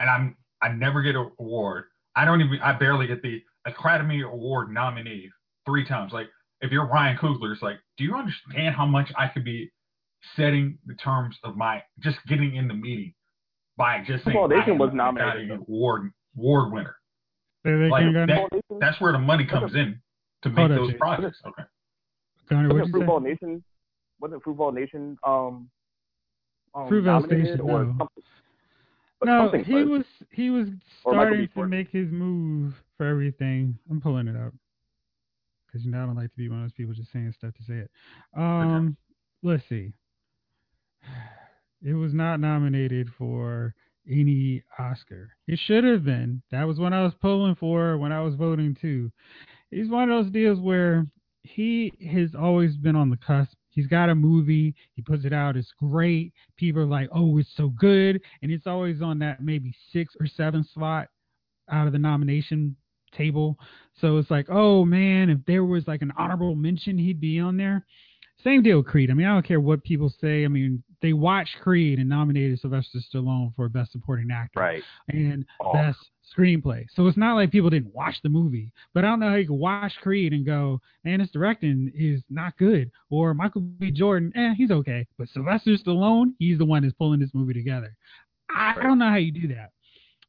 and 0.00 0.08
I'm 0.08 0.36
I 0.62 0.68
never 0.68 1.02
get 1.02 1.14
an 1.16 1.30
award. 1.40 1.84
I 2.14 2.24
don't 2.24 2.40
even 2.40 2.58
I 2.62 2.72
barely 2.72 3.06
get 3.06 3.22
the 3.22 3.42
Academy 3.66 4.22
Award 4.22 4.70
nominee 4.72 5.30
three 5.66 5.84
times. 5.86 6.12
Like 6.12 6.28
if 6.60 6.70
you're 6.70 6.86
Ryan 6.86 7.18
Coogler, 7.18 7.52
it's 7.52 7.62
like, 7.62 7.76
do 7.98 8.04
you 8.04 8.14
understand 8.14 8.74
how 8.74 8.86
much 8.86 9.12
I 9.18 9.28
could 9.28 9.44
be 9.44 9.70
setting 10.34 10.78
the 10.86 10.94
terms 10.94 11.36
of 11.44 11.56
my 11.56 11.82
just 12.00 12.18
getting 12.26 12.56
in 12.56 12.68
the 12.68 12.74
meeting 12.74 13.12
by 13.76 13.98
just 14.06 14.24
saying 14.24 14.36
Football 14.36 14.48
Nation 14.48 14.72
I 14.74 14.76
was 14.76 14.90
an 14.90 14.96
nominated. 14.96 15.44
Academy 15.50 15.64
Award 15.68 16.12
award 16.38 16.72
winner. 16.72 16.96
They, 17.64 17.72
they 17.72 17.88
Like 17.88 18.04
that- 18.14 18.62
That's 18.80 19.00
where 19.00 19.12
the 19.12 19.18
money 19.18 19.44
comes 19.46 19.74
in 19.74 20.00
to 20.42 20.50
make 20.50 20.68
those 20.68 20.94
projects. 20.94 21.38
Okay. 21.46 21.62
Connor, 22.48 22.68
wasn't 22.68 22.88
you 22.88 23.00
say? 23.00 23.06
Fruitvale 23.06 23.22
Nation 23.22 23.64
wasn't 24.20 24.42
Fruitvale 24.42 24.74
Nation 24.74 25.18
um, 25.24 25.68
um 26.74 26.86
Station, 27.26 27.60
or 27.60 27.84
no. 27.84 27.94
something? 27.98 28.22
No, 29.24 29.44
something 29.44 29.64
he 29.64 29.74
was. 29.74 29.86
was 29.88 30.04
he 30.30 30.50
was 30.50 30.68
starting 31.00 31.48
to 31.54 31.66
make 31.66 31.88
his 31.90 32.10
move 32.10 32.74
for 32.96 33.06
everything. 33.06 33.78
I'm 33.90 34.00
pulling 34.00 34.28
it 34.28 34.36
up 34.36 34.52
because 35.66 35.84
you 35.84 35.90
know 35.90 36.02
I 36.02 36.06
don't 36.06 36.16
like 36.16 36.30
to 36.30 36.36
be 36.36 36.48
one 36.48 36.58
of 36.58 36.64
those 36.64 36.72
people 36.72 36.94
just 36.94 37.12
saying 37.12 37.32
stuff 37.36 37.54
to 37.54 37.62
say 37.64 37.74
it. 37.74 37.90
Um, 38.36 38.96
let's 39.42 39.62
see. 39.68 39.92
It 41.84 41.94
was 41.94 42.12
not 42.12 42.40
nominated 42.40 43.08
for 43.16 43.74
any 44.10 44.62
Oscar. 44.78 45.30
It 45.46 45.58
should 45.66 45.84
have 45.84 46.04
been. 46.04 46.42
That 46.50 46.66
was 46.66 46.78
what 46.78 46.92
I 46.92 47.02
was 47.02 47.12
pulling 47.20 47.54
for 47.54 47.98
when 47.98 48.12
I 48.12 48.20
was 48.20 48.34
voting 48.34 48.76
too. 48.80 49.10
He's 49.70 49.88
one 49.88 50.10
of 50.10 50.24
those 50.24 50.32
deals 50.32 50.60
where 50.60 51.06
he 51.46 51.92
has 52.12 52.34
always 52.34 52.76
been 52.76 52.96
on 52.96 53.10
the 53.10 53.16
cusp. 53.16 53.56
He's 53.70 53.86
got 53.86 54.08
a 54.08 54.14
movie, 54.14 54.74
he 54.94 55.02
puts 55.02 55.24
it 55.24 55.34
out, 55.34 55.56
it's 55.56 55.72
great. 55.78 56.32
People 56.56 56.82
are 56.82 56.86
like, 56.86 57.10
oh, 57.12 57.36
it's 57.38 57.54
so 57.56 57.68
good. 57.68 58.20
And 58.42 58.50
it's 58.50 58.66
always 58.66 59.02
on 59.02 59.18
that 59.18 59.42
maybe 59.42 59.74
six 59.92 60.14
or 60.18 60.26
seven 60.26 60.66
slot 60.72 61.08
out 61.70 61.86
of 61.86 61.92
the 61.92 61.98
nomination 61.98 62.74
table. 63.16 63.58
So 64.00 64.16
it's 64.18 64.30
like, 64.30 64.46
oh 64.50 64.84
man, 64.84 65.30
if 65.30 65.38
there 65.46 65.64
was 65.64 65.86
like 65.86 66.02
an 66.02 66.12
honorable 66.16 66.54
mention, 66.54 66.96
he'd 66.96 67.20
be 67.20 67.38
on 67.38 67.56
there. 67.56 67.84
Same 68.46 68.62
deal 68.62 68.76
with 68.76 68.86
Creed. 68.86 69.10
I 69.10 69.14
mean, 69.14 69.26
I 69.26 69.32
don't 69.34 69.44
care 69.46 69.58
what 69.60 69.82
people 69.82 70.08
say. 70.20 70.44
I 70.44 70.48
mean, 70.48 70.80
they 71.02 71.12
watched 71.12 71.56
Creed 71.60 71.98
and 71.98 72.08
nominated 72.08 72.60
Sylvester 72.60 72.98
Stallone 73.12 73.52
for 73.56 73.68
Best 73.68 73.90
Supporting 73.90 74.30
Actor 74.30 74.60
Right. 74.60 74.82
and 75.08 75.44
Oh. 75.60 75.72
Best 75.72 75.98
Screenplay. 76.36 76.86
So 76.94 77.06
it's 77.08 77.16
not 77.16 77.34
like 77.34 77.50
people 77.50 77.70
didn't 77.70 77.92
watch 77.94 78.16
the 78.22 78.28
movie. 78.28 78.72
But 78.94 79.04
I 79.04 79.08
don't 79.08 79.18
know 79.20 79.30
how 79.30 79.34
you 79.36 79.46
can 79.46 79.58
watch 79.58 79.92
Creed 80.00 80.32
and 80.32 80.46
go, 80.46 80.80
man, 81.04 81.18
this 81.18 81.30
directing 81.30 81.90
is 81.94 82.22
not 82.30 82.56
good. 82.56 82.90
Or 83.10 83.34
Michael 83.34 83.62
B. 83.62 83.90
Jordan, 83.90 84.32
eh, 84.36 84.54
he's 84.56 84.70
okay. 84.70 85.06
But 85.18 85.28
Sylvester 85.28 85.72
Stallone, 85.72 86.34
he's 86.38 86.58
the 86.58 86.64
one 86.64 86.82
that's 86.82 86.94
pulling 86.94 87.18
this 87.20 87.34
movie 87.34 87.54
together. 87.54 87.96
I 88.54 88.74
Right. 88.76 88.82
don't 88.84 88.98
know 88.98 89.08
how 89.10 89.16
you 89.16 89.32
do 89.32 89.48
that. 89.48 89.70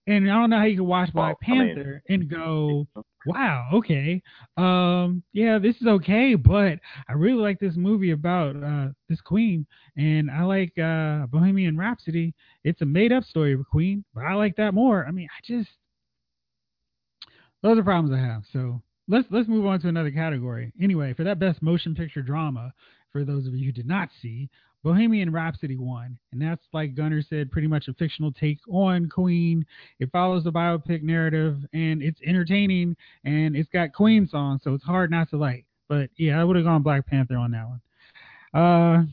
And 0.07 0.31
I 0.31 0.35
don't 0.35 0.49
know 0.49 0.57
how 0.57 0.63
you 0.63 0.77
can 0.77 0.85
watch 0.87 1.09
Well, 1.13 1.25
Black 1.25 1.37
I 1.47 1.51
mean- 1.51 1.75
Panther 1.75 2.03
and 2.09 2.29
go, 2.29 2.87
wow, 3.25 3.69
okay, 3.73 4.21
um, 4.55 5.21
yeah, 5.33 5.59
this 5.59 5.75
is 5.81 5.87
okay, 5.87 6.33
but 6.35 6.79
I 7.09 7.13
really 7.13 7.41
like 7.41 7.59
this 7.59 7.75
movie 7.75 8.11
about 8.11 8.55
uh, 8.63 8.87
this 9.09 9.19
queen, 9.19 9.67
and 9.97 10.31
I 10.31 10.43
like 10.43 10.71
uh, 10.77 11.25
Bohemian 11.27 11.77
Rhapsody. 11.77 12.33
It's 12.63 12.81
a 12.81 12.85
made-up 12.85 13.25
story 13.25 13.53
of 13.53 13.59
a 13.59 13.65
queen, 13.65 14.05
but 14.15 14.23
I 14.23 14.33
like 14.35 14.55
that 14.55 14.73
more. 14.73 15.05
I 15.05 15.11
mean, 15.11 15.27
I 15.29 15.39
just 15.45 15.69
those 17.63 17.77
are 17.77 17.83
problems 17.83 18.13
I 18.15 18.19
have. 18.25 18.43
So 18.53 18.81
let's 19.07 19.27
let's 19.29 19.49
move 19.49 19.65
on 19.65 19.79
to 19.81 19.87
another 19.89 20.11
category. 20.11 20.71
Anyway, 20.81 21.13
for 21.13 21.23
that 21.23 21.39
best 21.39 21.61
motion 21.61 21.95
picture 21.95 22.21
drama, 22.21 22.73
for 23.11 23.23
those 23.25 23.47
of 23.47 23.53
you 23.55 23.65
who 23.65 23.71
did 23.71 23.87
not 23.87 24.09
see, 24.21 24.49
Bohemian 24.87 25.33
Rhapsody 25.33 25.75
won, 25.75 26.17
and 26.31 26.41
that's 26.41 26.63
like 26.71 26.95
Gunnar 26.95 27.21
said, 27.21 27.51
pretty 27.51 27.67
much 27.67 27.89
a 27.89 27.93
fictional 27.95 28.31
take 28.31 28.59
on 28.71 29.09
Queen. 29.09 29.65
It 29.99 30.09
follows 30.13 30.45
the 30.45 30.51
biopic 30.53 31.03
narrative, 31.03 31.57
and 31.73 32.01
it's 32.01 32.21
entertaining, 32.25 32.95
and 33.25 33.57
it's 33.57 33.67
got 33.67 33.91
Queen 33.91 34.29
songs, 34.29 34.61
so 34.63 34.73
it's 34.73 34.85
hard 34.85 35.11
not 35.11 35.29
to 35.31 35.37
like. 35.37 35.65
But 35.89 36.09
yeah, 36.15 36.39
I 36.39 36.45
would 36.45 36.55
have 36.55 36.63
gone 36.63 36.83
Black 36.83 37.05
Panther 37.05 37.35
on 37.35 37.51
that 37.51 37.67
one. 37.67 37.81
Uh, 38.53 39.03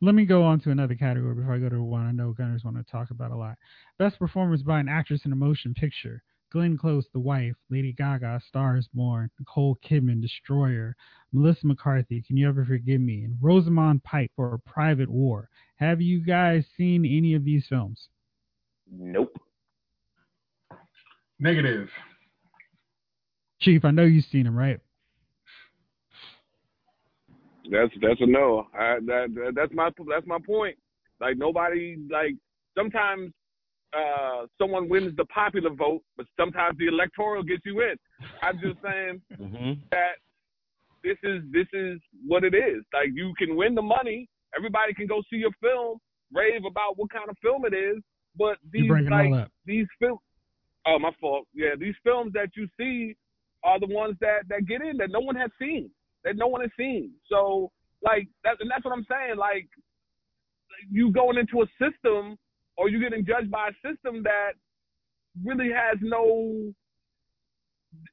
let 0.00 0.14
me 0.14 0.24
go 0.24 0.42
on 0.44 0.60
to 0.60 0.70
another 0.70 0.94
category 0.94 1.34
before 1.34 1.52
I 1.52 1.58
go 1.58 1.68
to 1.68 1.82
one 1.82 2.06
I 2.06 2.12
know 2.12 2.32
Gunners 2.32 2.64
want 2.64 2.78
to 2.78 2.90
talk 2.90 3.10
about 3.10 3.32
a 3.32 3.36
lot. 3.36 3.58
Best 3.98 4.18
performance 4.18 4.62
by 4.62 4.80
an 4.80 4.88
actress 4.88 5.26
in 5.26 5.32
a 5.32 5.36
motion 5.36 5.74
picture. 5.74 6.22
Glenn 6.50 6.78
Close, 6.78 7.06
The 7.12 7.20
Wife, 7.20 7.54
Lady 7.70 7.92
Gaga, 7.92 8.40
Stars 8.48 8.88
Born, 8.94 9.30
Nicole 9.38 9.78
Kidman, 9.84 10.22
Destroyer, 10.22 10.96
Melissa 11.32 11.66
McCarthy, 11.66 12.22
Can 12.22 12.36
You 12.36 12.48
Ever 12.48 12.64
Forgive 12.64 13.00
Me, 13.00 13.24
and 13.24 13.36
Rosamund 13.40 14.02
Pike 14.04 14.30
for 14.34 14.54
A 14.54 14.58
Private 14.60 15.10
War. 15.10 15.48
Have 15.76 16.00
you 16.00 16.20
guys 16.20 16.64
seen 16.76 17.04
any 17.04 17.34
of 17.34 17.44
these 17.44 17.66
films? 17.68 18.08
Nope. 18.90 19.36
Negative. 21.38 21.88
Chief, 23.60 23.84
I 23.84 23.90
know 23.90 24.04
you've 24.04 24.24
seen 24.26 24.44
them, 24.44 24.56
right? 24.56 24.80
That's 27.70 27.92
that's 28.00 28.20
a 28.20 28.26
no. 28.26 28.66
I, 28.72 28.98
that, 29.06 29.28
that 29.34 29.52
that's 29.54 29.72
my 29.74 29.90
that's 30.08 30.26
my 30.26 30.38
point. 30.44 30.76
Like 31.20 31.36
nobody 31.36 31.98
like 32.10 32.34
sometimes 32.76 33.32
uh 33.96 34.46
someone 34.58 34.88
wins 34.88 35.16
the 35.16 35.24
popular 35.26 35.70
vote, 35.70 36.02
but 36.16 36.26
sometimes 36.36 36.76
the 36.78 36.86
electoral 36.86 37.42
gets 37.42 37.62
you 37.64 37.80
in. 37.80 37.96
I'm 38.42 38.58
just 38.60 38.78
saying 38.82 39.20
hmm 39.36 39.72
that 39.90 40.16
this 41.04 41.16
is 41.22 41.42
this 41.52 41.66
is 41.72 41.98
what 42.26 42.44
it 42.44 42.54
is. 42.54 42.82
Like 42.92 43.10
you 43.14 43.32
can 43.38 43.56
win 43.56 43.74
the 43.74 43.82
money, 43.82 44.28
everybody 44.56 44.92
can 44.94 45.06
go 45.06 45.22
see 45.30 45.36
your 45.36 45.52
film, 45.60 45.98
rave 46.32 46.64
about 46.64 46.98
what 46.98 47.10
kind 47.10 47.28
of 47.28 47.36
film 47.42 47.64
it 47.64 47.74
is, 47.74 48.02
but 48.36 48.58
these 48.72 48.90
like 49.10 49.48
these 49.66 49.86
films. 49.98 50.20
Oh, 50.86 50.98
my 50.98 51.10
fault. 51.20 51.46
Yeah, 51.52 51.74
these 51.78 51.94
films 52.02 52.32
that 52.32 52.50
you 52.56 52.66
see 52.78 53.14
are 53.62 53.78
the 53.78 53.86
ones 53.86 54.16
that 54.20 54.48
that 54.48 54.66
get 54.66 54.80
in 54.80 54.96
that 54.98 55.10
no 55.10 55.20
one 55.20 55.36
has 55.36 55.50
seen, 55.60 55.90
that 56.24 56.36
no 56.36 56.46
one 56.46 56.60
has 56.60 56.70
seen. 56.78 57.12
So 57.28 57.70
like 58.02 58.28
that, 58.44 58.56
and 58.60 58.70
that's 58.70 58.84
what 58.84 58.94
I'm 58.94 59.06
saying. 59.10 59.36
Like 59.36 59.68
you 60.90 61.12
going 61.12 61.36
into 61.36 61.62
a 61.62 61.66
system, 61.78 62.38
or 62.78 62.88
you 62.88 63.00
getting 63.00 63.26
judged 63.26 63.50
by 63.50 63.68
a 63.68 63.72
system 63.86 64.22
that 64.22 64.52
really 65.44 65.70
has 65.70 65.98
no. 66.00 66.72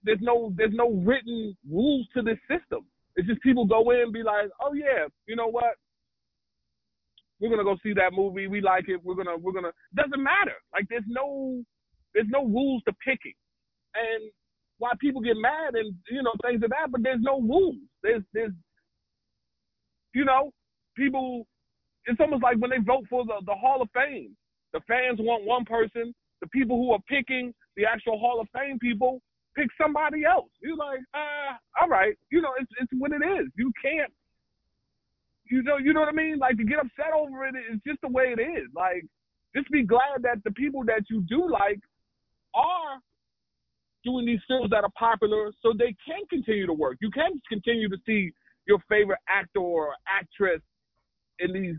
There's 0.03 0.19
no 0.21 0.51
there's 0.57 0.73
no 0.73 0.89
written 1.05 1.55
rules 1.69 2.07
to 2.15 2.21
this 2.21 2.39
system. 2.49 2.85
It's 3.15 3.27
just 3.27 3.41
people 3.41 3.65
go 3.65 3.91
in 3.91 3.99
and 4.01 4.13
be 4.13 4.23
like, 4.23 4.49
oh 4.59 4.73
yeah, 4.73 5.07
you 5.27 5.35
know 5.35 5.47
what? 5.47 5.75
We're 7.39 7.49
gonna 7.49 7.63
go 7.63 7.77
see 7.83 7.93
that 7.93 8.13
movie. 8.13 8.47
We 8.47 8.61
like 8.61 8.89
it. 8.89 8.99
We're 9.03 9.15
gonna 9.15 9.37
we're 9.37 9.53
gonna. 9.53 9.71
Doesn't 9.95 10.21
matter. 10.21 10.57
Like 10.73 10.85
there's 10.89 11.07
no 11.07 11.61
there's 12.13 12.27
no 12.29 12.45
rules 12.45 12.81
to 12.87 12.93
picking, 13.05 13.35
and 13.93 14.31
why 14.79 14.91
people 14.99 15.21
get 15.21 15.37
mad 15.37 15.75
and 15.75 15.93
you 16.09 16.23
know 16.23 16.33
things 16.43 16.63
of 16.63 16.71
that. 16.71 16.91
But 16.91 17.03
there's 17.03 17.21
no 17.21 17.39
rules. 17.39 17.75
There's 18.01 18.23
there's 18.33 18.53
you 20.13 20.25
know 20.25 20.51
people. 20.97 21.45
It's 22.07 22.19
almost 22.19 22.43
like 22.43 22.57
when 22.57 22.69
they 22.71 22.79
vote 22.85 23.05
for 23.09 23.25
the 23.25 23.35
the 23.45 23.53
Hall 23.53 23.81
of 23.81 23.89
Fame. 23.93 24.35
The 24.75 24.81
fans 24.89 25.19
want 25.21 25.45
one 25.45 25.63
person. 25.63 26.13
The 26.41 26.47
people 26.47 26.75
who 26.75 26.91
are 26.91 26.99
picking 27.07 27.53
the 27.77 27.85
actual 27.85 28.19
Hall 28.19 28.41
of 28.41 28.47
Fame 28.53 28.77
people 28.77 29.21
pick 29.55 29.69
somebody 29.81 30.25
else. 30.25 30.49
You're 30.61 30.75
like, 30.75 30.99
uh, 31.13 31.55
all 31.81 31.87
right, 31.87 32.13
you 32.29 32.41
know, 32.41 32.51
it's 32.59 32.69
it's 32.81 32.91
what 32.97 33.13
it 33.13 33.23
is. 33.23 33.47
You 33.55 33.71
can't, 33.81 34.11
you 35.49 35.63
know, 35.63 35.77
you 35.77 35.93
know 35.93 36.01
what 36.01 36.09
I 36.09 36.11
mean. 36.11 36.39
Like 36.39 36.57
to 36.57 36.65
get 36.65 36.79
upset 36.79 37.13
over 37.15 37.47
it, 37.47 37.55
it's 37.55 37.81
just 37.87 38.01
the 38.01 38.09
way 38.09 38.35
it 38.37 38.41
is. 38.41 38.67
Like, 38.75 39.05
just 39.55 39.71
be 39.71 39.83
glad 39.83 40.23
that 40.23 40.43
the 40.43 40.51
people 40.51 40.83
that 40.87 41.03
you 41.09 41.21
do 41.21 41.49
like 41.49 41.79
are 42.53 42.99
doing 44.03 44.25
these 44.25 44.41
films 44.45 44.71
that 44.71 44.83
are 44.83 44.91
popular, 44.99 45.53
so 45.61 45.71
they 45.71 45.95
can 46.05 46.27
continue 46.29 46.67
to 46.67 46.73
work. 46.73 46.97
You 46.99 47.11
can 47.11 47.41
continue 47.47 47.87
to 47.87 47.97
see 48.05 48.33
your 48.67 48.79
favorite 48.89 49.19
actor 49.29 49.61
or 49.61 49.95
actress 50.05 50.59
in 51.39 51.53
these 51.53 51.77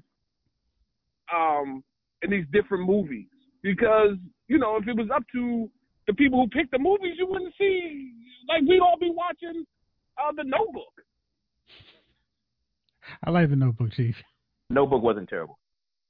um 1.37 1.85
in 2.27 2.31
these 2.31 2.47
different 2.53 2.87
movies 2.87 3.27
because 3.63 4.17
you 4.49 4.59
know 4.59 4.77
if 4.77 4.87
it 4.87 4.97
was 4.97 5.09
up 5.15 5.23
to 5.33 5.71
the 6.07 6.15
people 6.15 6.41
who 6.41 6.49
picked 6.49 6.71
the 6.71 6.79
movies, 6.79 7.15
you 7.19 7.27
wouldn't 7.27 7.55
see 7.59 8.13
like 8.49 8.63
we'd 8.63 8.81
all 8.81 8.99
be 9.01 9.11
watching 9.11 9.65
uh, 10.19 10.33
the 10.37 10.45
Notebook. 10.45 10.93
I 13.25 13.31
like 13.31 13.51
the 13.51 13.57
Notebook, 13.57 13.93
Chief. 13.93 14.15
Notebook 14.71 15.03
wasn't 15.03 15.29
terrible. 15.29 15.59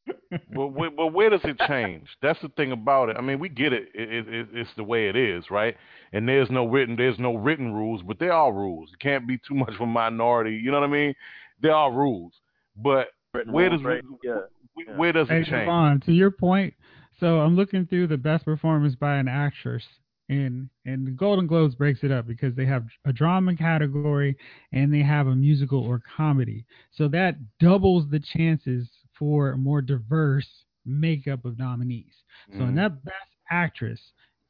Well, 0.54 0.70
where, 0.70 0.90
well, 0.90 1.10
where 1.10 1.30
does 1.30 1.40
it 1.44 1.58
change? 1.68 2.06
That's 2.22 2.40
the 2.40 2.48
thing 2.50 2.72
about 2.72 3.08
it. 3.08 3.16
I 3.16 3.20
mean, 3.20 3.38
we 3.38 3.48
get 3.48 3.72
it. 3.72 3.88
It, 3.94 4.08
it, 4.10 4.28
it. 4.28 4.48
It's 4.52 4.70
the 4.76 4.84
way 4.84 5.08
it 5.08 5.16
is, 5.16 5.44
right? 5.50 5.76
And 6.12 6.28
there's 6.28 6.50
no 6.50 6.66
written, 6.66 6.96
there's 6.96 7.18
no 7.18 7.34
written 7.34 7.72
rules, 7.72 8.02
but 8.02 8.18
there 8.18 8.32
are 8.32 8.52
rules. 8.52 8.90
It 8.92 9.00
can't 9.00 9.26
be 9.26 9.38
too 9.46 9.54
much 9.54 9.74
of 9.74 9.80
a 9.80 9.86
minority. 9.86 10.56
You 10.56 10.70
know 10.70 10.80
what 10.80 10.88
I 10.88 10.92
mean? 10.92 11.14
There 11.60 11.74
are 11.74 11.92
rules, 11.92 12.32
but 12.76 13.08
Written 13.34 13.52
where 13.52 13.68
rules, 13.68 13.82
does 13.82 13.86
right? 13.86 14.02
Yeah. 14.22 14.40
Where, 14.76 14.96
where 14.96 15.12
does 15.12 15.30
Hey, 15.30 15.42
it 15.42 15.44
change? 15.44 15.68
Javon, 15.68 16.04
to 16.06 16.12
your 16.12 16.30
point, 16.30 16.74
so 17.20 17.40
I'm 17.40 17.56
looking 17.56 17.86
through 17.86 18.08
the 18.08 18.18
best 18.18 18.44
performance 18.44 18.94
by 18.96 19.16
an 19.16 19.28
actress, 19.28 19.84
and 20.28 20.68
and 20.86 21.06
the 21.06 21.10
Golden 21.12 21.46
Globes 21.46 21.74
breaks 21.76 22.04
it 22.04 22.12
up 22.12 22.26
because 22.26 22.54
they 22.56 22.66
have 22.66 22.86
a 23.06 23.12
drama 23.12 23.56
category 23.56 24.36
and 24.72 24.92
they 24.92 25.02
have 25.02 25.26
a 25.28 25.34
musical 25.36 25.74
or 25.74 26.02
comedy. 26.16 26.64
So 26.92 27.08
that 27.08 27.36
doubles 27.58 28.08
the 28.10 28.20
chances 28.20 28.88
for 29.18 29.50
a 29.50 29.58
more 29.58 29.82
diverse 29.82 30.48
makeup 30.84 31.44
of 31.44 31.58
nominees. 31.58 32.12
So 32.56 32.64
in 32.66 32.74
Mhm. 32.74 32.76
that 32.76 33.04
best 33.04 33.30
actress, 33.50 34.00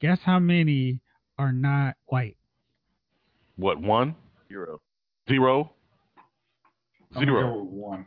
guess 0.01 0.21
how 0.25 0.39
many 0.39 1.01
are 1.39 1.53
not 1.53 1.97
white? 2.07 2.37
What 3.57 3.81
one, 3.81 4.15
Zero. 4.49 4.81
zero, 5.29 5.73
I'm 7.15 7.25
zero? 7.25 7.41
go 7.41 7.63
with 7.63 7.71
one. 7.71 8.07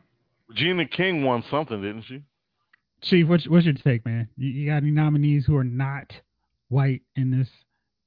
Gina 0.54 0.86
King 0.86 1.24
won 1.24 1.43
something, 1.50 1.82
didn't 1.82 2.04
she? 2.04 2.24
Chief, 3.02 3.28
what's 3.28 3.47
what's 3.47 3.66
your 3.66 3.76
take, 3.76 4.06
man? 4.06 4.28
You, 4.36 4.50
you 4.50 4.70
got 4.70 4.78
any 4.78 4.91
nominees 4.91 5.45
who 5.45 5.56
are 5.56 5.64
not 5.64 6.12
white 6.70 7.02
in 7.16 7.32
this 7.32 7.47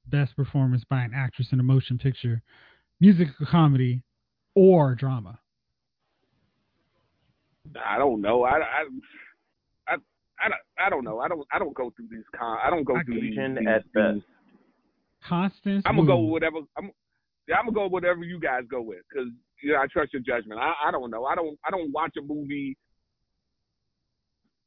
best 0.07 0.35
performance 0.35 0.83
by 0.89 1.01
an 1.01 1.11
actress 1.15 1.49
in 1.51 1.59
a 1.59 1.63
motion 1.63 1.97
picture, 1.97 2.41
musical 2.99 3.45
comedy, 3.45 4.03
or 4.55 4.93
drama? 4.93 5.39
I 7.83 7.97
don't 7.97 8.21
know. 8.21 8.43
I 8.43 8.57
I 8.57 8.83
I 9.87 9.95
I 10.39 10.49
don't, 10.49 10.59
I 10.77 10.89
don't 10.89 11.03
know. 11.03 11.19
I 11.19 11.27
don't 11.27 11.47
I 11.51 11.57
don't 11.59 11.73
go 11.73 11.91
through 11.95 12.07
these 12.11 12.25
con. 12.35 12.57
I 12.63 12.69
don't 12.69 12.83
go 12.83 12.95
through 13.05 13.21
these. 13.21 13.31
Asian 13.31 13.55
these, 13.55 13.67
at 13.67 13.93
best. 13.93 14.13
these- 14.15 14.23
Constance. 15.27 15.83
I'm 15.85 15.95
gonna 15.95 16.07
go 16.07 16.19
with 16.19 16.31
whatever. 16.31 16.57
I'm 16.77 16.91
Yeah, 17.47 17.55
I'm 17.57 17.65
gonna 17.65 17.75
go 17.75 17.87
whatever 17.87 18.23
you 18.23 18.39
guys 18.39 18.63
go 18.69 18.81
with 18.81 18.99
because 19.09 19.29
you 19.61 19.73
know 19.73 19.79
I 19.79 19.87
trust 19.87 20.13
your 20.13 20.21
judgment. 20.21 20.59
I, 20.59 20.73
I 20.87 20.91
don't 20.91 21.11
know. 21.11 21.25
I 21.25 21.35
don't 21.35 21.57
I 21.65 21.71
don't 21.71 21.91
watch 21.91 22.13
a 22.17 22.21
movie. 22.21 22.77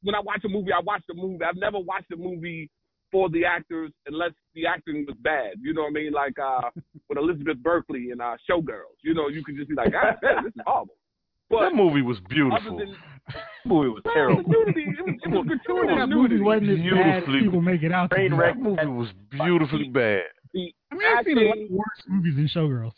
When 0.03 0.13
I 0.13 0.19
watch 0.19 0.41
a 0.45 0.49
movie, 0.49 0.71
I 0.71 0.81
watch 0.81 1.01
the 1.07 1.15
movie. 1.15 1.43
I've 1.43 1.57
never 1.57 1.79
watched 1.79 2.11
a 2.11 2.17
movie 2.17 2.69
for 3.11 3.29
the 3.29 3.45
actors 3.45 3.91
unless 4.05 4.31
the 4.53 4.67
acting 4.67 5.05
was 5.07 5.15
bad. 5.21 5.53
You 5.61 5.73
know 5.73 5.83
what 5.83 5.89
I 5.89 5.93
mean? 5.93 6.11
Like 6.13 6.37
uh 6.37 6.69
with 7.09 7.17
Elizabeth 7.17 7.57
Berkley 7.63 8.11
and 8.11 8.21
uh 8.21 8.35
Showgirls. 8.49 9.01
You 9.03 9.13
know, 9.13 9.27
you 9.27 9.43
can 9.43 9.55
just 9.55 9.69
be 9.69 9.75
like, 9.75 9.93
ah, 9.95 10.13
man, 10.21 10.43
this 10.43 10.53
is 10.53 10.61
horrible. 10.65 10.95
But 11.49 11.61
that 11.61 11.75
movie 11.75 12.01
was 12.01 12.17
beautiful. 12.29 12.77
than 12.77 12.95
movie 13.65 13.89
was 13.89 14.01
the 14.03 14.11
terrible. 14.13 14.43
nudity, 14.47 14.83
it 14.83 15.05
was, 15.05 15.15
it 15.23 15.29
was 15.29 15.47
gratuitous 15.47 15.95
that 15.97 16.07
movie 16.09 16.39
wasn't 16.41 16.69
as 16.71 16.77
bad 16.91 17.23
as 17.23 17.41
people 17.41 17.61
make 17.61 17.83
it 17.83 17.91
out 17.91 18.09
to 18.09 18.15
Train 18.15 18.33
wreck. 18.33 18.55
that 18.55 18.61
movie 18.61 18.85
was 18.85 19.09
beautifully 19.31 19.87
bad. 19.87 20.23
The 20.91 20.95
I 20.95 20.99
mean, 20.99 21.17
I've 21.17 21.25
seen 21.25 21.37
a 21.37 21.41
lot 21.41 21.57
of 21.57 21.69
worse 21.69 22.03
movies 22.07 22.35
than 22.35 22.47
Showgirls. 22.47 22.93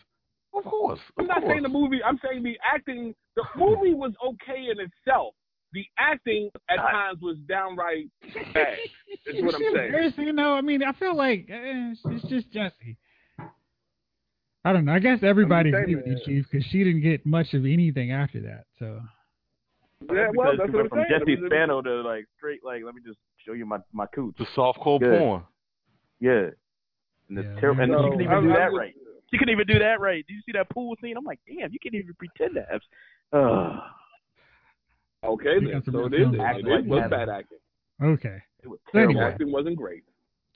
Of 0.54 0.64
course. 0.64 1.00
I'm 1.18 1.28
not 1.28 1.42
course. 1.42 1.52
saying 1.52 1.64
the 1.64 1.70
movie. 1.70 2.00
I'm 2.04 2.20
saying 2.24 2.44
the 2.44 2.58
acting. 2.74 3.14
The 3.36 3.44
movie 3.56 3.94
was 3.94 4.12
okay 4.26 4.68
in 4.72 4.80
itself. 4.80 5.34
The 5.74 5.86
acting 6.00 6.50
at 6.70 6.78
times 6.78 7.20
was 7.22 7.38
downright 7.48 8.10
bad. 8.54 8.78
Is 9.28 9.44
what 9.44 9.54
I'm 9.56 9.62
saying. 9.62 9.86
embarrassing, 9.86 10.24
You 10.26 10.34
know, 10.34 10.54
I 10.54 10.62
mean, 10.62 10.82
I 10.84 10.94
feel 10.94 11.16
like 11.16 11.48
eh, 11.50 11.92
it's, 11.92 12.02
it's 12.06 12.26
just 12.28 12.52
Jesse. 12.52 12.98
I 14.66 14.74
don't 14.74 14.86
know. 14.86 14.94
I 14.94 15.00
guess 15.00 15.20
everybody 15.22 15.70
I'm 15.70 15.76
agreed 15.76 15.96
with 15.98 16.08
you, 16.08 16.18
Chief, 16.26 16.46
because 16.52 16.66
she 16.70 16.80
didn't 16.84 17.02
get 17.02 17.26
much 17.26 17.54
of 17.54 17.66
anything 17.66 18.12
after 18.12 18.42
that. 18.42 18.66
So 18.78 19.00
Yeah, 20.12 20.30
well, 20.34 20.52
because 20.52 20.58
that's 20.58 20.74
what 20.74 20.82
I'm 20.82 20.90
from 20.90 21.06
saying. 21.10 21.20
Jesse 21.20 21.38
Spano 21.46 21.82
to 21.82 22.02
like 22.02 22.26
straight 22.38 22.60
like 22.66 22.82
let 22.84 22.96
me 22.96 23.02
just 23.06 23.20
show 23.46 23.54
you 23.54 23.66
my 23.66 23.78
my 23.94 24.08
cooch. 24.08 24.36
The 24.38 24.46
softcore 24.58 25.00
Good. 25.00 25.20
porn. 25.20 25.44
Yeah. 26.20 26.48
And 27.30 27.38
it's 27.40 27.48
Yeah, 27.54 27.60
terrible. 27.60 27.84
And 27.84 27.92
no, 27.92 27.98
she 28.00 28.04
couldn't 28.10 28.22
even 28.22 28.34
I'm- 28.34 28.44
do 28.44 28.50
I'm 28.50 28.56
that 28.56 28.66
just- 28.68 28.78
right. 28.78 28.96
She 29.32 29.38
couldn't 29.38 29.52
even 29.54 29.68
do 29.68 29.78
that 29.80 30.00
right. 30.00 30.26
Did 30.28 30.34
you 30.34 30.42
see 30.42 30.52
that 30.54 30.70
pool 30.70 30.96
scene? 31.02 31.16
I'm 31.16 31.24
like, 31.24 31.40
damn, 31.48 31.72
you 31.72 31.78
can't 31.80 31.94
even 31.94 32.16
pretend 32.16 32.56
to 32.56 32.66
have. 32.72 32.82
Okay, 35.24 35.60
We 35.60 35.72
then. 35.72 35.84
So 35.84 35.92
real 35.92 36.06
it 36.08 36.14
is. 36.14 36.28
It, 36.34 36.68
it 36.68 36.86
was 36.86 37.10
bad 37.10 37.30
acting. 37.30 37.58
okay. 38.02 38.38
It 38.64 38.68
was 38.68 38.80
So 38.92 39.00
anyway. 39.00 39.22
The 39.22 39.28
acting 39.28 39.52
wasn't 39.52 39.76
great. 39.76 40.04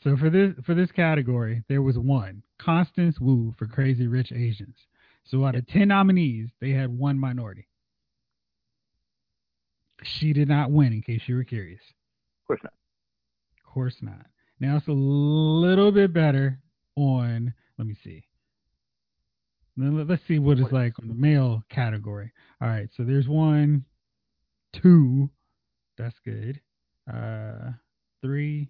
So 0.03 0.17
for 0.17 0.29
this 0.29 0.53
for 0.65 0.73
this 0.73 0.91
category, 0.91 1.63
there 1.69 1.81
was 1.81 1.97
one 1.97 2.41
Constance 2.57 3.19
Wu 3.19 3.53
for 3.57 3.67
Crazy 3.67 4.07
Rich 4.07 4.31
Asians. 4.31 4.75
So 5.25 5.45
out 5.45 5.55
of 5.55 5.67
ten 5.67 5.89
nominees, 5.89 6.49
they 6.59 6.71
had 6.71 6.89
one 6.97 7.17
minority. 7.19 7.67
She 10.01 10.33
did 10.33 10.47
not 10.49 10.71
win, 10.71 10.93
in 10.93 11.01
case 11.01 11.21
you 11.27 11.35
were 11.35 11.43
curious. 11.43 11.79
Of 12.41 12.47
course 12.47 12.59
not. 12.63 12.73
Of 13.65 13.73
course 13.73 13.95
not. 14.01 14.25
Now 14.59 14.77
it's 14.77 14.87
a 14.87 14.91
little 14.91 15.91
bit 15.91 16.11
better 16.13 16.59
on. 16.95 17.53
Let 17.77 17.87
me 17.87 17.95
see. 18.03 18.23
Let- 19.77 20.07
Let's 20.07 20.21
see 20.27 20.39
what 20.39 20.59
it's 20.59 20.71
like 20.71 20.99
on 20.99 21.07
the 21.07 21.13
male 21.13 21.63
category. 21.69 22.31
All 22.61 22.67
right, 22.67 22.89
so 22.95 23.03
there's 23.03 23.27
one, 23.27 23.85
two. 24.81 25.29
That's 25.97 26.19
good. 26.23 26.59
Uh, 27.11 27.71
three. 28.21 28.69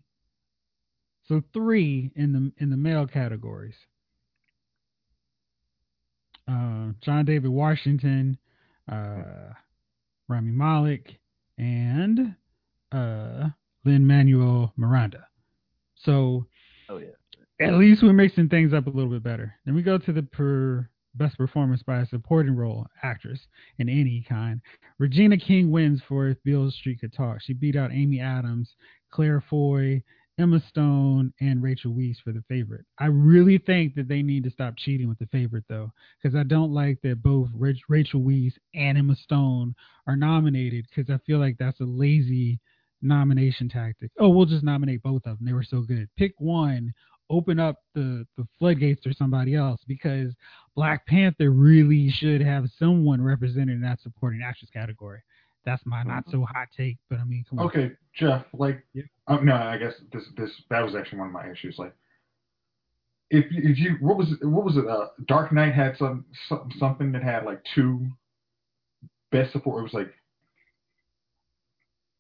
So 1.28 1.42
three 1.54 2.12
in 2.16 2.34
the 2.34 2.52
in 2.64 2.70
the 2.70 2.78
male 2.78 3.08
categories. 3.08 3.76
Uh, 6.48 6.92
John 7.02 7.24
David 7.26 7.50
Washington, 7.52 8.38
uh, 8.92 9.54
Rami 10.28 10.52
Malek, 10.52 11.16
and 11.58 12.36
uh, 12.92 13.50
Lin 13.86 14.06
Manuel 14.06 14.74
Miranda. 14.76 15.28
So 15.96 16.46
Oh 16.90 16.98
yeah. 16.98 17.08
At 17.64 17.76
least 17.76 18.04
we're 18.04 18.14
mixing 18.14 18.50
things 18.50 18.74
up 18.74 18.88
a 18.88 18.90
little 18.90 19.12
bit 19.12 19.24
better. 19.24 19.54
Then 19.66 19.76
we 19.76 19.82
go 19.82 19.98
to 19.98 20.14
the 20.14 20.24
per 20.24 20.90
best 21.16 21.38
performance 21.38 21.84
by 21.84 22.00
a 22.00 22.08
supporting 22.08 22.56
role 22.56 22.88
actress 23.04 23.40
in 23.78 23.88
any 23.88 24.26
kind. 24.28 24.62
Regina 25.00 25.38
King 25.38 25.72
wins 25.72 26.02
for 26.08 26.28
If 26.28 26.42
Beale 26.44 26.72
Street 26.72 27.00
Could 27.00 27.14
Talk. 27.14 27.40
She 27.42 27.54
beat 27.54 27.76
out 27.76 27.92
Amy 27.92 28.20
Adams, 28.20 28.76
Claire 29.12 29.44
Foy, 29.48 30.02
Emma 30.40 30.60
Stone, 30.68 31.32
and 31.42 31.62
Rachel 31.62 31.94
Weisz 31.94 32.18
for 32.24 32.32
the 32.32 32.44
favorite. 32.50 32.86
I 32.98 33.06
really 33.06 33.60
think 33.60 33.94
that 33.96 34.08
they 34.08 34.24
need 34.24 34.44
to 34.46 34.50
stop 34.50 34.74
cheating 34.76 35.08
with 35.08 35.20
the 35.20 35.28
favorite 35.28 35.66
though, 35.70 35.92
because 36.22 36.36
I 36.36 36.44
don't 36.44 36.74
like 36.74 37.00
that 37.04 37.22
both 37.22 37.50
Rach- 37.56 37.78
Rachel 37.88 38.22
Weisz 38.22 38.54
and 38.74 38.98
Emma 38.98 39.16
Stone 39.16 39.76
are 40.08 40.16
nominated 40.16 40.86
because 40.90 41.14
I 41.14 41.20
feel 41.26 41.38
like 41.38 41.58
that's 41.60 41.82
a 41.82 41.86
lazy 41.86 42.60
nomination 43.04 43.70
tactic. 43.70 44.10
Oh, 44.20 44.30
we'll 44.30 44.46
just 44.46 44.64
nominate 44.64 45.04
both 45.04 45.26
of 45.26 45.38
them. 45.38 45.46
They 45.46 45.54
were 45.54 45.64
so 45.64 45.82
good. 45.82 46.10
Pick 46.18 46.34
one, 46.40 46.94
open 47.34 47.60
up 47.60 47.78
the 47.96 48.26
the 48.38 48.46
floodgates 48.60 49.02
to 49.04 49.14
somebody 49.14 49.56
else 49.56 49.82
because 49.88 50.34
Black 50.76 51.06
Panther 51.08 51.50
really 51.52 52.10
should 52.10 52.42
have 52.42 52.66
someone 52.78 53.22
represented 53.22 53.76
in 53.76 53.82
that 53.82 54.00
supporting 54.02 54.42
actress 54.44 54.70
category. 54.72 55.22
That's 55.66 55.86
my 55.86 56.04
not 56.04 56.26
so 56.30 56.44
hot 56.44 56.68
take, 56.76 56.98
but 57.10 57.20
I 57.20 57.24
mean, 57.24 57.46
come 57.50 57.60
on. 57.60 57.66
Okay, 57.68 57.92
Jeff. 58.14 58.46
Like, 58.54 58.84
Yeah. 58.94 59.04
oh, 59.28 59.38
no, 59.38 59.56
I 59.56 59.78
guess 59.78 59.94
this 60.12 60.24
this 60.38 60.52
that 60.70 60.82
was 60.82 60.94
actually 60.96 61.20
one 61.20 61.28
of 61.28 61.34
my 61.34 61.50
issues. 61.50 61.78
Like, 61.80 61.94
if 63.30 63.50
you- 63.52 63.70
if 63.72 63.80
you 63.80 63.92
what 64.02 64.18
was 64.18 64.32
it, 64.34 64.46
what 64.46 64.66
was 64.66 64.76
it? 64.78 64.86
Uh, 64.88 65.08
Dark 65.28 65.52
Knight 65.54 65.74
had 65.74 65.98
some, 65.98 66.26
some 66.50 66.70
something 66.78 67.12
that 67.14 67.24
had 67.24 67.46
like 67.46 67.62
two 67.74 68.06
best 69.32 69.52
support. 69.54 69.80
It 69.80 69.84
was 69.84 69.94
like 69.94 70.14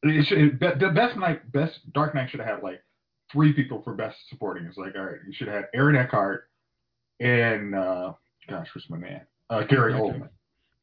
it 0.03 0.25
should 0.25 0.37
it, 0.37 0.79
the 0.79 0.89
best 0.89 1.17
night 1.17 1.51
best 1.51 1.79
Dark 1.93 2.15
Knight 2.15 2.29
should 2.29 2.39
have 2.39 2.49
had 2.49 2.63
like 2.63 2.81
three 3.33 3.51
people 3.51 3.81
for 3.83 3.93
best 3.93 4.17
supporting. 4.29 4.65
It's 4.65 4.77
like 4.77 4.95
all 4.95 5.03
right, 5.03 5.17
you 5.27 5.33
should 5.33 5.49
have 5.49 5.65
Aaron 5.73 5.97
Eckhart 5.97 6.47
and 7.19 7.75
uh, 7.75 8.13
gosh, 8.49 8.67
what's 8.73 8.89
my 8.89 8.97
man? 8.97 9.21
Uh, 9.49 9.63
Gary. 9.63 9.93
Oldman. 9.93 10.29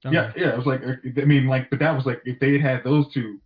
Okay. 0.05 0.14
Yeah, 0.14 0.32
yeah. 0.36 0.53
It 0.53 0.57
was 0.57 0.66
like 0.66 0.82
I 0.82 1.24
mean, 1.24 1.46
like, 1.46 1.70
but 1.70 1.78
that 1.78 1.94
was 1.94 2.07
like 2.07 2.20
if 2.24 2.38
they 2.40 2.53
had 2.53 2.62
had 2.62 2.84
those 2.84 3.07
two 3.12 3.38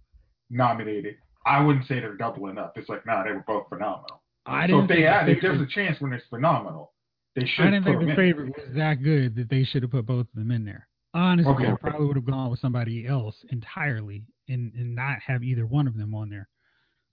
nominated, 0.50 1.16
I 1.46 1.62
wouldn't 1.62 1.86
say 1.86 2.00
they're 2.00 2.16
doubling 2.16 2.58
up. 2.58 2.74
It's 2.76 2.88
like, 2.88 3.04
nah, 3.06 3.24
they 3.24 3.32
were 3.32 3.44
both 3.46 3.68
phenomenal. 3.68 4.22
I 4.46 4.66
so 4.66 4.66
didn't 4.66 4.82
if 4.84 4.88
they 4.88 5.02
had, 5.02 5.28
if 5.28 5.38
there's 5.40 5.60
a 5.60 5.66
chance 5.66 6.00
when 6.00 6.12
it's 6.12 6.24
phenomenal, 6.28 6.92
they 7.34 7.46
should. 7.46 7.66
I 7.66 7.70
didn't 7.70 7.84
think 7.84 8.00
the 8.06 8.14
favorite 8.14 8.56
was 8.56 8.76
that 8.76 9.02
good 9.02 9.34
that 9.36 9.48
they 9.48 9.64
should 9.64 9.82
have 9.82 9.90
put 9.90 10.06
both 10.06 10.26
of 10.26 10.34
them 10.34 10.50
in 10.50 10.64
there. 10.64 10.86
Honestly, 11.14 11.52
Okay. 11.52 11.66
I 11.66 11.76
probably 11.76 12.06
would 12.06 12.16
have 12.16 12.26
gone 12.26 12.50
with 12.50 12.60
somebody 12.60 13.06
else 13.06 13.36
entirely 13.50 14.24
and, 14.48 14.72
and 14.74 14.94
not 14.94 15.18
have 15.24 15.42
either 15.42 15.64
one 15.64 15.86
of 15.86 15.96
them 15.96 16.14
on 16.14 16.28
there. 16.28 16.48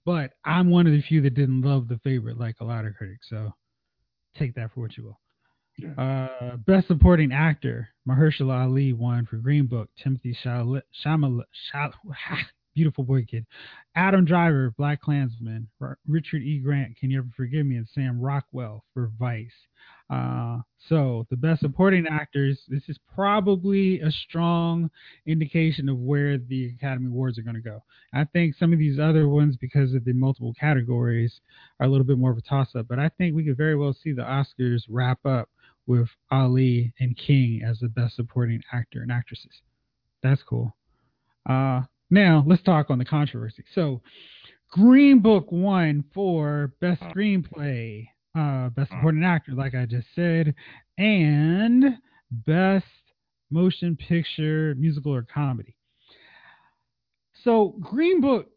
But 0.05 0.31
I'm 0.45 0.69
one 0.69 0.87
of 0.87 0.93
the 0.93 1.01
few 1.01 1.21
that 1.21 1.35
didn't 1.35 1.61
love 1.61 1.87
the 1.87 1.99
favorite 1.99 2.39
like 2.39 2.55
a 2.59 2.65
lot 2.65 2.85
of 2.85 2.95
critics. 2.95 3.27
So 3.29 3.53
take 4.37 4.55
that 4.55 4.71
for 4.73 4.81
what 4.81 4.97
you 4.97 5.03
will. 5.05 5.19
Yeah. 5.77 5.93
Uh, 5.97 6.57
best 6.57 6.87
supporting 6.87 7.31
actor, 7.31 7.89
Mahershala 8.07 8.63
Ali 8.63 8.93
won 8.93 9.25
for 9.25 9.37
Green 9.37 9.67
Book. 9.67 9.89
Timothée 10.03 10.35
Chalamet, 10.43 10.81
Chalamet, 11.03 11.43
Chalamet 11.73 11.93
beautiful 12.75 13.03
boy 13.03 13.25
kid. 13.29 13.45
Adam 13.95 14.25
Driver, 14.25 14.73
Black 14.77 15.01
Klansman. 15.01 15.67
R- 15.79 15.97
Richard 16.07 16.41
E. 16.41 16.59
Grant, 16.59 16.97
Can 16.97 17.09
You 17.11 17.19
Ever 17.19 17.29
Forgive 17.35 17.65
Me? 17.65 17.77
And 17.77 17.87
Sam 17.93 18.19
Rockwell 18.19 18.83
for 18.93 19.11
Vice. 19.19 19.49
Uh, 20.11 20.57
so 20.89 21.25
the 21.29 21.37
best 21.37 21.61
supporting 21.61 22.05
actors. 22.05 22.59
This 22.67 22.83
is 22.89 22.99
probably 23.15 24.01
a 24.01 24.11
strong 24.11 24.89
indication 25.25 25.87
of 25.87 25.97
where 25.97 26.37
the 26.37 26.73
Academy 26.77 27.07
Awards 27.07 27.39
are 27.39 27.43
going 27.43 27.55
to 27.55 27.61
go. 27.61 27.81
I 28.13 28.25
think 28.25 28.55
some 28.55 28.73
of 28.73 28.79
these 28.79 28.99
other 28.99 29.29
ones, 29.29 29.55
because 29.55 29.93
of 29.93 30.03
the 30.03 30.11
multiple 30.11 30.53
categories, 30.59 31.39
are 31.79 31.85
a 31.85 31.89
little 31.89 32.05
bit 32.05 32.17
more 32.17 32.31
of 32.31 32.37
a 32.37 32.41
toss-up. 32.41 32.87
But 32.89 32.99
I 32.99 33.09
think 33.17 33.35
we 33.35 33.45
could 33.45 33.55
very 33.55 33.77
well 33.77 33.95
see 34.03 34.11
the 34.11 34.23
Oscars 34.23 34.81
wrap 34.89 35.25
up 35.25 35.49
with 35.87 36.09
Ali 36.29 36.93
and 36.99 37.17
King 37.17 37.61
as 37.65 37.79
the 37.79 37.87
best 37.87 38.17
supporting 38.17 38.61
actor 38.73 39.01
and 39.01 39.11
actresses. 39.11 39.61
That's 40.21 40.43
cool. 40.43 40.75
Uh, 41.49 41.83
now 42.09 42.43
let's 42.45 42.63
talk 42.63 42.89
on 42.89 42.99
the 42.99 43.05
controversy. 43.05 43.63
So, 43.73 44.01
Green 44.69 45.19
Book 45.19 45.51
won 45.51 46.03
for 46.13 46.73
best 46.81 47.01
screenplay, 47.01 48.07
uh, 48.37 48.69
best 48.69 48.89
supporting 48.91 49.23
actor, 49.23 49.53
like 49.53 49.75
I 49.75 49.85
just 49.85 50.07
said, 50.15 50.53
and 50.97 51.97
best 52.31 52.85
motion 53.49 53.95
picture, 53.95 54.75
musical 54.77 55.13
or 55.13 55.23
comedy. 55.23 55.75
So, 57.43 57.75
Green 57.79 58.21
Book. 58.21 58.47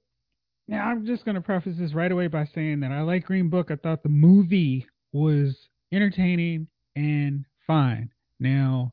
Now, 0.66 0.88
I'm 0.88 1.04
just 1.04 1.24
going 1.24 1.34
to 1.34 1.40
preface 1.40 1.76
this 1.78 1.92
right 1.92 2.10
away 2.10 2.26
by 2.26 2.48
saying 2.54 2.80
that 2.80 2.92
I 2.92 3.02
like 3.02 3.24
Green 3.26 3.50
Book. 3.50 3.70
I 3.70 3.76
thought 3.76 4.02
the 4.02 4.08
movie 4.08 4.86
was 5.12 5.54
entertaining 5.92 6.68
and 6.96 7.44
fine. 7.66 8.10
Now, 8.40 8.92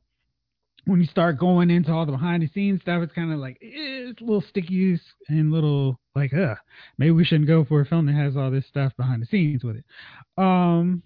when 0.84 1.00
you 1.00 1.06
start 1.06 1.38
going 1.38 1.70
into 1.70 1.92
all 1.92 2.06
the 2.06 2.12
behind 2.12 2.42
the 2.42 2.50
scenes 2.52 2.80
stuff, 2.82 3.02
it's 3.02 3.12
kind 3.12 3.32
of 3.32 3.38
like 3.38 3.58
eh, 3.62 4.10
it's 4.10 4.20
a 4.20 4.24
little 4.24 4.44
sticky 4.48 4.98
and 5.28 5.52
little 5.52 5.98
like, 6.14 6.34
uh, 6.34 6.56
maybe 6.98 7.12
we 7.12 7.24
shouldn't 7.24 7.48
go 7.48 7.64
for 7.64 7.80
a 7.80 7.86
film 7.86 8.06
that 8.06 8.14
has 8.14 8.36
all 8.36 8.50
this 8.50 8.66
stuff 8.66 8.92
behind 8.96 9.22
the 9.22 9.26
scenes 9.26 9.64
with 9.64 9.76
it. 9.76 9.84
Um, 10.36 11.02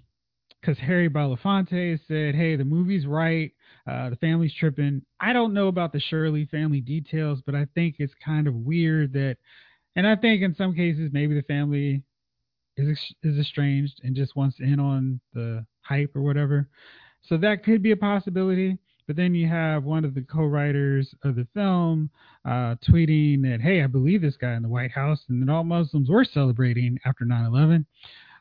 because 0.60 0.78
Harry 0.78 1.08
Belafonte 1.08 2.00
said, 2.08 2.34
"Hey, 2.34 2.56
the 2.56 2.64
movie's 2.64 3.06
right. 3.06 3.52
Uh, 3.86 4.10
the 4.10 4.16
family's 4.16 4.54
tripping. 4.54 5.02
I 5.20 5.32
don't 5.32 5.54
know 5.54 5.68
about 5.68 5.92
the 5.92 6.00
Shirley 6.00 6.46
family 6.46 6.80
details, 6.80 7.40
but 7.46 7.54
I 7.54 7.66
think 7.74 7.96
it's 7.98 8.14
kind 8.24 8.48
of 8.48 8.54
weird 8.54 9.12
that, 9.12 9.36
and 9.94 10.06
I 10.06 10.16
think 10.16 10.42
in 10.42 10.54
some 10.56 10.74
cases 10.74 11.10
maybe 11.12 11.34
the 11.34 11.42
family 11.42 12.02
is 12.76 12.98
is 13.22 13.38
estranged 13.38 14.00
and 14.02 14.16
just 14.16 14.34
wants 14.34 14.56
in 14.58 14.80
on 14.80 15.20
the 15.34 15.64
hype 15.82 16.16
or 16.16 16.22
whatever. 16.22 16.68
so 17.22 17.36
that 17.36 17.64
could 17.64 17.82
be 17.82 17.92
a 17.92 17.96
possibility. 17.96 18.78
But 19.06 19.16
then 19.16 19.34
you 19.34 19.48
have 19.48 19.84
one 19.84 20.04
of 20.04 20.14
the 20.14 20.22
co-writers 20.22 21.14
of 21.22 21.36
the 21.36 21.46
film 21.54 22.10
uh, 22.44 22.76
tweeting 22.88 23.42
that, 23.42 23.60
"Hey, 23.60 23.82
I 23.82 23.86
believe 23.86 24.20
this 24.20 24.36
guy 24.36 24.54
in 24.54 24.62
the 24.62 24.68
White 24.68 24.92
House, 24.92 25.24
and 25.28 25.42
that 25.42 25.52
all 25.52 25.64
Muslims 25.64 26.08
were 26.08 26.24
celebrating 26.24 26.98
after 27.04 27.24
9/11." 27.24 27.86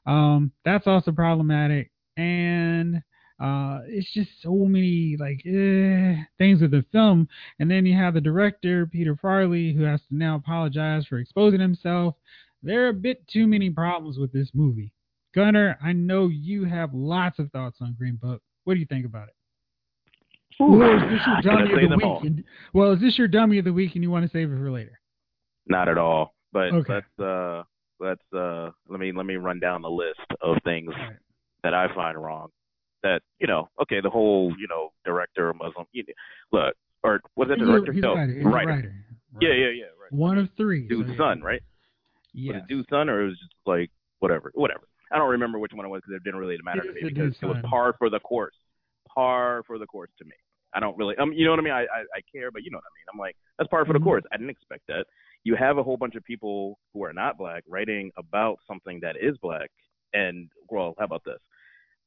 Um, 0.06 0.52
that's 0.64 0.88
also 0.88 1.12
problematic, 1.12 1.92
and 2.18 3.02
uh, 3.40 3.82
it's 3.88 4.12
just 4.14 4.30
so 4.42 4.54
many 4.54 5.18
like 5.20 5.46
eh, 5.46 6.16
things 6.38 6.62
with 6.62 6.72
the 6.72 6.86
film. 6.92 7.28
And 7.60 7.70
then 7.70 7.86
you 7.86 7.96
have 7.98 8.14
the 8.14 8.22
director 8.22 8.86
Peter 8.86 9.16
Farrelly, 9.16 9.76
who 9.76 9.84
has 9.84 10.00
to 10.10 10.16
now 10.16 10.36
apologize 10.36 11.06
for 11.06 11.18
exposing 11.18 11.60
himself. 11.60 12.16
There 12.64 12.86
are 12.86 12.90
a 12.90 12.94
bit 12.94 13.28
too 13.28 13.46
many 13.46 13.70
problems 13.70 14.18
with 14.18 14.32
this 14.32 14.50
movie. 14.54 14.92
Gunner, 15.36 15.78
I 15.84 15.92
know 15.92 16.30
you 16.30 16.64
have 16.64 16.94
lots 16.94 17.40
of 17.40 17.52
thoughts 17.52 17.80
on 17.82 17.96
Green 17.98 18.16
Book. 18.16 18.42
What 18.64 18.76
do 18.76 18.80
you 18.80 18.86
think 18.86 19.06
about 19.06 19.28
it? 19.28 19.35
Ooh, 20.62 20.82
Or 20.82 20.96
is 20.96 21.02
this 21.12 21.22
your 21.28 21.42
dummy 21.56 21.84
of 21.84 21.90
the 21.90 21.96
week? 21.98 22.06
all. 22.06 22.22
And- 22.24 22.44
well, 22.74 22.92
is 22.94 23.02
this 23.02 23.18
your 23.18 23.28
dummy 23.28 23.58
of 23.60 23.66
the 23.66 23.74
week 23.74 23.96
and 23.96 24.04
you 24.04 24.10
want 24.12 24.26
to 24.26 24.32
save 24.32 24.52
it 24.52 24.58
for 24.58 24.72
later? 24.72 25.00
Not 25.68 25.90
at 25.90 25.98
all. 25.98 26.34
But 26.54 26.72
Okay. 26.74 26.94
let's 26.94 27.20
uh 27.20 27.64
let's 28.00 28.22
uh 28.34 28.70
let 28.88 29.00
me 29.00 29.12
let 29.12 29.26
me 29.26 29.36
run 29.36 29.60
down 29.60 29.82
the 29.82 29.90
list 29.90 30.20
of 30.42 30.58
things 30.64 30.92
Alright. 30.94 31.18
that 31.64 31.74
I 31.74 31.94
find 31.94 32.18
wrong. 32.22 32.50
That 33.04 33.22
you 33.40 33.48
know, 33.48 33.68
okay, 33.82 34.00
the 34.02 34.10
whole 34.10 34.54
you 34.58 34.68
know 34.70 34.92
director 35.06 35.54
Muslim. 35.54 35.86
You, 35.92 36.04
look, 36.54 36.74
or 37.04 37.20
was 37.36 37.50
it 37.50 37.60
He's 37.60 37.68
a- 37.68 37.72
director? 37.72 37.92
he's 37.94 38.04
a 38.04 38.06
no, 38.08 38.16
writer. 38.16 38.34
He's 38.34 38.46
a 38.46 38.50
writer. 38.50 38.68
writer. 38.70 38.96
Yeah, 39.42 39.50
yeah, 39.50 39.70
yeah. 39.70 39.84
Right. 40.02 40.12
One 40.14 40.38
of 40.38 40.48
three. 40.56 40.88
Dude's 40.88 41.08
so 41.10 41.12
yeah. 41.12 41.18
son, 41.18 41.42
right? 41.42 41.62
Was 42.34 42.56
it 42.58 42.68
dude's 42.70 42.88
son, 42.90 43.10
or 43.10 43.22
it 43.24 43.26
was 43.28 43.38
just 43.38 43.52
like 43.66 43.92
whatever, 44.20 44.52
whatever. 44.56 44.88
I 45.12 45.18
don't 45.18 45.30
remember 45.32 45.60
which 45.60 45.74
one 45.74 45.86
it 45.86 45.90
was 45.90 46.02
because 46.06 46.16
it 46.20 46.24
didn't 46.24 46.40
really 46.40 46.58
matter 46.64 46.82
It 46.84 46.88
to 46.88 46.94
me 46.94 47.00
because 47.14 47.36
it 47.42 47.46
was 47.46 47.58
par 47.70 47.96
for 47.98 48.10
the 48.10 48.20
course, 48.20 48.56
par 49.14 49.64
for 49.68 49.78
the 49.78 49.86
course 49.86 50.10
to 50.20 50.26
me. 50.26 50.32
I 50.76 50.80
don't 50.80 50.98
really, 50.98 51.16
um, 51.18 51.32
you 51.34 51.46
know 51.46 51.52
what 51.52 51.60
I 51.60 51.64
mean? 51.64 51.74
I, 51.74 51.84
I, 51.84 52.02
I 52.16 52.22
care, 52.32 52.52
but 52.52 52.64
you 52.64 52.72
know 52.72 52.78
what 52.78 52.84
I 52.86 52.94
mean. 52.98 53.06
I'm 53.14 53.20
like, 53.20 53.36
that's 53.58 53.70
par 53.70 53.86
for 53.86 53.94
Mhm. 53.94 54.00
the 54.00 54.04
course. 54.04 54.24
I 54.32 54.38
didn't 54.38 54.50
expect 54.52 54.88
that. 54.88 55.06
You 55.44 55.56
have 55.56 55.78
a 55.78 55.84
whole 55.84 55.98
bunch 55.98 56.16
of 56.16 56.24
people 56.24 56.80
who 56.94 57.04
are 57.04 57.14
not 57.14 57.38
black 57.38 57.64
writing 57.68 58.12
about 58.18 58.60
something 58.68 59.00
that 59.02 59.16
is 59.20 59.38
black, 59.38 59.72
and 60.14 60.50
well, 60.70 60.96
how 61.00 61.06
about 61.06 61.24
this? 61.26 61.40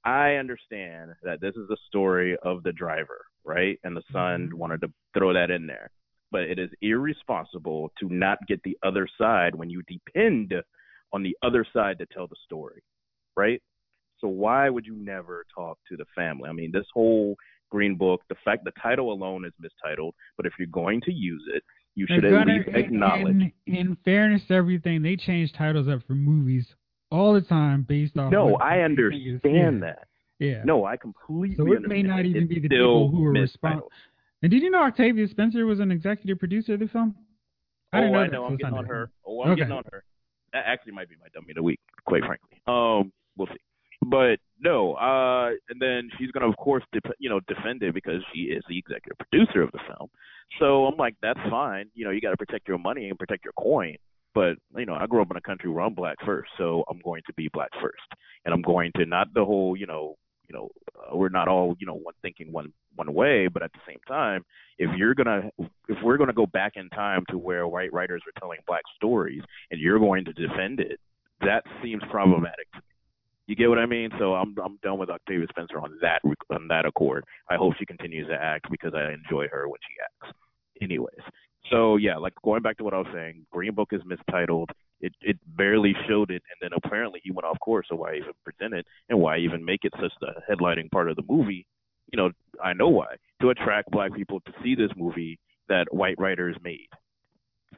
I 0.05 0.35
understand 0.35 1.12
that 1.23 1.41
this 1.41 1.57
is 1.57 1.69
the 1.69 1.77
story 1.89 2.37
of 2.43 2.62
the 2.62 2.73
driver, 2.73 3.25
right? 3.45 3.79
And 3.85 3.97
the 3.97 4.03
son 4.12 4.51
Mhm. 4.51 4.55
wanted 4.55 4.81
to 4.83 4.93
throw 5.14 5.33
that 5.33 5.51
in 5.51 5.66
there. 5.66 5.91
But 6.31 6.43
it 6.43 6.59
is 6.59 6.71
irresponsible 6.83 7.91
to 8.01 8.09
not 8.09 8.39
get 8.47 8.62
the 8.62 8.79
other 8.83 9.09
side 9.19 9.55
when 9.55 9.71
you 9.71 9.83
depend 9.83 10.55
on 11.12 11.23
the 11.23 11.37
other 11.43 11.64
side 11.73 11.99
to 11.99 12.07
tell 12.07 12.27
the 12.27 12.37
story, 12.45 12.83
right? 13.37 13.62
So 14.19 14.29
why 14.29 14.69
would 14.69 14.87
you 14.87 14.97
never 14.97 15.45
talk 15.55 15.79
to 15.89 15.97
the 15.97 16.05
family? 16.14 16.49
I 16.51 16.53
mean, 16.53 16.71
this 16.73 16.87
whole 16.93 17.37
green 17.71 17.97
book, 17.97 18.23
the 18.29 18.35
fact 18.45 18.64
the 18.64 18.73
title 18.83 19.12
alone 19.12 19.45
is 19.45 19.53
mistitled, 19.61 20.14
but 20.37 20.47
if 20.47 20.53
you're 20.59 20.69
going 20.69 21.01
to 21.03 21.12
use 21.12 21.43
it, 21.55 21.62
you 21.95 22.07
should 22.09 22.25
at 22.25 22.47
least 22.47 22.69
acknowledge. 22.75 23.35
In, 23.35 23.53
in 23.66 23.97
fairness 24.05 24.43
to 24.49 24.55
everything, 24.55 25.03
they 25.03 25.16
change 25.16 25.53
titles 25.53 25.89
up 25.89 26.01
for 26.07 26.14
movies 26.14 26.66
all 27.11 27.33
the 27.35 27.41
time 27.41 27.83
based 27.89 28.16
off. 28.16 28.31
no, 28.31 28.57
I 28.57 28.81
understand 28.81 29.83
that. 29.83 30.07
Yeah. 30.39 30.62
No, 30.64 30.85
I 30.85 30.97
completely 30.97 31.57
So 31.57 31.64
it 31.64 31.77
understand. 31.77 31.89
may 31.89 32.03
not 32.03 32.25
even 32.25 32.47
be 32.47 32.61
the 32.61 32.69
people 32.69 33.11
who 33.11 33.25
are 33.27 33.33
respon- 33.33 33.41
mistitled. 33.43 33.93
And 34.43 34.51
did 34.53 34.62
you 34.62 34.71
know 34.71 34.83
Octavia 34.83 35.27
Spencer 35.27 35.66
was 35.66 35.81
an 35.81 35.91
executive 35.91 36.39
producer 36.39 36.75
of 36.75 36.81
the 36.81 36.87
film? 36.87 37.16
I 37.93 37.99
oh, 37.99 38.01
didn't 38.03 38.12
know 38.12 38.19
I 38.21 38.27
know. 38.29 38.45
I'm 38.45 38.57
getting 38.57 38.75
on 38.75 38.85
her. 38.85 39.11
Oh, 39.27 39.43
I'm 39.43 39.51
Okay. 39.51 39.61
getting 39.62 39.73
on 39.73 39.83
her. 39.91 40.05
That 40.53 40.64
actually 40.66 40.93
might 40.93 41.09
be 41.09 41.16
my 41.21 41.27
dummy 41.35 41.51
of 41.51 41.57
the 41.57 41.62
week, 41.62 41.81
quite 42.07 42.23
frankly. 42.25 42.62
Um, 42.69 43.12
we'll 43.37 43.49
see. 43.49 43.59
But 44.05 44.38
no, 44.61 44.94
uh, 44.94 45.51
and 45.68 45.80
then 45.80 46.09
she's 46.18 46.30
gonna, 46.30 46.49
of 46.49 46.57
course, 46.57 46.84
dep- 46.92 47.16
you 47.18 47.28
know, 47.28 47.40
defend 47.49 47.82
it 47.82 47.94
because 47.94 48.22
she 48.32 48.42
is 48.42 48.62
the 48.68 48.78
executive 48.78 49.18
producer 49.18 49.62
of 49.62 49.72
the 49.72 49.80
film. 49.86 50.09
So 50.59 50.86
I'm 50.86 50.96
like, 50.96 51.14
that's 51.20 51.40
fine. 51.51 51.90
You 51.94 52.05
know, 52.05 52.11
you 52.11 52.20
got 52.20 52.30
to 52.30 52.36
protect 52.36 52.68
your 52.68 52.78
money 52.78 53.09
and 53.09 53.18
protect 53.18 53.44
your 53.44 53.53
coin. 53.59 53.96
But 54.34 54.57
you 54.76 54.86
know, 54.86 54.94
I 54.94 55.07
grew 55.07 55.22
up 55.22 55.30
in 55.30 55.36
a 55.36 55.40
country 55.40 55.70
where 55.70 55.84
I'm 55.84 55.94
black 55.94 56.16
first, 56.24 56.51
so 56.57 56.84
I'm 56.88 57.01
going 57.05 57.22
to 57.26 57.32
be 57.34 57.49
black 57.53 57.70
first, 57.80 58.03
and 58.44 58.55
I'm 58.55 58.62
going 58.62 58.92
to 58.96 59.07
not 59.07 59.28
the 59.34 59.44
whole, 59.44 59.76
you 59.76 59.86
know, 59.86 60.16
you 60.49 60.57
know, 60.57 60.70
uh, 60.96 61.16
we're 61.16 61.28
not 61.28 61.49
all, 61.49 61.74
you 61.78 61.86
know, 61.86 61.94
one 61.94 62.14
thinking 62.22 62.53
one 62.53 62.72
one 62.96 63.12
way, 63.12 63.49
but 63.49 63.62
at 63.62 63.72
the 63.72 63.80
same 63.86 63.99
time, 64.07 64.44
if 64.78 64.90
you're 64.96 65.14
gonna, 65.14 65.51
if 65.88 65.99
we're 66.03 66.16
gonna 66.16 66.32
go 66.32 66.46
back 66.46 66.72
in 66.76 66.88
time 66.90 67.24
to 67.30 67.38
where 67.38 67.66
white 67.68 67.92
writers 67.92 68.22
were 68.26 68.40
telling 68.40 68.59
black 68.66 68.82
stories, 68.96 69.42
and 69.70 69.80
you're 69.80 69.99
going 69.99 70.24
to 70.24 70.32
defend 70.32 70.80
it, 70.80 70.99
that 71.40 71.64
seems 71.82 72.03
problematic 72.11 72.70
to. 72.72 72.80
You 73.49 73.57
get 73.57 73.70
what 73.70 73.78
I 73.78 73.86
mean? 73.86 74.11
So 74.18 74.34
I'm 74.34 74.55
I'm 74.62 74.78
done 74.82 74.99
with 74.99 75.09
Octavia 75.09 75.46
Spencer 75.49 75.78
on 75.80 75.99
that 76.03 76.20
on 76.51 76.68
that 76.68 76.84
accord. 76.84 77.24
I 77.49 77.57
hope 77.57 77.74
she 77.78 77.86
continues 77.86 78.28
to 78.28 78.34
act 78.34 78.70
because 78.70 78.92
I 78.94 79.11
enjoy 79.11 79.49
her 79.51 79.66
when 79.68 79.80
she 79.88 79.94
acts. 80.05 80.36
Anyways, 80.82 81.24
so 81.70 81.96
yeah, 81.96 82.18
like 82.18 82.34
going 82.44 82.61
back 82.61 82.76
to 82.76 82.84
what 82.84 82.92
I 82.92 82.99
was 82.99 83.07
saying, 83.12 83.46
Green 83.51 83.74
Book 83.74 83.88
is 83.92 84.03
mistitled. 84.05 84.68
It 85.01 85.14
it 85.22 85.38
barely 85.57 85.94
showed 86.07 86.30
it, 86.30 86.42
and 86.51 86.61
then 86.61 86.70
apparently 86.76 87.20
he 87.24 87.30
went 87.30 87.46
off 87.46 87.59
course. 87.61 87.86
So 87.88 87.96
why 87.96 88.16
even 88.16 88.32
present 88.44 88.74
it, 88.74 88.86
and 89.09 89.18
why 89.18 89.38
even 89.38 89.64
make 89.64 89.80
it 89.84 89.94
such 89.99 90.12
the 90.20 90.34
headlining 90.49 90.90
part 90.90 91.09
of 91.09 91.16
the 91.16 91.24
movie? 91.26 91.66
You 92.12 92.18
know, 92.18 92.30
I 92.62 92.74
know 92.74 92.88
why 92.88 93.16
to 93.40 93.49
attract 93.49 93.90
black 93.90 94.12
people 94.12 94.40
to 94.40 94.53
see 94.62 94.74
this 94.74 94.90
movie 94.94 95.38
that 95.70 95.86
white 95.90 96.18
writers 96.18 96.57
made 96.62 96.88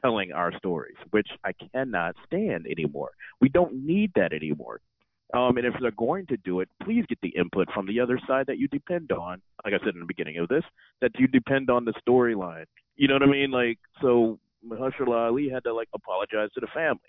telling 0.01 0.31
our 0.31 0.51
stories, 0.57 0.95
which 1.11 1.27
I 1.45 1.51
cannot 1.53 2.15
stand 2.25 2.65
anymore. 2.65 3.11
We 3.39 3.49
don't 3.49 3.85
need 3.85 4.11
that 4.15 4.33
anymore. 4.33 4.81
Um, 5.33 5.57
and 5.57 5.65
if 5.65 5.73
they're 5.79 5.91
going 5.91 6.27
to 6.27 6.37
do 6.37 6.59
it, 6.59 6.69
please 6.83 7.05
get 7.07 7.19
the 7.21 7.29
input 7.29 7.69
from 7.73 7.87
the 7.87 7.99
other 7.99 8.19
side 8.27 8.47
that 8.47 8.57
you 8.57 8.67
depend 8.67 9.11
on. 9.11 9.41
Like 9.63 9.73
I 9.73 9.83
said 9.83 9.93
in 9.93 10.01
the 10.01 10.05
beginning 10.05 10.37
of 10.39 10.49
this, 10.49 10.63
that 10.99 11.11
you 11.17 11.27
depend 11.27 11.69
on 11.69 11.85
the 11.85 11.93
storyline. 12.05 12.65
You 12.97 13.07
know 13.07 13.15
what 13.15 13.23
I 13.23 13.27
mean? 13.27 13.51
Like, 13.51 13.79
so 14.01 14.39
Mahershala 14.65 15.27
Ali 15.27 15.49
had 15.49 15.63
to 15.63 15.73
like 15.73 15.87
apologize 15.93 16.49
to 16.53 16.59
the 16.59 16.67
family, 16.73 16.99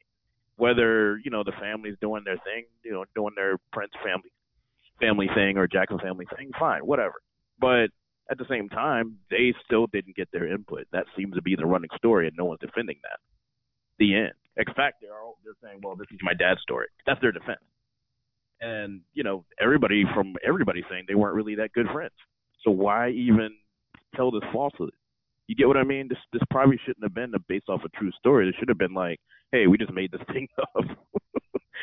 whether 0.56 1.18
you 1.18 1.30
know 1.30 1.42
the 1.42 1.52
family's 1.60 1.96
doing 2.00 2.22
their 2.24 2.38
thing, 2.38 2.64
you 2.84 2.92
know, 2.92 3.04
doing 3.14 3.32
their 3.36 3.58
Prince 3.72 3.92
family 4.04 4.30
family 5.00 5.28
thing 5.34 5.58
or 5.58 5.66
Jackson 5.66 5.98
family 5.98 6.26
thing, 6.36 6.50
fine, 6.58 6.80
whatever. 6.82 7.14
But 7.58 7.88
at 8.30 8.38
the 8.38 8.46
same 8.48 8.68
time, 8.68 9.18
they 9.30 9.52
still 9.64 9.86
didn't 9.88 10.16
get 10.16 10.28
their 10.32 10.46
input. 10.46 10.86
That 10.92 11.06
seems 11.16 11.34
to 11.34 11.42
be 11.42 11.56
the 11.56 11.66
running 11.66 11.90
story, 11.96 12.28
and 12.28 12.36
no 12.36 12.44
one's 12.44 12.60
defending 12.60 12.98
that. 13.02 13.18
The 13.98 14.14
end. 14.14 14.32
In 14.56 14.72
fact, 14.74 14.96
they're 15.00 15.20
all, 15.20 15.38
they're 15.44 15.54
saying, 15.62 15.80
"Well, 15.82 15.96
this 15.96 16.08
is 16.12 16.20
my 16.22 16.34
dad's 16.34 16.62
story." 16.62 16.86
That's 17.06 17.20
their 17.20 17.32
defense. 17.32 17.60
And 18.62 19.00
you 19.12 19.24
know, 19.24 19.44
everybody 19.60 20.04
from 20.14 20.34
everybody 20.46 20.82
saying 20.88 21.04
they 21.08 21.14
weren't 21.14 21.34
really 21.34 21.54
that 21.56 21.72
good 21.72 21.86
friends. 21.92 22.14
So 22.62 22.70
why 22.70 23.10
even 23.10 23.50
tell 24.14 24.30
this 24.30 24.42
falsehood? 24.52 24.92
You 25.48 25.56
get 25.56 25.66
what 25.66 25.76
I 25.76 25.82
mean? 25.82 26.08
This 26.08 26.18
this 26.32 26.42
probably 26.50 26.78
shouldn't 26.86 27.04
have 27.04 27.14
been 27.14 27.32
based 27.48 27.68
off 27.68 27.82
a 27.84 27.88
true 27.90 28.12
story. 28.18 28.48
It 28.48 28.54
should 28.58 28.68
have 28.68 28.78
been 28.78 28.94
like, 28.94 29.18
"Hey, 29.50 29.66
we 29.66 29.76
just 29.76 29.92
made 29.92 30.12
this 30.12 30.20
thing 30.32 30.46
up." 30.78 30.84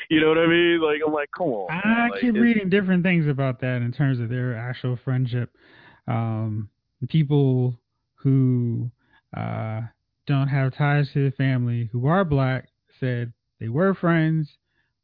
you 0.10 0.22
know 0.22 0.30
what 0.30 0.38
I 0.38 0.48
mean? 0.48 0.82
Like 0.82 1.02
I'm 1.06 1.14
like, 1.14 1.30
come 1.38 1.48
on. 1.48 1.72
I. 1.72 2.10
Like, 2.10 2.22
keep 2.22 2.36
reading 2.36 2.70
different 2.70 3.04
things 3.04 3.28
about 3.28 3.60
that 3.62 3.82
in 3.82 3.92
terms 3.92 4.20
of 4.20 4.30
their 4.30 4.56
actual 4.56 4.98
friendship. 5.04 5.52
Um, 6.08 6.70
people 7.10 7.76
who 8.16 8.90
uh, 9.36 9.82
don't 10.26 10.48
have 10.48 10.76
ties 10.76 11.10
to 11.14 11.30
the 11.30 11.36
family 11.36 11.90
who 11.92 12.08
are 12.08 12.24
black 12.24 12.70
said 13.00 13.34
they 13.60 13.70
were 13.70 13.94
friends, 13.94 14.50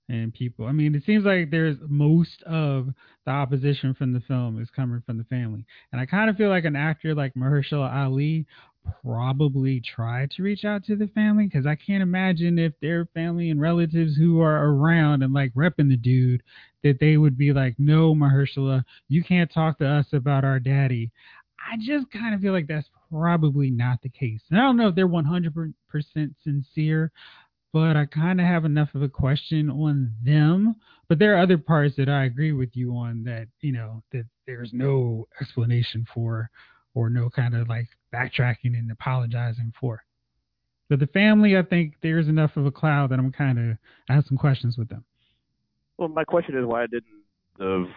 and 0.10 0.34
people. 0.34 0.66
I 0.66 0.72
mean, 0.72 0.96
it 0.96 1.04
seems 1.06 1.26
like 1.26 1.52
there's 1.52 1.78
most 1.88 2.44
of 2.44 2.90
the 3.26 3.32
opposition 3.32 3.94
from 3.94 4.14
the 4.14 4.22
film 4.22 4.62
is 4.62 4.70
coming 4.76 5.02
from 5.06 5.18
the 5.18 5.24
family, 5.26 5.66
and 5.92 6.00
I 6.02 6.06
kind 6.06 6.30
of 6.30 6.36
feel 6.36 6.50
like 6.50 6.66
an 6.66 6.76
actor 6.76 7.16
like 7.16 7.34
Mahershala 7.34 7.94
Ali 7.94 8.46
probably 9.04 9.82
tried 9.82 10.32
to 10.32 10.44
reach 10.44 10.66
out 10.66 10.84
to 10.86 10.96
the 10.96 11.08
family 11.08 11.46
because 11.46 11.66
I 11.66 11.76
can't 11.76 12.04
imagine 12.04 12.60
if 12.60 12.74
their 12.82 13.08
family 13.14 13.50
and 13.50 13.60
relatives 13.60 14.16
who 14.16 14.42
are 14.42 14.68
around 14.68 15.24
and 15.24 15.34
like 15.34 15.54
repping 15.54 15.90
the 15.90 15.98
dude 15.98 16.44
that 16.84 17.00
they 17.00 17.18
would 17.18 17.38
be 17.38 17.52
like, 17.52 17.76
no, 17.80 18.14
Mahershala, 18.14 18.84
you 19.08 19.24
can't 19.24 19.52
talk 19.52 19.80
to 19.80 19.88
us 19.88 20.06
about 20.14 20.44
our 20.44 20.60
daddy. 20.60 21.12
I 21.60 21.78
just 21.78 22.12
kind 22.12 22.36
of 22.36 22.42
feel 22.42 22.54
like 22.54 22.68
that's 22.68 22.90
probably 23.12 23.72
not 23.72 24.02
the 24.02 24.10
case. 24.10 24.42
And 24.50 24.60
I 24.60 24.64
don't 24.64 24.78
know 24.78 24.90
if 24.90 24.96
they're 24.96 25.08
100% 25.08 25.74
sincere, 26.44 27.12
but 27.76 27.98
I 27.98 28.06
kind 28.06 28.40
of 28.40 28.48
have 28.48 28.64
enough 28.64 28.96
of 28.96 29.02
a 29.02 29.10
question 29.10 29.70
on 29.70 30.14
them. 30.24 30.78
But 31.10 31.20
there 31.20 31.36
are 31.36 31.44
other 31.44 31.58
parts 31.58 31.94
that 31.98 32.08
I 32.08 32.24
agree 32.24 32.54
with 32.54 32.70
you 32.72 32.96
on 32.96 33.26
that, 33.26 33.50
you 33.60 33.74
know, 33.74 34.02
that 34.14 34.24
there's 34.48 34.70
no 34.72 35.28
explanation 35.42 36.06
for 36.14 36.50
or 36.94 37.10
no 37.10 37.30
kind 37.30 37.54
of 37.54 37.68
like 37.68 37.90
backtracking 38.14 38.78
and 38.78 38.90
apologizing 38.90 39.74
for. 39.78 40.02
But 40.90 41.02
the 41.02 41.08
family, 41.08 41.58
I 41.58 41.64
think 41.64 41.96
there's 42.02 42.30
enough 42.30 42.56
of 42.56 42.66
a 42.66 42.72
cloud 42.72 43.10
that 43.10 43.20
I'm 43.20 43.34
kind 43.34 43.60
of, 43.60 43.78
I 44.10 44.14
have 44.14 44.26
some 44.26 44.38
questions 44.38 44.78
with 44.78 44.88
them. 44.88 45.04
Well, 45.98 46.08
my 46.08 46.24
question 46.24 46.58
is 46.58 46.64
why 46.66 46.84
I 46.84 46.88
didn't 46.88 47.26
the 47.58 47.90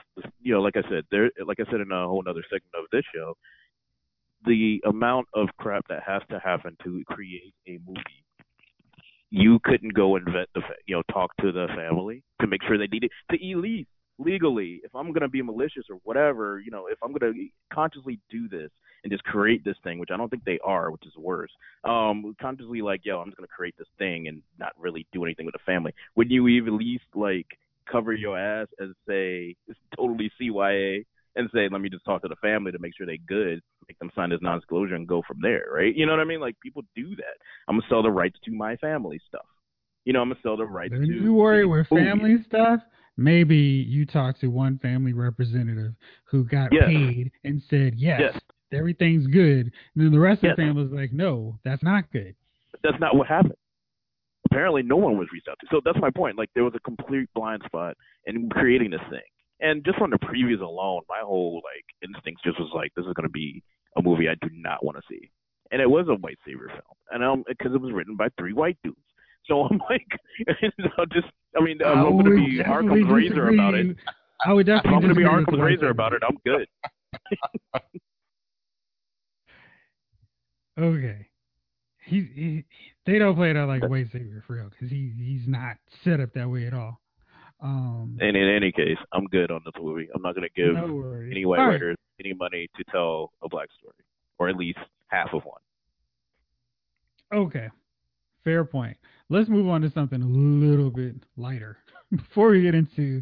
you 0.43 0.55
know, 0.55 0.61
like 0.61 0.76
I 0.76 0.83
said, 0.91 1.05
there, 1.12 1.31
like 1.47 1.61
I 1.61 1.70
said 1.70 1.81
in 1.81 1.93
a 1.93 2.05
whole 2.09 2.24
other 2.29 2.43
segment 2.51 2.74
of 2.76 2.87
this 2.91 3.05
show, 3.14 3.37
the 4.45 4.83
amount 4.89 5.29
of 5.35 5.49
crap 5.57 5.87
that 5.89 6.03
has 6.05 6.22
to 6.31 6.41
happen 6.41 6.76
to 6.83 7.05
create 7.07 7.55
a 7.68 7.79
movie, 7.87 8.24
you 9.31 9.59
couldn't 9.64 9.95
go 9.95 10.16
and 10.16 10.24
vet 10.26 10.49
the, 10.55 10.62
you 10.87 10.97
know, 10.97 11.03
talk 11.12 11.37
to 11.41 11.53
the 11.53 11.66
family 11.76 12.22
to 12.41 12.47
make 12.47 12.62
sure 12.62 12.79
they 12.79 12.87
did 12.87 13.05
it. 13.05 13.11
To 13.31 13.53
Elise, 13.53 13.87
legally, 14.18 14.81
if 14.85 14.95
I'm 14.95 15.12
gonna 15.12 15.29
be 15.29 15.43
malicious 15.43 15.85
or 15.91 15.97
whatever, 16.05 16.61
you 16.61 16.70
know, 16.70 16.87
if 16.87 16.99
I'm 17.03 17.12
gonna 17.12 17.33
consciously 17.72 18.18
do 18.31 18.49
this 18.49 18.70
and 19.05 19.12
just 19.12 19.24
create 19.24 19.64
this 19.64 19.76
thing, 19.85 19.99
which 19.99 20.11
I 20.12 20.16
don't 20.16 20.29
think 20.29 20.45
they 20.45 20.59
are, 20.64 20.91
which 20.91 21.07
is 21.07 21.16
worse. 21.16 21.51
Um, 21.85 22.35
consciously 22.41 22.83
like, 22.83 23.03
yo, 23.05 23.20
I'm 23.20 23.29
just 23.29 23.37
gonna 23.37 23.49
create 23.49 23.76
this 23.79 23.89
thing 23.99 24.29
and 24.29 24.43
not 24.59 24.72
really 24.79 25.07
do 25.12 25.24
anything 25.24 25.47
with 25.47 25.55
the 25.55 25.61
family. 25.64 25.95
Wouldn't 26.16 26.33
you 26.33 26.49
even 26.49 26.74
at 26.74 26.79
least 26.79 27.05
like 27.14 27.47
cover 27.91 28.12
your 28.12 28.39
ass 28.39 28.68
and 28.79 28.95
say 29.07 29.57
it's 29.66 29.79
totally 29.97 30.31
CYA 30.41 31.05
and 31.39 31.49
say, 31.55 31.68
let 31.70 31.80
me 31.80 31.89
just 31.89 32.05
talk 32.05 32.20
to 32.22 32.28
the 32.28 32.36
family 32.36 32.72
to 32.72 32.78
make 32.78 32.93
sure 32.97 33.07
they 33.07 33.18
good, 33.26 33.61
make 33.89 33.99
them 33.99 34.11
sign 34.14 34.30
this 34.30 34.41
non-disclosure 34.43 34.95
and 34.95 35.07
go 35.09 35.22
from 35.26 35.39
there, 35.41 35.64
right? 35.72 35.95
You 35.95 36.05
know 36.05 36.12
what 36.12 36.20
I 36.20 36.24
mean? 36.24 36.41
Like 36.41 36.57
people 36.61 36.82
do 36.95 37.16
that. 37.16 37.36
I'm 37.68 37.76
gonna 37.76 37.86
sell 37.89 38.03
the 38.03 38.11
rights 38.11 38.39
to 38.45 38.51
my 38.53 38.76
family 38.76 39.20
stuff. 39.26 39.47
You 40.05 40.12
know, 40.12 40.20
I'm 40.20 40.28
gonna 40.28 40.41
sell 40.43 40.57
the 40.57 40.66
rights 40.66 40.95
If 40.95 41.07
to. 41.07 41.12
you 41.14 41.32
worry 41.32 41.64
with 41.64 41.86
family 41.89 42.36
stuff, 42.47 42.80
maybe 43.16 43.57
you 43.57 44.05
talk 44.05 44.39
to 44.41 44.49
one 44.49 44.78
family 44.78 45.12
representative 45.12 45.95
who 46.24 46.45
got 46.45 46.72
Yes. 46.72 46.86
paid 46.86 47.30
and 47.45 47.62
said, 47.70 47.95
yes, 47.97 48.20
Yes. 48.20 48.41
everything's 48.72 49.26
good. 49.28 49.66
And 49.95 50.05
then 50.05 50.11
the 50.12 50.18
rest 50.20 50.43
Yes. 50.43 50.53
of 50.53 50.57
the 50.57 50.62
family's 50.62 50.93
like, 50.93 51.12
no, 51.12 51.59
that's 51.64 51.82
not 51.82 52.11
good. 52.12 52.34
That's 52.82 52.99
not 53.01 53.16
what 53.16 53.26
happened. 53.26 53.55
Apparently, 54.51 54.82
no 54.82 54.97
one 54.97 55.18
was 55.18 55.28
reached 55.32 55.49
out 55.49 55.59
to. 55.61 55.66
So 55.70 55.80
that's 55.84 55.99
my 56.01 56.11
point. 56.11 56.39
Like 56.39 56.49
there 56.55 56.64
was 56.64 56.74
a 56.74 56.80
complete 56.80 57.28
blind 57.34 57.62
spot 57.66 57.97
in 58.26 58.49
creating 58.51 58.91
this 58.91 59.01
thing. 59.11 59.20
And 59.61 59.85
just 59.85 59.99
from 59.99 60.11
the 60.11 60.19
previews 60.19 60.61
alone, 60.61 61.03
my 61.09 61.21
whole 61.23 61.63
like 61.65 61.85
instincts 62.03 62.43
just 62.45 62.59
was 62.61 62.71
like, 62.75 62.93
this 62.97 63.07
is 63.07 63.13
gonna 63.15 63.29
be 63.29 63.63
a 63.97 64.03
movie 64.03 64.29
I 64.29 64.35
do 64.41 64.49
not 64.53 64.85
want 64.85 64.97
to 64.97 65.03
see. 65.11 65.31
And 65.71 65.83
it 65.83 65.91
was 65.91 66.07
a 66.09 66.15
white 66.15 66.39
savior 66.47 66.69
film, 66.69 66.97
and 67.11 67.23
um, 67.23 67.45
because 67.47 67.75
it 67.75 67.81
was 67.81 67.93
written 67.93 68.17
by 68.17 68.29
three 68.39 68.53
white 68.53 68.79
dudes. 68.83 68.97
So 69.45 69.65
I'm 69.71 69.81
like, 69.91 70.07
I'll 70.99 71.07
just, 71.07 71.27
I 71.59 71.63
mean, 71.63 71.79
I'm 71.85 72.13
going 72.13 72.25
to 72.25 72.31
be 72.31 72.61
Occam's 72.61 73.11
Razor 73.11 73.49
about 73.49 73.75
it. 73.75 73.97
I 74.45 74.53
would 74.53 74.67
definitely. 74.67 74.95
I'm 74.95 75.03
going 75.03 75.15
to 75.15 75.21
be 75.21 75.25
Occam's 75.25 75.61
Razor 75.61 75.91
about 75.91 76.13
it, 76.13 76.23
I'm 76.27 76.39
good. 76.45 76.67
Okay. 80.79 81.27
He, 82.05 82.21
he 82.35 82.65
they 83.05 83.19
don't 83.19 83.35
play 83.35 83.53
that 83.53 83.67
like 83.67 83.87
white 83.89 84.07
savior 84.13 84.43
for 84.47 84.55
real 84.55 84.71
because 84.71 84.89
he 84.89 85.13
he's 85.19 85.47
not 85.47 85.77
set 86.05 86.21
up 86.21 86.33
that 86.35 86.49
way 86.49 86.67
at 86.67 86.73
all. 86.73 87.01
Um, 87.61 88.19
And 88.21 88.37
in 88.37 88.49
any 88.49 88.71
case, 88.71 88.99
I'm 89.13 89.27
good 89.27 89.51
on 89.51 89.63
this 89.65 89.75
movie. 89.81 90.09
I'm 90.15 90.23
not 90.23 90.35
going 90.35 90.49
to 90.49 90.55
give 90.55 90.75
no 90.75 91.27
any 91.31 91.45
white 91.45 91.59
right. 91.59 91.67
writers 91.73 91.97
any 92.21 92.33
money 92.33 92.69
to 92.77 92.85
tell 92.91 93.33
a 93.43 93.49
black 93.49 93.69
story, 93.79 93.95
or 94.39 94.49
at 94.49 94.57
least 94.57 94.79
half 95.09 95.29
of 95.33 95.45
one. 95.45 95.61
Okay, 97.33 97.69
fair 98.45 98.65
point. 98.65 98.97
Let's 99.29 99.49
move 99.49 99.69
on 99.69 99.83
to 99.83 99.91
something 99.91 100.23
a 100.23 100.27
little 100.27 100.91
bit 100.91 101.17
lighter 101.37 101.79
before 102.11 102.51
we 102.51 102.63
get 102.63 102.75
into 102.75 103.21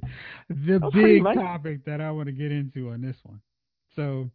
the 0.48 0.90
big 0.92 1.24
topic 1.34 1.84
that 1.84 2.00
I 2.00 2.10
want 2.10 2.26
to 2.26 2.32
get 2.32 2.52
into 2.52 2.90
on 2.90 3.00
this 3.00 3.16
one. 3.24 3.40
So, 3.94 4.30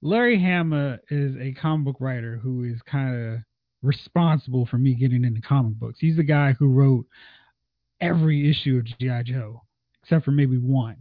Larry 0.00 0.40
Hama 0.40 0.98
is 1.10 1.36
a 1.36 1.52
comic 1.52 1.84
book 1.84 1.96
writer 2.00 2.36
who 2.36 2.64
is 2.64 2.80
kind 2.90 3.34
of 3.34 3.38
responsible 3.82 4.66
for 4.66 4.78
me 4.78 4.94
getting 4.94 5.24
into 5.24 5.40
comic 5.40 5.74
books. 5.74 5.98
He's 6.00 6.16
the 6.16 6.24
guy 6.24 6.52
who 6.52 6.68
wrote 6.68 7.06
every 8.00 8.50
issue 8.50 8.78
of 8.78 8.84
GI 8.98 9.32
Joe 9.32 9.62
except 10.08 10.24
for 10.24 10.30
maybe 10.30 10.56
one. 10.56 10.96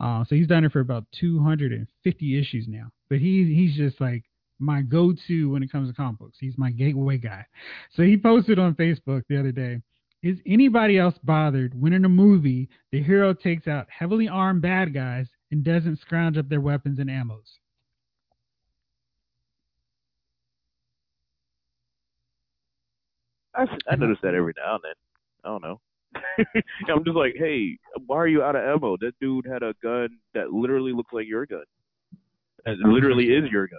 Uh, 0.00 0.24
so 0.24 0.34
he's 0.34 0.46
done 0.46 0.64
it 0.64 0.72
for 0.72 0.80
about 0.80 1.04
250 1.18 2.38
issues 2.38 2.66
now. 2.68 2.88
But 3.08 3.18
he 3.18 3.52
he's 3.54 3.76
just 3.76 4.00
like 4.00 4.24
my 4.58 4.82
go-to 4.82 5.50
when 5.50 5.62
it 5.62 5.70
comes 5.70 5.88
to 5.88 5.94
comic 5.94 6.18
books. 6.18 6.38
He's 6.40 6.58
my 6.58 6.70
gateway 6.70 7.18
guy. 7.18 7.44
So 7.94 8.02
he 8.02 8.16
posted 8.16 8.58
on 8.58 8.74
Facebook 8.74 9.22
the 9.28 9.38
other 9.38 9.52
day. 9.52 9.80
Is 10.22 10.38
anybody 10.46 10.98
else 10.98 11.14
bothered 11.22 11.80
when 11.80 11.92
in 11.92 12.04
a 12.04 12.08
movie 12.08 12.68
the 12.90 13.02
hero 13.02 13.32
takes 13.32 13.68
out 13.68 13.86
heavily 13.88 14.28
armed 14.28 14.62
bad 14.62 14.92
guys 14.92 15.28
and 15.52 15.62
doesn't 15.64 16.00
scrounge 16.00 16.36
up 16.36 16.48
their 16.48 16.60
weapons 16.60 16.98
and 16.98 17.08
ammos? 17.08 17.58
I, 23.54 23.66
I 23.88 23.96
notice 23.96 24.18
that 24.22 24.34
every 24.34 24.54
now 24.56 24.74
and 24.74 24.84
then. 24.84 24.94
I 25.44 25.48
don't 25.48 25.62
know. 25.62 25.80
I'm 26.88 27.04
just 27.04 27.16
like, 27.16 27.34
hey, 27.38 27.78
why 28.06 28.16
are 28.16 28.28
you 28.28 28.42
out 28.42 28.56
of 28.56 28.62
ammo? 28.62 28.96
That 29.00 29.12
dude 29.20 29.46
had 29.46 29.62
a 29.62 29.74
gun 29.82 30.08
that 30.34 30.52
literally 30.52 30.92
looks 30.92 31.12
like 31.12 31.26
your 31.26 31.46
gun. 31.46 31.64
It 32.66 32.78
literally 32.80 33.26
is 33.26 33.50
your 33.50 33.66
gun. 33.68 33.78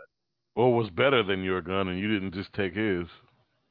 Or 0.56 0.74
was 0.76 0.90
better 0.90 1.24
than 1.24 1.44
your 1.44 1.62
gun, 1.62 1.88
and 1.90 2.00
you 2.00 2.12
didn't 2.12 2.34
just 2.34 2.52
take 2.54 2.74
his. 2.76 3.06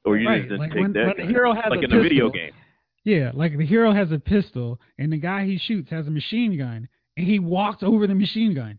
Or 0.04 0.16
you 0.16 0.28
Right, 0.28 0.38
just 0.38 0.48
didn't 0.50 0.58
like 0.60 0.70
take 0.72 0.80
when- 0.82 0.92
that 0.94 1.06
when 1.18 1.26
the 1.26 1.32
hero 1.32 1.52
has 1.54 1.64
like 1.70 1.80
a 1.80 1.84
in 1.84 1.92
a 1.92 2.02
video 2.02 2.30
game. 2.30 2.52
Yeah, 3.04 3.30
like 3.34 3.56
the 3.56 3.66
hero 3.66 3.92
has 3.92 4.10
a 4.12 4.18
pistol 4.18 4.80
and 4.98 5.12
the 5.12 5.16
guy 5.16 5.44
he 5.46 5.58
shoots 5.58 5.90
has 5.90 6.06
a 6.06 6.10
machine 6.10 6.58
gun 6.58 6.88
and 7.16 7.26
he 7.26 7.38
walks 7.38 7.82
over 7.82 8.06
the 8.06 8.14
machine 8.14 8.54
gun. 8.54 8.78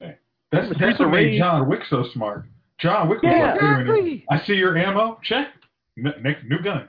That's, 0.00 0.66
Streets 0.66 0.80
that's 0.80 0.98
what 0.98 1.06
of 1.06 1.12
made 1.12 1.38
John 1.38 1.68
Wick 1.68 1.80
so 1.88 2.04
smart. 2.12 2.44
John 2.80 3.08
Wick 3.08 3.22
was 3.22 3.32
Yeah, 3.36 3.52
like, 3.52 3.60
wait 3.60 3.68
a 3.68 3.72
minute. 3.78 3.90
exactly. 3.90 4.24
I 4.30 4.46
see 4.46 4.54
your 4.54 4.76
ammo. 4.76 5.18
Check. 5.22 5.48
N- 5.98 6.14
make 6.22 6.44
new 6.48 6.58
gun. 6.60 6.88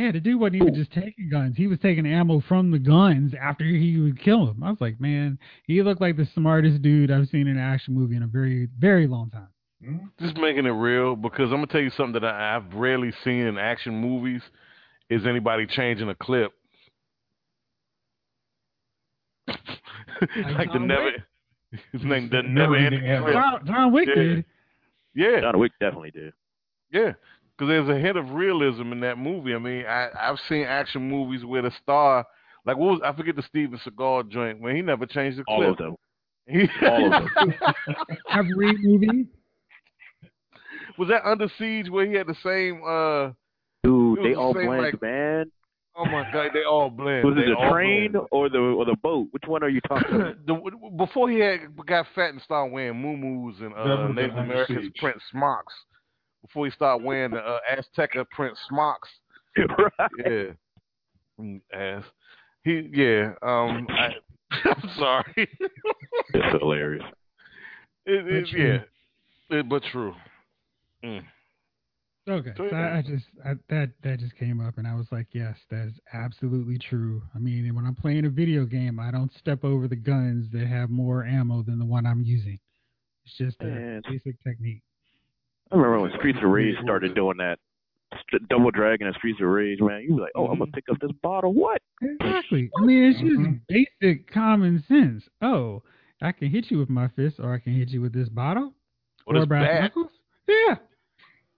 Yeah, 0.00 0.12
the 0.12 0.20
dude 0.20 0.40
wasn't 0.40 0.62
even 0.62 0.74
just 0.74 0.92
taking 0.92 1.28
guns. 1.30 1.56
He 1.58 1.66
was 1.66 1.78
taking 1.80 2.06
ammo 2.06 2.40
from 2.48 2.70
the 2.70 2.78
guns 2.78 3.34
after 3.38 3.64
he 3.64 3.98
would 3.98 4.18
kill 4.18 4.46
him. 4.48 4.62
I 4.62 4.70
was 4.70 4.80
like, 4.80 4.98
man, 4.98 5.38
he 5.66 5.82
looked 5.82 6.00
like 6.00 6.16
the 6.16 6.26
smartest 6.34 6.80
dude 6.80 7.10
I've 7.10 7.28
seen 7.28 7.42
in 7.46 7.58
an 7.58 7.62
action 7.62 7.92
movie 7.92 8.16
in 8.16 8.22
a 8.22 8.26
very, 8.26 8.68
very 8.78 9.06
long 9.06 9.28
time. 9.28 9.48
Hmm? 9.84 9.96
Just 10.18 10.38
making 10.38 10.64
it 10.64 10.70
real 10.70 11.16
because 11.16 11.50
I'm 11.50 11.56
gonna 11.58 11.66
tell 11.66 11.82
you 11.82 11.90
something 11.90 12.14
that 12.14 12.24
I, 12.24 12.56
I've 12.56 12.72
rarely 12.72 13.12
seen 13.24 13.40
in 13.46 13.58
action 13.58 13.94
movies 13.94 14.40
is 15.10 15.26
anybody 15.26 15.66
changing 15.66 16.08
a 16.08 16.14
clip. 16.14 16.52
like 19.48 20.72
the 20.72 20.78
never, 20.78 21.04
Wick? 21.04 21.14
his 21.92 22.02
name 22.04 22.30
the 22.30 22.42
Never 22.42 22.48
never 22.48 22.76
ending 22.76 23.00
ending 23.00 23.10
ammo. 23.10 23.24
clip. 23.24 23.34
John, 23.34 23.66
John 23.66 23.92
Wick 23.92 24.08
Yeah. 24.08 24.14
did. 24.22 24.44
Yeah, 25.14 25.40
John 25.40 25.58
Wick 25.58 25.72
definitely 25.80 26.10
did. 26.12 26.32
yeah. 26.90 27.12
Because 27.60 27.68
there's 27.86 27.88
a 27.90 28.00
hint 28.00 28.16
of 28.16 28.30
realism 28.30 28.90
in 28.90 29.00
that 29.00 29.18
movie. 29.18 29.54
I 29.54 29.58
mean, 29.58 29.84
I 29.84 30.08
I've 30.18 30.38
seen 30.48 30.62
action 30.64 31.06
movies 31.06 31.44
where 31.44 31.60
the 31.60 31.70
star, 31.82 32.24
like 32.64 32.78
what 32.78 32.92
was 32.92 33.00
I 33.04 33.12
forget 33.14 33.36
the 33.36 33.42
Steven 33.42 33.78
Seagal 33.86 34.30
joint 34.30 34.62
when 34.62 34.74
he 34.74 34.80
never 34.80 35.04
changed 35.04 35.36
the 35.38 35.44
All 35.46 35.70
of 35.70 35.76
them. 35.76 35.96
He, 36.48 36.66
All 36.86 37.12
of 37.14 37.22
them. 37.34 37.54
Every 38.32 38.76
movie. 38.78 39.26
was 40.98 41.08
that 41.10 41.24
Under 41.28 41.48
Siege 41.58 41.90
where 41.90 42.06
he 42.06 42.14
had 42.14 42.26
the 42.28 42.34
same? 42.42 42.80
uh 42.82 43.32
Dude, 43.82 44.18
they 44.24 44.30
the 44.30 44.34
all 44.36 44.54
same, 44.54 44.66
blend, 44.66 44.82
like- 44.82 45.02
man. 45.02 45.52
Oh 45.96 46.06
my 46.06 46.30
God, 46.32 46.50
they 46.54 46.64
all 46.64 46.88
blend. 46.88 47.24
Was 47.26 47.34
it 47.36 47.40
They 47.40 47.46
the 47.50 47.70
train 47.70 48.12
blend. 48.12 48.26
or 48.30 48.48
the 48.48 48.58
or 48.58 48.86
the 48.86 48.96
boat? 49.02 49.28
Which 49.32 49.42
one 49.46 49.62
are 49.62 49.68
you 49.68 49.82
talking 49.82 50.14
about? 50.22 50.46
the, 50.46 50.54
before 50.96 51.28
he 51.28 51.38
had 51.40 51.60
got 51.86 52.06
fat 52.14 52.30
and 52.30 52.40
started 52.40 52.72
wearing 52.72 52.94
muus 53.02 53.60
and 53.60 53.72
That 53.74 53.80
uh, 54.04 54.08
Native 54.08 54.30
Under 54.36 54.52
Americans 54.52 54.90
print 54.98 55.18
smocks, 55.30 55.74
before 56.42 56.66
he 56.66 56.72
started 56.72 57.04
wearing 57.04 57.32
the 57.32 57.38
uh, 57.38 57.58
Azteca 57.70 58.28
print 58.30 58.56
smocks, 58.68 59.08
right. 59.58 60.10
yeah, 60.24 60.42
Mm, 61.40 61.60
ass. 61.72 62.04
He 62.64 62.90
yeah. 62.92 63.32
Um, 63.42 63.86
I, 63.90 64.10
I'm 64.64 64.90
sorry. 64.98 65.48
It's 66.34 66.58
hilarious. 66.60 67.04
it, 68.06 68.26
it, 68.26 68.42
But 68.44 68.50
true. 68.50 68.80
yeah, 69.50 69.58
it, 69.58 69.68
but 69.68 69.82
true. 69.90 70.14
Mm. 71.04 71.22
Okay, 72.28 72.52
So, 72.56 72.68
so 72.70 72.76
yeah. 72.76 72.82
I, 72.82 72.98
I 72.98 73.02
just 73.02 73.24
I, 73.44 73.54
that 73.70 73.90
that 74.02 74.18
just 74.20 74.36
came 74.36 74.60
up, 74.60 74.76
and 74.76 74.86
I 74.86 74.94
was 74.94 75.06
like, 75.10 75.28
yes, 75.32 75.56
that 75.70 75.86
is 75.88 75.94
absolutely 76.12 76.78
true. 76.78 77.22
I 77.34 77.38
mean, 77.38 77.74
when 77.74 77.86
I'm 77.86 77.94
playing 77.94 78.26
a 78.26 78.30
video 78.30 78.66
game, 78.66 79.00
I 79.00 79.10
don't 79.10 79.32
step 79.38 79.64
over 79.64 79.88
the 79.88 79.96
guns 79.96 80.46
that 80.52 80.66
have 80.66 80.90
more 80.90 81.24
ammo 81.24 81.62
than 81.62 81.78
the 81.78 81.84
one 81.86 82.04
I'm 82.06 82.22
using. 82.22 82.58
It's 83.24 83.36
just 83.38 83.60
a 83.62 83.64
Man. 83.64 84.02
basic 84.08 84.36
technique. 84.44 84.82
I 85.72 85.76
remember 85.76 86.00
when 86.00 86.12
Streets 86.18 86.38
of 86.42 86.50
Rage 86.50 86.76
started 86.82 87.14
doing 87.14 87.36
that. 87.38 87.58
St- 88.28 88.48
Double 88.48 88.70
Dragon 88.72 89.06
and 89.06 89.16
Streets 89.16 89.40
of 89.40 89.46
Rage, 89.48 89.78
man. 89.80 90.02
You 90.02 90.14
was 90.14 90.22
like, 90.22 90.32
oh, 90.34 90.48
I'm 90.48 90.58
gonna 90.58 90.70
pick 90.72 90.84
up 90.90 90.98
this 91.00 91.12
bottle. 91.22 91.52
What? 91.54 91.80
Exactly. 92.02 92.68
I 92.76 92.80
mean, 92.84 93.04
it's 93.04 93.20
just 93.20 93.32
Mhm. 93.38 93.60
basic 93.68 94.26
common 94.32 94.82
sense. 94.88 95.28
Oh, 95.42 95.82
I 96.20 96.32
can 96.32 96.48
hit 96.50 96.70
you 96.72 96.78
with 96.78 96.90
my 96.90 97.06
fist, 97.08 97.36
or 97.38 97.54
I 97.54 97.58
can 97.60 97.72
hit 97.72 97.90
you 97.90 98.00
with 98.00 98.12
this 98.12 98.28
bottle, 98.28 98.74
Well, 99.26 99.36
or 99.38 99.42
it's 99.42 99.48
brass 99.48 99.66
bad. 99.68 99.80
knuckles. 99.82 100.10
Yeah. 100.48 100.76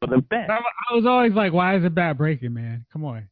But 0.01 0.11
the 0.11 0.19
bat. 0.21 0.51
I, 0.51 0.57
I 0.91 0.95
was 0.95 1.07
always 1.07 1.33
like, 1.33 1.53
why 1.55 1.77
is 1.77 1.85
it 1.85 1.95
bat 1.95 2.19
breaking, 2.19 2.53
man? 2.53 2.85
Come 2.93 3.05
on. 3.05 3.29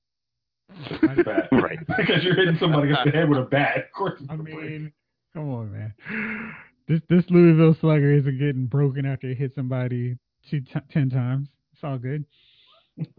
Bat. 1.01 1.49
Right. 1.53 1.78
because 1.87 2.22
you're 2.24 2.37
hitting 2.37 2.57
somebody 2.59 2.91
against 2.91 3.05
the 3.05 3.11
head 3.11 3.28
with 3.28 3.39
a 3.39 3.43
bat. 3.43 3.76
Of 3.76 3.93
course. 3.93 4.14
it's 4.20 4.31
I 4.31 4.37
gonna 4.37 4.45
break. 4.45 4.70
mean, 4.70 4.93
come 5.35 5.51
on, 5.53 5.72
man. 5.72 6.55
This 6.89 7.01
this 7.11 7.24
Louisville 7.28 7.76
Slugger 7.81 8.12
isn't 8.12 8.39
getting 8.39 8.66
broken 8.66 9.05
after 9.05 9.28
it 9.28 9.37
hit 9.37 9.53
somebody 9.55 10.16
two 10.49 10.61
t- 10.61 10.80
ten 10.93 11.11
times. 11.11 11.49
It's 11.72 11.82
all 11.82 11.99
good. 11.99 12.24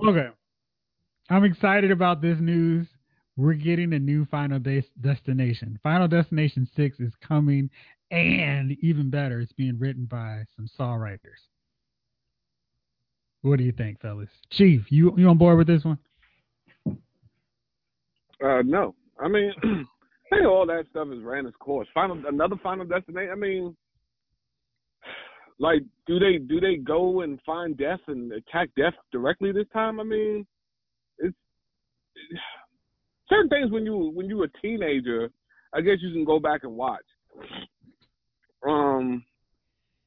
Okay, 0.06 0.28
I'm 1.30 1.44
excited 1.44 1.92
about 1.92 2.22
this 2.22 2.38
news. 2.40 2.88
We're 3.38 3.54
getting 3.54 3.94
a 3.94 4.00
new 4.00 4.26
Final 4.26 4.60
Des- 4.60 4.84
Destination. 5.00 5.80
Final 5.82 6.08
Destination 6.08 6.70
Six 6.76 7.00
is 7.00 7.14
coming, 7.26 7.70
and 8.12 8.78
even 8.82 9.10
better, 9.10 9.40
it's 9.40 9.54
being 9.54 9.80
written 9.80 10.06
by 10.06 10.44
some 10.56 10.70
Saw 10.78 10.94
writers. 10.96 11.40
What 13.42 13.58
do 13.58 13.64
you 13.64 13.72
think, 13.72 14.00
fellas? 14.02 14.30
Chief, 14.52 14.84
you 14.90 15.14
you 15.18 15.28
on 15.28 15.38
board 15.38 15.58
with 15.58 15.68
this 15.68 15.84
one? 15.84 15.98
Uh, 18.44 18.62
no, 18.64 18.96
I 19.20 19.28
mean, 19.28 19.54
think 20.32 20.46
all 20.46 20.66
that 20.66 20.86
stuff 20.90 21.08
is 21.12 21.22
ran 21.24 21.46
its 21.46 21.56
course. 21.58 21.88
Final 21.94 22.22
another 22.28 22.56
final 22.64 22.86
destination. 22.86 23.32
I 23.32 23.36
mean, 23.36 23.76
like, 25.62 25.84
do 26.08 26.18
they 26.18 26.40
do 26.40 26.60
they 26.60 26.76
go 26.76 27.22
and 27.22 27.40
find 27.46 27.78
death 27.78 28.00
and 28.08 28.34
attack 28.34 28.70
death 28.76 28.96
directly 29.12 29.52
this 29.52 29.68
time? 29.72 30.00
I 30.00 30.04
mean, 30.04 30.46
it's 31.20 31.38
certain 33.30 33.48
things 33.48 33.72
when 33.72 33.86
you 33.86 34.12
when 34.16 34.28
you're 34.28 34.46
a 34.46 34.62
teenager. 34.62 35.30
I 35.74 35.82
guess 35.82 35.98
you 36.02 36.12
can 36.12 36.26
go 36.26 36.40
back 36.40 36.62
and 36.64 36.76
watch. 36.76 37.06
Um, 38.68 39.24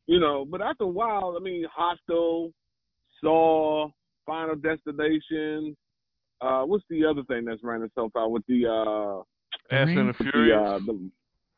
you 0.07 0.19
know, 0.19 0.45
but 0.45 0.61
after 0.61 0.85
a 0.85 0.89
while, 0.89 1.37
I 1.39 1.43
mean, 1.43 1.65
Hostel, 1.73 2.53
Saw, 3.23 3.89
Final 4.27 4.57
Destination. 4.57 5.77
Uh, 6.41 6.63
what's 6.65 6.85
the 6.91 7.05
other 7.05 7.23
thing 7.23 7.45
that's 7.45 7.63
ran 7.63 7.83
itself 7.83 8.11
out 8.19 8.33
with 8.33 8.43
the 8.49 8.67
uh, 8.67 9.23
Fast 9.71 9.91
and 9.91 10.09
the 10.11 10.15
with 10.19 10.19
the, 10.19 10.53
uh, 10.53 10.79
the 10.81 11.11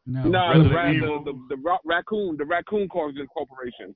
No. 0.07 0.23
no, 0.29 0.63
the, 0.63 0.71
Resident 0.71 0.75
ra- 0.75 0.91
Evil. 0.93 1.25
the, 1.25 1.33
the, 1.33 1.57
the 1.57 1.79
raccoon, 1.85 2.37
the 2.37 2.45
raccoon 2.45 2.89
Corporation. 2.89 3.27
Corporation. 3.35 3.95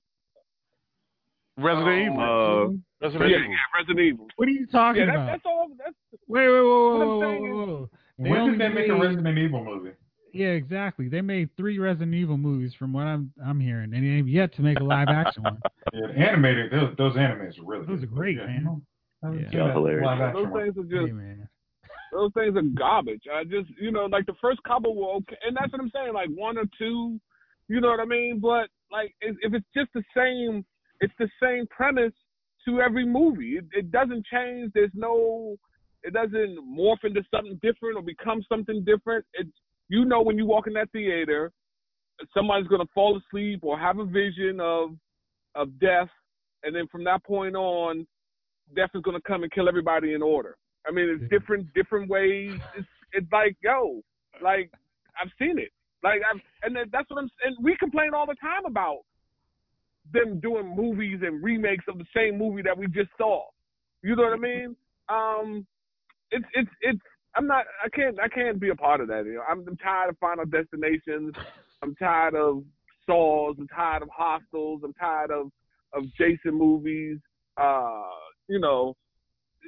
Resident 1.57 2.13
Evil. 2.13 2.21
Uh, 2.21 3.07
Resident 3.07 3.31
Yeah, 3.31 3.37
Evil. 3.39 3.51
yeah, 3.51 3.57
Resident 3.79 4.01
Evil. 4.01 4.27
What 4.37 4.49
are 4.49 4.53
you 4.53 4.67
talking 4.67 5.01
Yeah, 5.01 5.07
that, 5.07 5.15
about? 5.15 5.27
that's 5.27 5.43
all. 5.47 5.69
That's 5.79 5.95
Wait, 6.29 6.49
wait, 6.49 6.49
whoa, 6.49 6.63
whoa, 6.63 6.93
What 6.99 7.03
I'm 7.03 7.09
whoa, 7.09 7.19
whoa, 7.19 7.21
saying 7.21 7.43
whoa, 7.55 7.67
whoa. 7.67 7.91
They 8.19 8.31
When 8.31 8.51
did 8.51 8.61
they 8.61 8.69
make 8.69 8.89
a 8.89 8.95
Resident 8.95 9.39
Evil 9.39 9.65
movie? 9.65 9.91
Yeah, 10.33 10.49
exactly. 10.49 11.09
They 11.09 11.21
made 11.23 11.49
three 11.57 11.79
Resident 11.79 12.15
Evil 12.15 12.37
movies, 12.37 12.73
from 12.79 12.93
what 12.93 13.07
I'm 13.07 13.33
I'm 13.45 13.59
hearing, 13.59 13.93
and 13.95 14.05
they've 14.05 14.29
yet 14.29 14.55
to 14.57 14.63
make 14.63 14.79
a 14.81 14.85
live 14.85 15.09
action 15.09 15.43
one. 15.43 15.59
Yeah, 15.93 16.07
animated. 16.29 16.71
Those, 16.71 16.95
those 16.99 17.15
animes 17.15 17.59
are 17.59 17.65
really. 17.65 17.85
Those 17.87 18.01
good. 18.01 18.05
are 18.05 18.15
great, 18.15 18.37
Yeah, 18.37 18.47
man. 18.47 18.65
no, 18.65 18.83
I 19.23 19.27
haven't 19.27 19.41
Yeah. 19.43 19.51
seen 19.51 19.59
Yeah, 19.59 19.73
hilarious. 19.73 20.07
live 20.07 20.21
action 20.21 20.43
those 20.45 20.53
one. 20.53 20.63
things 20.63 20.77
are 20.79 20.83
Hey, 21.01 21.05
just 21.07 21.15
man. 21.15 21.49
Those 22.13 22.33
things 22.35 22.57
are 22.57 22.63
garbage. 22.63 23.23
I 23.33 23.45
just 23.45 23.69
you 23.81 23.91
know 23.91 24.07
like 24.07 24.27
the 24.27 24.35
first 24.41 24.63
couple 24.65 24.95
were 24.95 25.15
okay, 25.17 25.37
and 25.47 25.57
that's 25.57 25.73
what 25.73 25.81
I'm 25.81 25.91
saying. 25.95 26.15
Like 26.15 26.29
one 26.35 26.59
or 26.59 26.65
two, 26.79 27.21
you 27.69 27.81
know 27.81 27.89
what 27.89 28.01
I 28.01 28.05
mean. 28.05 28.41
But 28.41 28.69
like 28.91 29.15
if 29.21 29.55
it's 29.55 29.67
just 29.75 29.91
the 29.95 30.03
same, 30.17 30.65
it's 31.01 31.15
the 31.19 31.29
same 31.43 31.67
premise 31.69 32.13
to 32.67 32.81
every 32.81 33.07
movie. 33.07 33.59
It, 33.59 33.65
it 33.73 33.91
doesn't 33.91 34.27
change. 34.33 34.73
There's 34.75 34.91
no. 34.95 35.57
It 36.03 36.15
doesn't 36.15 36.59
morph 36.67 37.05
into 37.05 37.23
something 37.31 37.61
different 37.63 37.97
or 37.97 38.03
become 38.03 38.43
something 38.49 38.83
different. 38.85 39.25
It's 39.35 39.51
you 39.89 40.07
know 40.07 40.23
when 40.23 40.39
you 40.39 40.47
walk 40.47 40.67
in 40.67 40.73
that 40.75 40.91
theater, 40.93 41.53
somebody's 42.35 42.69
gonna 42.69 42.85
fall 42.95 43.19
asleep 43.19 43.61
or 43.63 43.79
have 43.79 43.99
a 43.99 44.05
vision 44.05 44.61
of 44.61 44.91
of 45.55 45.79
death, 45.79 46.09
and 46.65 46.75
then 46.75 46.87
from 46.91 47.05
that 47.05 47.23
point 47.25 47.55
on, 47.55 48.07
death 48.75 48.91
is 48.95 49.03
gonna 49.03 49.21
come 49.27 49.43
and 49.43 49.53
kill 49.53 49.69
everybody 49.69 50.15
in 50.15 50.23
order. 50.23 50.57
I 50.87 50.93
mean, 50.93 51.09
it's 51.09 51.31
different 51.31 51.72
different 51.74 52.09
ways. 52.09 52.59
It's 52.76 52.89
it's 53.12 53.33
like 53.33 53.57
yo, 53.62 54.03
like 54.43 54.70
I've 55.20 55.31
seen 55.39 55.59
it. 55.59 55.70
Like 56.03 56.20
I've 56.33 56.41
and 56.62 56.76
that's 56.93 57.09
what 57.11 57.18
I'm 57.22 57.31
and 57.45 57.57
we 57.62 57.76
complain 57.78 58.14
all 58.14 58.26
the 58.26 58.37
time 58.41 58.64
about 58.66 59.01
them 60.12 60.41
doing 60.41 60.74
movies 60.74 61.20
and 61.22 61.43
remakes 61.43 61.85
of 61.89 61.99
the 61.99 62.07
same 62.14 62.39
movie 62.39 62.62
that 62.62 62.76
we 62.76 62.87
just 62.87 63.11
saw. 63.16 63.45
You 64.03 64.16
know 64.16 64.22
what 64.22 64.33
I 64.33 64.37
mean? 64.37 64.76
Um, 65.09 65.66
it's 66.31 66.45
it's 66.55 66.70
it's. 66.81 67.01
I'm 67.37 67.47
not. 67.47 67.64
I 67.85 67.89
can't. 67.91 68.18
I 68.18 68.28
can't 68.28 68.59
be 68.59 68.70
a 68.70 68.74
part 68.74 69.01
of 69.01 69.09
that. 69.09 69.24
You 69.24 69.35
know, 69.35 69.43
I'm, 69.49 69.64
I'm 69.66 69.76
tired 69.76 70.11
of 70.11 70.18
Final 70.18 70.47
Destinations. 70.47 71.35
I'm 71.83 71.95
tired 71.97 72.35
of 72.35 72.64
Saws. 73.07 73.57
I'm 73.59 73.68
tired 73.68 74.03
of 74.03 74.09
Hostels. 74.09 74.81
I'm 74.85 74.95
tired 74.95 75.31
of 75.31 75.51
of 75.93 76.05
Jason 76.16 76.55
movies. 76.55 77.18
Uh, 77.57 78.03
you 78.49 78.59
know, 78.59 78.97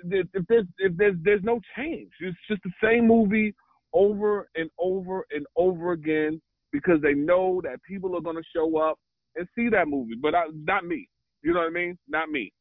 if 0.05 0.47
there's 0.49 0.67
if 0.79 0.97
there's 0.97 1.17
there's 1.23 1.43
no 1.43 1.61
change. 1.77 2.11
It's 2.21 2.37
just 2.49 2.63
the 2.63 2.73
same 2.83 3.07
movie 3.07 3.55
over 3.93 4.49
and 4.55 4.71
over 4.79 5.27
and 5.31 5.47
over 5.57 5.93
again 5.93 6.41
because 6.73 7.01
they 7.03 7.15
know 7.15 7.61
that 7.63 7.83
people 7.83 8.17
are 8.17 8.33
to 8.33 8.43
show 8.55 8.79
up 8.79 8.99
and 9.37 9.47
see 9.55 9.69
that 9.69 9.89
movie, 9.89 10.15
but 10.21 10.35
I, 10.35 10.45
not 10.55 10.85
me. 10.87 11.09
You 11.43 11.53
know 11.53 11.61
what 11.61 11.69
I 11.69 11.73
mean? 11.73 11.99
Not 12.09 12.31
me. 12.31 12.53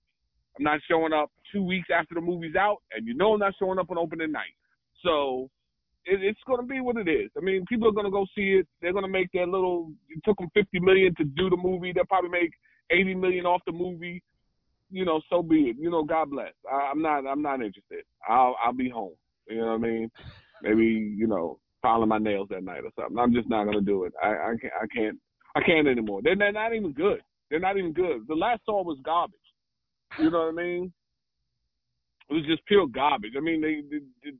I'm 0.57 0.63
not 0.63 0.79
showing 0.89 1.13
up 1.13 1.31
two 1.51 1.63
weeks 1.63 1.87
after 1.93 2.15
the 2.15 2.21
movie's 2.21 2.55
out, 2.55 2.77
and 2.91 3.07
you 3.07 3.13
know 3.13 3.33
I'm 3.33 3.39
not 3.39 3.53
showing 3.59 3.79
up 3.79 3.89
on 3.89 3.97
opening 3.97 4.31
night. 4.31 4.53
So 5.03 5.49
it, 6.05 6.21
it's 6.23 6.39
going 6.45 6.59
to 6.59 6.67
be 6.67 6.81
what 6.81 6.97
it 6.97 7.07
is. 7.07 7.29
I 7.37 7.41
mean, 7.41 7.65
people 7.67 7.87
are 7.87 7.93
going 7.93 8.05
to 8.05 8.11
go 8.11 8.25
see 8.35 8.59
it. 8.59 8.67
They're 8.81 8.93
going 8.93 9.05
to 9.05 9.11
make 9.11 9.29
their 9.33 9.47
little. 9.47 9.91
It 10.09 10.21
took 10.25 10.37
them 10.37 10.49
50 10.53 10.79
million 10.79 11.13
to 11.15 11.23
do 11.23 11.49
the 11.49 11.57
movie. 11.57 11.93
They'll 11.93 12.05
probably 12.05 12.29
make 12.29 12.51
80 12.91 13.15
million 13.15 13.45
off 13.45 13.61
the 13.65 13.71
movie. 13.71 14.21
You 14.91 15.05
know, 15.05 15.21
so 15.29 15.41
be 15.41 15.69
it. 15.69 15.77
You 15.79 15.89
know, 15.89 16.03
God 16.03 16.29
bless. 16.29 16.51
I, 16.71 16.89
I'm 16.91 17.01
not. 17.01 17.25
I'm 17.25 17.41
not 17.41 17.61
interested. 17.61 18.03
I'll. 18.27 18.55
I'll 18.63 18.73
be 18.73 18.89
home. 18.89 19.13
You 19.49 19.57
know 19.61 19.67
what 19.67 19.73
I 19.75 19.77
mean? 19.77 20.11
Maybe 20.61 20.83
you 20.83 21.27
know, 21.27 21.59
filing 21.81 22.09
my 22.09 22.17
nails 22.17 22.49
that 22.49 22.63
night 22.63 22.81
or 22.83 22.91
something. 22.99 23.17
I'm 23.17 23.33
just 23.33 23.49
not 23.49 23.63
going 23.63 23.77
to 23.79 23.85
do 23.85 24.03
it. 24.05 24.13
I. 24.21 24.27
I 24.29 24.53
can't. 24.61 24.73
I 24.81 24.85
can't. 24.93 25.17
I 25.55 25.61
can't 25.61 25.87
anymore. 25.87 26.21
They're, 26.23 26.35
they're 26.35 26.51
not 26.53 26.73
even 26.73 26.93
good. 26.93 27.19
They're 27.49 27.59
not 27.59 27.77
even 27.77 27.91
good. 27.91 28.25
The 28.27 28.35
last 28.35 28.61
Saw 28.65 28.83
was 28.83 28.97
garbage. 29.03 29.35
You 30.17 30.29
know 30.31 30.39
what 30.45 30.53
I 30.53 30.63
mean? 30.63 30.93
It 32.29 32.33
was 32.33 32.45
just 32.45 32.65
pure 32.65 32.87
garbage. 32.87 33.33
I 33.37 33.41
mean, 33.41 33.59
they, 33.59 33.81
they, 33.89 34.01
they, 34.23 34.31
they 34.31 34.37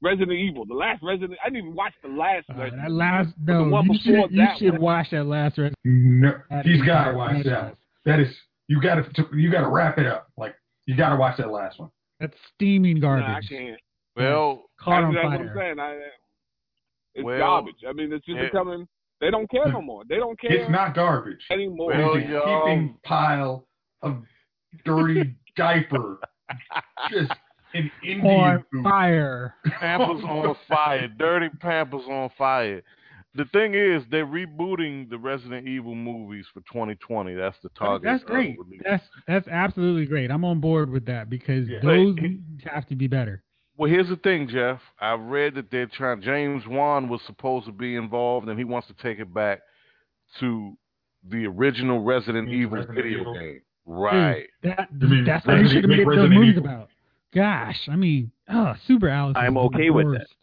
Resident 0.00 0.32
Evil, 0.32 0.64
the 0.64 0.74
last 0.74 1.02
Resident. 1.02 1.38
I 1.44 1.48
didn't 1.48 1.64
even 1.64 1.74
watch 1.76 1.92
the 2.02 2.08
last 2.08 2.46
Uh, 2.50 2.54
Resident. 2.58 2.82
that 2.82 2.90
last 2.90 3.28
the 3.44 3.52
no, 3.52 3.64
one 3.68 3.86
you 3.92 3.98
should 4.02 4.30
you 4.32 4.46
should 4.58 4.72
one. 4.72 4.80
watch 4.80 5.06
that 5.12 5.24
last 5.26 5.58
Resident 5.58 5.76
No, 5.84 6.32
he's 6.64 6.82
got 6.82 7.04
to 7.04 7.12
not 7.12 7.14
watch 7.16 7.44
that. 7.44 7.76
That 8.04 8.20
is, 8.20 8.34
you 8.68 8.80
got 8.80 8.96
to, 8.96 9.26
you 9.36 9.50
got 9.50 9.62
to 9.62 9.68
wrap 9.68 9.98
it 9.98 10.06
up. 10.06 10.28
Like 10.36 10.54
you 10.86 10.96
got 10.96 11.10
to 11.10 11.16
watch 11.16 11.36
that 11.38 11.50
last 11.50 11.78
one. 11.78 11.90
That's 12.20 12.34
steaming 12.54 13.00
Nah, 13.00 13.14
I 13.14 13.18
garbage. 13.24 13.48
can't. 13.48 13.80
Well, 14.16 14.64
Caught 14.80 15.04
on 15.04 15.14
that's, 15.14 15.24
that's 15.28 15.38
what. 15.40 15.48
I'm 15.48 15.56
saying. 15.56 15.80
I, 15.80 15.98
it's 17.14 17.24
Well, 17.24 17.38
garbage. 17.38 17.74
I 17.88 17.92
mean, 17.92 18.12
it's 18.12 18.24
just 18.26 18.38
it- 18.38 18.52
becoming. 18.52 18.86
They 19.20 19.30
don't 19.30 19.48
care 19.48 19.70
no 19.70 19.80
more. 19.80 20.02
They 20.08 20.16
don't 20.16 20.38
care 20.40 20.50
It's 20.52 20.68
not 20.70 20.96
garbage. 20.96 21.38
anymore. 21.52 21.92
Well, 21.94 22.14
it's 22.16 22.26
a 22.26 22.32
y'all- 22.32 22.66
heaping 22.66 22.96
pile 23.04 23.68
of 24.02 24.16
dirty 24.84 25.36
diaper, 25.56 26.18
just 27.08 27.30
an 27.74 27.88
Indian 28.02 28.26
on 28.26 28.64
food. 28.72 28.82
fire. 28.82 29.54
Pampers 29.78 30.24
on 30.24 30.56
fire. 30.68 31.08
Dirty 31.18 31.50
Pampers 31.60 32.02
on 32.08 32.30
fire. 32.36 32.82
The 33.34 33.46
thing 33.46 33.74
is, 33.74 34.02
they're 34.10 34.26
rebooting 34.26 35.08
the 35.08 35.16
Resident 35.18 35.66
Evil 35.66 35.94
movies 35.94 36.44
for 36.52 36.60
2020. 36.70 37.34
That's 37.34 37.56
the 37.62 37.70
target. 37.70 38.02
That's 38.04 38.24
great. 38.24 38.56
That's 38.84 39.02
that's 39.26 39.48
absolutely 39.48 40.04
great. 40.06 40.30
I'm 40.30 40.44
on 40.44 40.60
board 40.60 40.90
with 40.90 41.06
that 41.06 41.30
because 41.30 41.66
Yeah. 41.68 41.78
those 41.82 42.14
But- 42.16 42.70
have 42.72 42.86
to 42.88 42.94
be 42.96 43.06
better. 43.06 43.42
Well, 43.78 43.90
here's 43.90 44.08
the 44.10 44.16
thing, 44.16 44.48
Jeff. 44.48 44.80
I 45.00 45.14
read 45.14 45.54
that 45.54 45.70
they're 45.70 45.86
trying. 45.86 46.20
James 46.20 46.66
Wan 46.66 47.08
was 47.08 47.22
supposed 47.22 47.64
to 47.66 47.72
be 47.72 47.96
involved, 47.96 48.48
and 48.50 48.58
he 48.58 48.64
wants 48.64 48.86
to 48.88 48.94
take 48.94 49.18
it 49.18 49.32
back 49.32 49.60
to 50.40 50.76
the 51.28 51.46
original 51.46 52.00
Resident 52.00 52.48
Means 52.48 52.62
Evil 52.66 52.76
Resident 52.78 52.96
video 53.02 53.20
Evil. 53.20 53.34
game. 53.34 53.60
Right. 53.86 54.46
Dude, 54.62 54.76
that, 54.76 54.88
You 55.00 55.08
mean 55.08 55.24
that's 55.24 55.46
what 55.46 55.56
they 55.56 55.68
should 55.68 55.84
have 55.84 55.88
make 55.88 56.06
made 56.06 56.18
those 56.18 56.30
movies 56.30 56.56
Evil. 56.56 56.64
about. 56.68 56.88
Gosh, 57.34 57.88
I 57.90 57.96
mean, 57.96 58.30
oh, 58.50 58.74
Super 58.86 59.08
Alice. 59.08 59.36
I'm 59.38 59.56
okay 59.56 59.88
with 59.88 60.04
worst. 60.06 60.34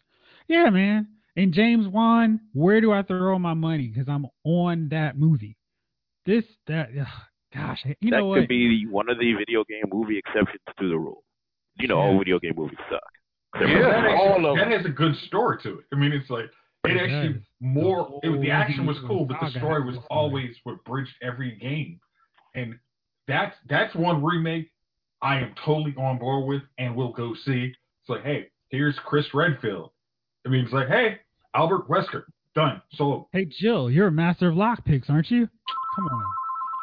Yeah, 0.48 0.68
man. 0.70 1.06
And 1.40 1.54
James 1.54 1.88
Wan, 1.88 2.38
where 2.52 2.82
do 2.82 2.92
I 2.92 3.02
throw 3.02 3.38
my 3.38 3.54
money? 3.54 3.86
Because 3.88 4.10
I'm 4.10 4.26
on 4.44 4.90
that 4.90 5.16
movie. 5.16 5.56
This, 6.26 6.44
that, 6.66 6.90
ugh, 7.00 7.06
gosh, 7.54 7.80
you 8.02 8.10
know 8.10 8.26
what? 8.26 8.34
that 8.34 8.34
know 8.34 8.34
could 8.34 8.40
what? 8.40 8.48
be 8.50 8.86
one 8.90 9.08
of 9.08 9.18
the 9.18 9.32
video 9.32 9.64
game 9.64 9.84
movie 9.90 10.18
exceptions 10.18 10.60
to 10.78 10.86
the 10.90 10.98
rule. 10.98 11.24
You 11.78 11.88
know, 11.88 11.96
all 11.98 12.18
video 12.18 12.38
game 12.40 12.52
movies 12.56 12.76
suck. 12.90 13.00
But 13.54 13.60
Yeah, 13.70 13.80
that, 13.84 14.04
actually- 14.04 14.18
all 14.18 14.44
of 14.50 14.58
that 14.58 14.68
has 14.70 14.84
a 14.84 14.90
good 14.90 15.16
story 15.28 15.56
to 15.62 15.78
it. 15.78 15.86
I 15.94 15.96
mean, 15.96 16.12
it's 16.12 16.28
like 16.28 16.44
it, 16.84 16.90
It 16.90 16.96
actually 17.00 17.32
does. 17.32 17.42
more. 17.60 18.20
The 18.22 18.28
It, 18.28 18.30
was- 18.32 18.40
the 18.42 18.50
oh, 18.50 18.54
action 18.54 18.84
was 18.84 18.98
cool, 19.06 19.24
but 19.24 19.38
the 19.40 19.50
story 19.58 19.82
was 19.82 19.94
a 19.94 19.98
good 19.98 20.04
story. 20.04 20.20
always 20.20 20.56
what 20.64 20.84
bridged 20.84 21.14
every 21.22 21.56
game, 21.56 22.00
and 22.54 22.78
that's 23.28 23.56
that's 23.66 23.94
one 23.94 24.22
remake 24.22 24.70
I 25.22 25.38
am 25.38 25.54
totally 25.64 25.94
on 25.96 26.18
board 26.18 26.46
with 26.46 26.62
and 26.76 26.94
will 26.94 27.12
go 27.12 27.32
see. 27.46 27.72
It's 28.02 28.08
like, 28.10 28.24
hey, 28.24 28.48
here's 28.68 28.98
Chris 29.06 29.24
Redfield. 29.32 29.90
I 30.46 30.50
mean, 30.50 30.64
it's 30.64 30.72
like, 30.74 30.88
hey, 30.88 31.18
Albert 31.54 31.88
Wesker, 31.88 32.24
done, 32.54 32.80
solo. 32.94 33.28
Hey, 33.32 33.44
Jill, 33.46 33.90
you're 33.90 34.08
a 34.08 34.12
master 34.12 34.48
of 34.48 34.54
lockpicks, 34.56 35.08
aren't 35.10 35.30
you? 35.30 35.48
Come 35.96 36.06
on. 36.08 36.24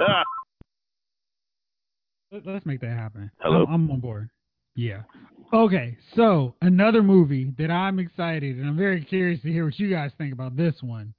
Ah, 0.01 0.23
Let- 2.31 2.45
Let's 2.45 2.65
make 2.65 2.81
that 2.81 2.97
happen. 2.97 3.31
Hello? 3.39 3.63
I'm, 3.67 3.73
I'm 3.73 3.91
on 3.91 3.99
board. 3.99 4.29
Yeah. 4.75 5.03
Okay, 5.53 5.97
so 6.15 6.55
another 6.61 7.01
movie 7.01 7.53
that 7.57 7.71
I'm 7.71 7.99
excited 7.99 8.57
and 8.57 8.67
I'm 8.67 8.75
very 8.77 9.03
curious 9.03 9.41
to 9.41 9.51
hear 9.51 9.65
what 9.65 9.79
you 9.79 9.89
guys 9.89 10.11
think 10.17 10.33
about 10.33 10.55
this 10.57 10.75
one. 10.81 11.13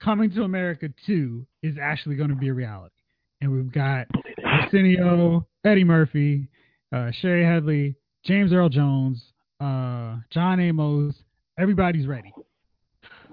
Coming 0.00 0.30
to 0.32 0.42
America 0.44 0.88
2 1.06 1.46
is 1.62 1.74
actually 1.80 2.16
going 2.16 2.30
to 2.30 2.36
be 2.36 2.48
a 2.48 2.54
reality. 2.54 2.94
And 3.40 3.50
we've 3.52 3.72
got 3.72 4.06
Arsenio, 4.44 5.46
Eddie 5.64 5.84
Murphy, 5.84 6.48
uh, 6.92 7.10
Shari 7.20 7.44
Headley, 7.44 7.96
James 8.24 8.52
Earl 8.52 8.68
Jones, 8.68 9.22
uh, 9.60 10.16
John 10.30 10.60
Amos. 10.60 11.14
Everybody's 11.58 12.06
ready. 12.06 12.32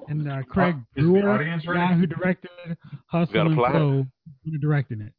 And 0.10 0.30
uh, 0.30 0.43
Craig 0.43 0.76
Uh, 0.76 1.01
Brewer, 1.01 1.38
the 1.66 1.74
guy 1.74 1.93
who 1.93 2.05
directed 2.07 2.49
Hustle 3.07 3.34
got 3.34 3.45
a 3.45 3.49
and? 3.49 3.55
Flow, 3.55 4.05
is 4.45 4.60
directing 4.60 5.01
it. 5.01 5.14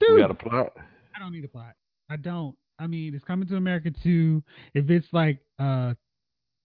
Dude, 0.00 0.14
We 0.14 0.20
got 0.20 0.30
a 0.30 0.34
plot. 0.34 0.72
I 1.14 1.18
don't 1.18 1.32
need 1.32 1.44
a 1.44 1.48
plot. 1.48 1.74
I 2.08 2.16
don't. 2.16 2.54
I 2.78 2.86
mean, 2.86 3.14
it's 3.14 3.24
coming 3.24 3.48
to 3.48 3.56
America 3.56 3.90
too. 4.02 4.42
If 4.74 4.88
it's 4.90 5.08
like 5.12 5.40
uh 5.58 5.94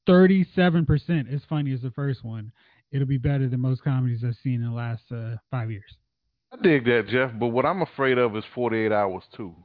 37% 0.07 1.33
as 1.33 1.41
funny 1.49 1.73
as 1.73 1.81
the 1.81 1.91
first 1.91 2.23
one, 2.23 2.51
it'll 2.91 3.07
be 3.07 3.17
better 3.17 3.47
than 3.47 3.59
most 3.59 3.83
comedies 3.83 4.23
I've 4.25 4.35
seen 4.43 4.55
in 4.55 4.69
the 4.69 4.75
last 4.75 5.03
uh, 5.11 5.35
five 5.49 5.71
years. 5.71 5.95
I 6.51 6.57
dig 6.61 6.85
that, 6.85 7.07
Jeff. 7.07 7.31
But 7.39 7.47
what 7.47 7.65
I'm 7.65 7.81
afraid 7.81 8.17
of 8.17 8.35
is 8.35 8.43
48 8.53 8.91
Hours 8.91 9.23
too, 9.35 9.55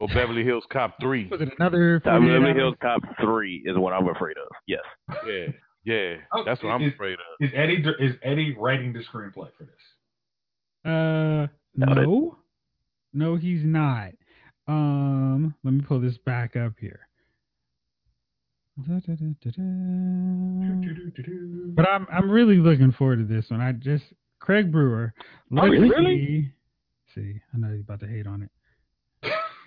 or 0.00 0.08
Beverly 0.08 0.44
Hills 0.44 0.64
Cop 0.72 0.94
three. 1.00 1.28
Was 1.30 1.40
it 1.40 1.50
another? 1.58 2.00
Beverly 2.00 2.30
hours? 2.32 2.56
Hills 2.56 2.74
Cop 2.80 3.02
three 3.20 3.62
is 3.66 3.76
what 3.76 3.92
I'm 3.92 4.08
afraid 4.08 4.36
of. 4.38 4.48
Yes. 4.66 4.80
Yeah, 5.26 5.46
yeah. 5.84 6.14
Oh, 6.32 6.44
That's 6.44 6.62
what 6.62 6.70
I'm 6.70 6.84
afraid 6.84 7.14
of. 7.14 7.18
Is 7.40 7.50
Eddie 7.54 7.84
is 8.00 8.14
Eddie 8.22 8.56
writing 8.58 8.92
the 8.92 9.00
screenplay 9.00 9.50
for 9.56 9.64
this? 9.64 9.74
Uh, 10.84 11.46
Doubt 11.78 11.98
it. 11.98 12.06
no, 12.06 12.36
no, 13.12 13.36
he's 13.36 13.64
not. 13.64 14.10
Um, 14.66 15.54
let 15.64 15.74
me 15.74 15.82
pull 15.82 16.00
this 16.00 16.16
back 16.18 16.56
up 16.56 16.74
here. 16.80 17.00
Da-da-da-da-da. 18.86 19.62
But 21.74 21.88
I'm 21.88 22.06
I'm 22.12 22.30
really 22.30 22.56
looking 22.56 22.92
forward 22.92 23.18
to 23.18 23.24
this 23.34 23.50
one. 23.50 23.60
I 23.60 23.72
just 23.72 24.04
Craig 24.38 24.72
Brewer. 24.72 25.12
Let's 25.50 25.66
Oh, 25.66 25.70
really? 25.70 25.90
see. 25.90 26.52
See, 27.14 27.40
I 27.52 27.58
know 27.58 27.68
you're 27.68 27.80
about 27.80 28.00
to 28.00 28.06
hate 28.06 28.26
on 28.26 28.42
it. 28.42 28.50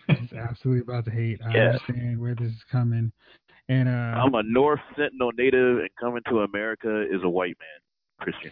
He's 0.08 0.34
absolutely 0.34 0.82
about 0.82 1.06
to 1.06 1.12
hate. 1.12 1.39
I 1.45 1.54
Yeah. 1.56 1.66
understand 1.68 2.20
where 2.20 2.36
this 2.36 2.51
is 2.51 2.64
coming. 2.72 3.12
And 3.70 3.88
uh, 3.88 3.91
I'm 3.91 4.34
a 4.36 4.43
North 4.43 4.82
Sentinel 4.97 5.32
native, 5.38 5.80
and 5.80 5.89
coming 5.99 6.22
to 6.30 6.39
America 6.41 7.01
is 7.10 7.22
a 7.24 7.30
white 7.30 7.56
man, 7.60 7.80
Christian. 8.20 8.51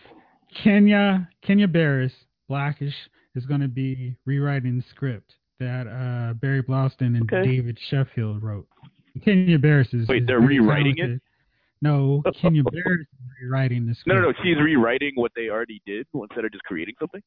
Kenya 0.64 1.28
Kenya 1.42 1.68
Barris, 1.68 2.14
Blackish, 2.48 2.96
is 3.36 3.46
going 3.46 3.62
to 3.62 3.68
be 3.68 4.16
rewriting 4.26 4.78
the 4.78 4.84
script 4.90 5.36
that 5.60 5.88
uh, 5.88 6.34
Barry 6.36 6.64
Blaustein 6.64 7.16
and 7.18 7.24
Okay. 7.32 7.44
David 7.44 7.78
Sheffield 7.90 8.42
wrote. 8.42 8.68
Kenya 9.24 9.60
Barris 9.60 9.94
is. 9.94 10.08
Wait, 10.08 10.24
is 10.24 10.28
they're 10.28 10.40
rewriting 10.40 10.98
it? 10.98 11.22
No, 11.82 12.24
Kenya 12.42 12.64
Barris 12.64 13.02
is 13.02 13.08
rewriting 13.42 13.86
the 13.86 13.94
script. 13.96 14.08
No, 14.16 14.22
no, 14.22 14.30
no. 14.32 14.34
She's 14.44 14.58
rewriting 14.58 15.12
what 15.16 15.32
they 15.36 15.50
already 15.50 15.82
did 15.86 16.08
instead 16.14 16.46
of 16.46 16.52
just 16.52 16.64
creating 16.64 16.96
something. 17.00 17.22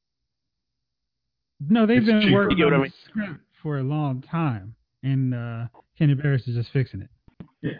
No, 1.68 1.86
they've 1.86 1.98
It's 1.98 2.06
been 2.06 2.20
cheaper. 2.22 2.32
working 2.34 2.58
You 2.58 2.64
get 2.64 2.72
what 2.72 2.74
on 2.74 2.80
I 2.80 2.88
the 2.88 2.92
script 3.10 3.40
for 3.64 3.78
a 3.78 3.82
long 3.82 4.22
time, 4.30 4.76
and 5.02 5.34
uh, 5.34 5.64
Kenya 5.98 6.14
Barris 6.14 6.46
is 6.46 6.54
just 6.54 6.70
fixing 6.72 7.00
it. 7.02 7.08
Yeah. 7.62 7.70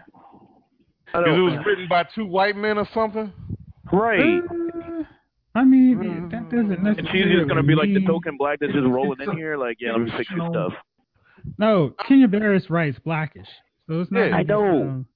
Because 1.07 1.23
it 1.27 1.31
don't- 1.31 1.45
was 1.45 1.65
written 1.67 1.87
by 1.89 2.05
two 2.15 2.27
white 2.27 2.57
men 2.57 2.79
or 2.79 2.89
something. 2.93 3.33
right. 3.93 4.41
Uh, 4.51 5.05
I 5.55 5.63
mean, 5.63 6.29
that 6.33 6.51
doesn't 6.51 6.69
necessarily. 6.69 6.75
And 6.75 6.85
necessarily. 6.97 7.23
she's 7.31 7.37
just 7.39 7.49
gonna 7.49 7.63
be 7.63 7.77
like 7.77 7.89
the 7.95 8.05
token 8.05 8.37
black 8.37 8.59
that's 8.59 8.73
just 8.73 8.85
rolling 8.87 9.21
in 9.21 9.37
here, 9.37 9.57
like, 9.57 9.77
yeah, 9.79 9.93
let 9.93 10.01
me 10.01 10.11
fix 10.17 10.29
your 10.33 10.51
stuff. 10.51 10.73
No, 11.59 11.95
Kenya 12.09 12.27
Barris 12.27 12.69
writes 12.71 12.99
Blackish, 13.05 13.47
so 13.87 14.01
it's 14.01 14.11
not. 14.11 14.19
Yeah. 14.21 14.25
like 14.27 14.35
I 14.35 14.41
it's, 14.41 14.49
know. 14.49 14.83
um, 14.83 15.07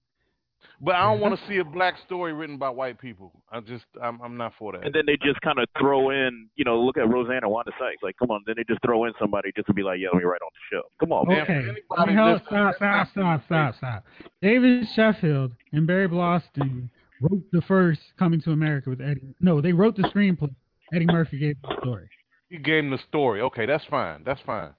But 0.81 0.95
I 0.95 1.03
don't 1.03 1.15
mm-hmm. 1.15 1.23
want 1.23 1.41
to 1.41 1.47
see 1.49 1.59
a 1.59 1.65
black 1.65 1.97
story 2.07 2.33
written 2.33 2.57
by 2.57 2.71
white 2.71 3.01
people. 3.01 3.33
I 3.51 3.61
just, 3.61 3.85
I'm, 4.01 4.21
I'm 4.23 4.37
not 4.37 4.53
for 4.59 4.73
that. 4.73 4.85
And 4.85 4.95
then 4.95 5.03
they 5.07 5.17
just 5.17 5.41
kind 5.41 5.59
of 5.59 5.69
throw 5.79 6.11
in, 6.11 6.49
you 6.55 6.65
know, 6.65 6.81
look 6.81 6.97
at 6.97 7.09
Rosanna 7.09 7.49
Wanda 7.49 7.73
Sykes. 7.81 8.03
Like, 8.03 8.17
come 8.17 8.31
on, 8.31 8.43
then 8.47 8.55
they 8.57 8.65
just 8.69 8.81
throw 8.83 9.05
in 9.05 9.13
somebody 9.19 9.51
just 9.57 9.67
to 9.67 9.75
be 9.75 9.83
like, 9.83 9.99
yeah, 9.99 10.09
let 10.13 10.19
me 10.19 10.25
write 10.25 10.41
on 10.41 10.51
the 10.55 10.77
show. 10.77 10.83
Come 11.01 11.13
on, 11.13 11.27
man. 11.27 11.43
Okay. 11.43 11.55
anybody 11.55 11.83
I 11.97 12.07
mean, 12.07 12.17
hold- 12.17 12.33
listening- 12.35 12.47
stop, 12.49 12.77
stop, 12.77 13.09
stop, 13.11 13.45
stop, 13.47 13.75
stop. 13.77 14.05
David 14.41 14.87
Sheffield 14.95 15.53
and 15.73 15.87
Barry 15.87 16.09
Blaustein 16.09 16.91
wrote 17.21 17.43
the 17.51 17.63
first 17.63 18.01
Coming 18.17 18.41
to 18.43 18.53
America 18.53 18.91
with 18.91 19.01
Eddie. 19.01 19.35
No, 19.41 19.61
they 19.61 19.73
wrote 19.73 19.97
the 19.97 20.03
screenplay. 20.03 20.55
Eddie 20.95 21.07
Murphy 21.07 21.39
gave 21.39 21.57
the 21.63 21.77
story. 21.83 22.09
He 22.49 22.59
gave 22.59 22.85
them 22.85 22.91
the 22.93 22.99
story. 23.09 23.41
Okay, 23.43 23.67
that's 23.67 23.85
fine. 23.87 24.23
That's 24.25 24.41
fine. 24.47 24.71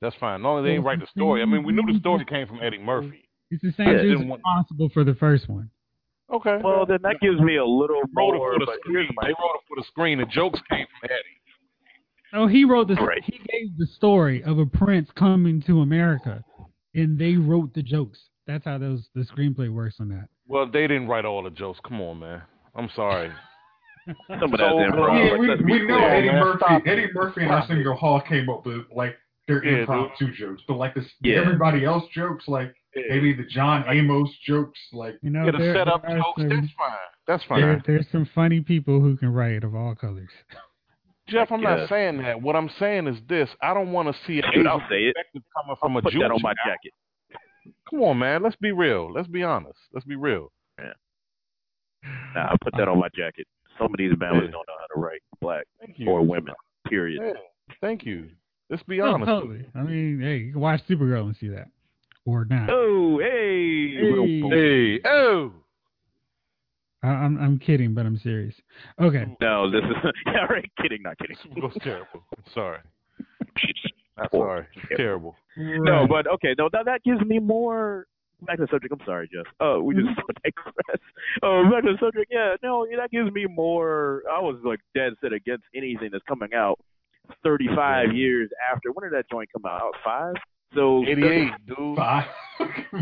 That's 0.00 0.16
fine. 0.16 0.42
No, 0.42 0.62
they 0.62 0.70
didn't 0.70 0.84
write 0.84 1.00
the 1.00 1.06
story. 1.06 1.42
I 1.42 1.44
mean, 1.44 1.64
we 1.64 1.72
knew 1.72 1.92
the 1.92 1.98
story 2.00 2.24
came 2.24 2.46
from 2.46 2.60
Eddie 2.62 2.78
Murphy. 2.78 3.27
It's 3.50 3.62
the 3.62 3.72
same 3.72 3.88
Yeah, 3.88 4.02
dude 4.02 4.30
responsible 4.30 4.88
for 4.92 5.04
the 5.04 5.14
first 5.14 5.48
one. 5.48 5.70
Okay. 6.32 6.58
Well, 6.62 6.84
then 6.84 6.98
that 7.02 7.16
gives 7.20 7.40
me 7.40 7.56
a 7.56 7.64
little 7.64 8.02
wrote 8.14 8.34
more. 8.34 8.54
it 8.54 8.58
for 8.58 8.66
the 8.66 8.72
screen. 8.80 8.94
here's 8.94 9.08
They 9.22 9.28
wrote 9.28 9.54
it 9.54 9.60
for 9.66 9.76
the 9.76 9.84
screen. 9.88 10.18
The 10.18 10.26
jokes 10.26 10.60
came 10.70 10.84
from 11.00 11.10
Eddie. 11.10 12.34
No, 12.34 12.46
he 12.46 12.64
wrote 12.66 12.88
the. 12.88 12.94
Right. 12.94 13.22
He 13.24 13.38
gave 13.38 13.78
the 13.78 13.86
story 13.86 14.42
of 14.44 14.58
a 14.58 14.66
prince 14.66 15.08
coming 15.16 15.62
to 15.62 15.80
America, 15.80 16.44
and 16.94 17.18
they 17.18 17.36
wrote 17.36 17.72
the 17.72 17.82
jokes. 17.82 18.18
That's 18.46 18.66
how 18.66 18.76
those 18.76 19.08
the 19.14 19.22
screenplay 19.22 19.72
works 19.72 19.96
on 20.00 20.08
that. 20.10 20.28
Well, 20.46 20.70
they 20.70 20.86
didn't 20.86 21.08
write 21.08 21.24
all 21.24 21.42
the 21.42 21.50
jokes. 21.50 21.80
Come 21.86 22.00
on, 22.02 22.18
man. 22.18 22.42
I'm 22.74 22.90
sorry. 22.94 23.30
some 24.28 24.42
of 24.42 24.58
that's 24.58 24.60
So, 24.60 24.76
improv. 24.76 25.10
Uh, 25.10 25.22
yeah, 25.24 25.36
we, 25.38 25.48
we 25.48 25.86
know 25.86 25.96
clear. 25.96 26.10
Eddie 26.10 26.26
man. 26.28 26.40
Murphy. 26.40 26.58
Stop 26.66 26.82
Eddie 26.86 27.02
it. 27.04 27.14
Murphy 27.14 27.40
and 27.42 27.48
Stop 27.48 27.62
Arsenio 27.62 27.94
Hall 27.94 28.20
came 28.20 28.50
up 28.50 28.66
with 28.66 28.82
like 28.94 29.16
their 29.46 29.64
Yeah, 29.64 29.80
impromptu 29.80 30.32
jokes, 30.34 30.62
but 30.68 30.74
like 30.76 30.94
this, 30.94 31.06
Yeah. 31.22 31.40
everybody 31.40 31.86
else 31.86 32.04
jokes, 32.14 32.44
like 32.46 32.74
maybe 32.94 33.32
the 33.32 33.44
John 33.44 33.84
Amos 33.88 34.30
jokes, 34.46 34.78
like 34.92 35.16
You 35.22 35.30
know, 35.30 35.44
Get 35.44 35.54
a 35.54 35.58
there- 35.58 35.74
set 35.74 35.88
up 35.88 36.02
there 36.02 36.18
jokes. 36.18 36.40
some- 36.42 36.48
That's 36.48 36.72
fine. 36.72 36.96
That's 37.26 37.44
fine. 37.44 37.60
there- 37.60 37.82
there's 37.86 38.08
some 38.10 38.24
funny 38.34 38.60
people 38.60 39.00
who 39.00 39.16
can 39.16 39.32
write 39.32 39.64
of 39.64 39.74
all 39.74 39.94
colors. 39.94 40.30
Jeff, 41.28 41.52
I'm 41.52 41.60
Yeah. 41.60 41.76
not 41.76 41.88
saying 41.90 42.18
that. 42.22 42.40
What 42.40 42.56
I'm 42.56 42.70
saying 42.70 43.06
is 43.06 43.20
this: 43.26 43.54
I 43.60 43.74
don't 43.74 43.92
want 43.92 44.08
to 44.14 44.22
see 44.24 44.38
an 44.38 44.44
Shoot, 44.44 44.60
Asian 44.60 44.66
I'll 44.66 44.88
say 44.88 45.04
it. 45.04 45.14
perspective 45.14 45.42
coming 45.54 45.76
from 45.76 45.92
I'll 45.92 45.98
a 45.98 46.02
put 46.02 46.12
Jewish 46.12 46.22
that 46.22 46.30
on 46.32 46.40
my 46.42 46.54
guy. 46.54 46.60
jacket. 46.70 46.92
Come 47.90 48.02
on, 48.02 48.18
man. 48.18 48.42
Let's 48.42 48.56
be 48.56 48.72
real. 48.72 49.12
Let's 49.12 49.28
be 49.28 49.42
honest. 49.44 49.78
Let's 49.92 50.06
be 50.06 50.16
real. 50.16 50.50
Nah, 52.34 52.46
I'll 52.50 52.58
put 52.62 52.74
that 52.76 52.88
on 52.88 52.98
my 52.98 53.08
jacket. 53.14 53.46
Some 53.76 53.86
of 53.92 53.98
these 53.98 54.12
families 54.18 54.44
Yeah. 54.46 54.50
don't 54.52 54.68
know 54.68 54.76
how 54.78 54.86
to 54.94 55.00
write 55.00 55.20
black 55.40 55.66
or 56.06 56.22
women. 56.22 56.54
Period. 56.86 57.20
Yeah. 57.22 57.74
Thank 57.80 58.06
you. 58.06 58.30
Let's 58.70 58.82
be 58.84 59.00
Oh, 59.00 59.12
honest. 59.12 59.28
totally. 59.28 59.64
I 59.74 59.82
mean, 59.82 60.20
hey, 60.20 60.36
you 60.38 60.52
can 60.52 60.60
watch 60.60 60.82
Supergirl 60.86 61.26
and 61.26 61.36
see 61.36 61.48
that, 61.48 61.68
or 62.26 62.44
not. 62.44 62.68
Oh, 62.70 63.18
hey. 63.18 63.94
Hey. 63.96 64.42
Hey, 64.50 65.00
oh. 65.08 65.52
I, 67.02 67.08
I'm 67.08 67.38
I'm 67.38 67.58
kidding, 67.58 67.94
but 67.94 68.06
I'm 68.06 68.18
serious. 68.18 68.54
Okay. 69.00 69.24
No, 69.40 69.70
this 69.70 69.82
is 69.84 70.12
yeah, 70.26 70.44
right. 70.50 70.70
Kidding, 70.82 71.02
not 71.02 71.16
kidding. 71.18 71.36
Supergirl's 71.36 71.78
terrible. 71.82 72.24
Sorry. 72.52 72.80
I'm 74.18 74.28
sorry. 74.32 74.66
It's 74.74 74.96
terrible. 74.96 75.36
No, 75.56 76.06
but 76.08 76.26
okay, 76.26 76.54
no, 76.58 76.68
that 76.72 76.84
that 76.86 77.02
gives 77.04 77.20
me 77.22 77.38
more. 77.38 78.06
Back 78.42 78.56
to 78.58 78.62
the 78.62 78.68
subject. 78.70 78.92
I'm 78.92 79.04
sorry, 79.04 79.28
Jeff. 79.32 79.52
Oh, 79.60 79.82
we 79.82 79.94
just 79.94 80.06
mm-hmm. 80.06 80.20
digress. 80.44 81.00
Oh, 81.42 81.64
back 81.70 81.82
to 81.84 81.92
the 81.92 81.98
subject. 81.98 82.30
Yeah, 82.30 82.54
no, 82.62 82.86
that 82.96 83.10
gives 83.10 83.32
me 83.32 83.46
more. 83.46 84.22
I 84.32 84.40
was 84.40 84.60
like 84.64 84.80
dead 84.94 85.14
set 85.20 85.32
against 85.32 85.64
anything 85.74 86.10
that's 86.12 86.24
coming 86.28 86.54
out 86.54 86.78
35 87.42 88.14
years 88.14 88.50
after. 88.72 88.92
When 88.92 89.08
did 89.08 89.16
that 89.16 89.28
joint 89.30 89.48
come 89.52 89.66
out? 89.66 89.82
Out 89.82 89.94
five. 90.04 90.34
So 90.74 91.04
88, 91.06 91.50
dude. 91.66 91.96
five. 91.96 92.24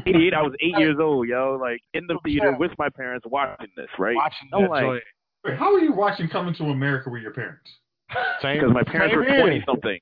88. 0.07 0.35
I 0.35 0.43
was 0.43 0.53
eight 0.61 0.79
years 0.79 0.97
old, 1.01 1.27
yo. 1.29 1.59
Like 1.61 1.81
in 1.95 2.07
the 2.07 2.15
Okay. 2.15 2.33
theater 2.33 2.57
with 2.59 2.73
my 2.79 2.89
parents 2.89 3.27
watching 3.29 3.69
this, 3.77 3.89
right? 3.99 4.15
Watching 4.17 4.49
I'm 4.53 4.63
that 4.63 4.71
like, 4.71 4.83
joint. 4.83 5.03
Wait, 5.45 5.59
how 5.59 5.75
are 5.75 5.81
you 5.81 5.93
watching 5.93 6.29
Coming 6.29 6.55
to 6.55 6.65
America 6.65 7.09
with 7.11 7.23
your 7.23 7.33
parents? 7.33 7.71
Same, 8.43 8.59
because 8.61 8.73
my 8.73 8.83
parents 8.85 9.13
same 9.13 9.19
were 9.19 9.25
here. 9.25 9.41
20 9.41 9.65
something. 9.67 9.99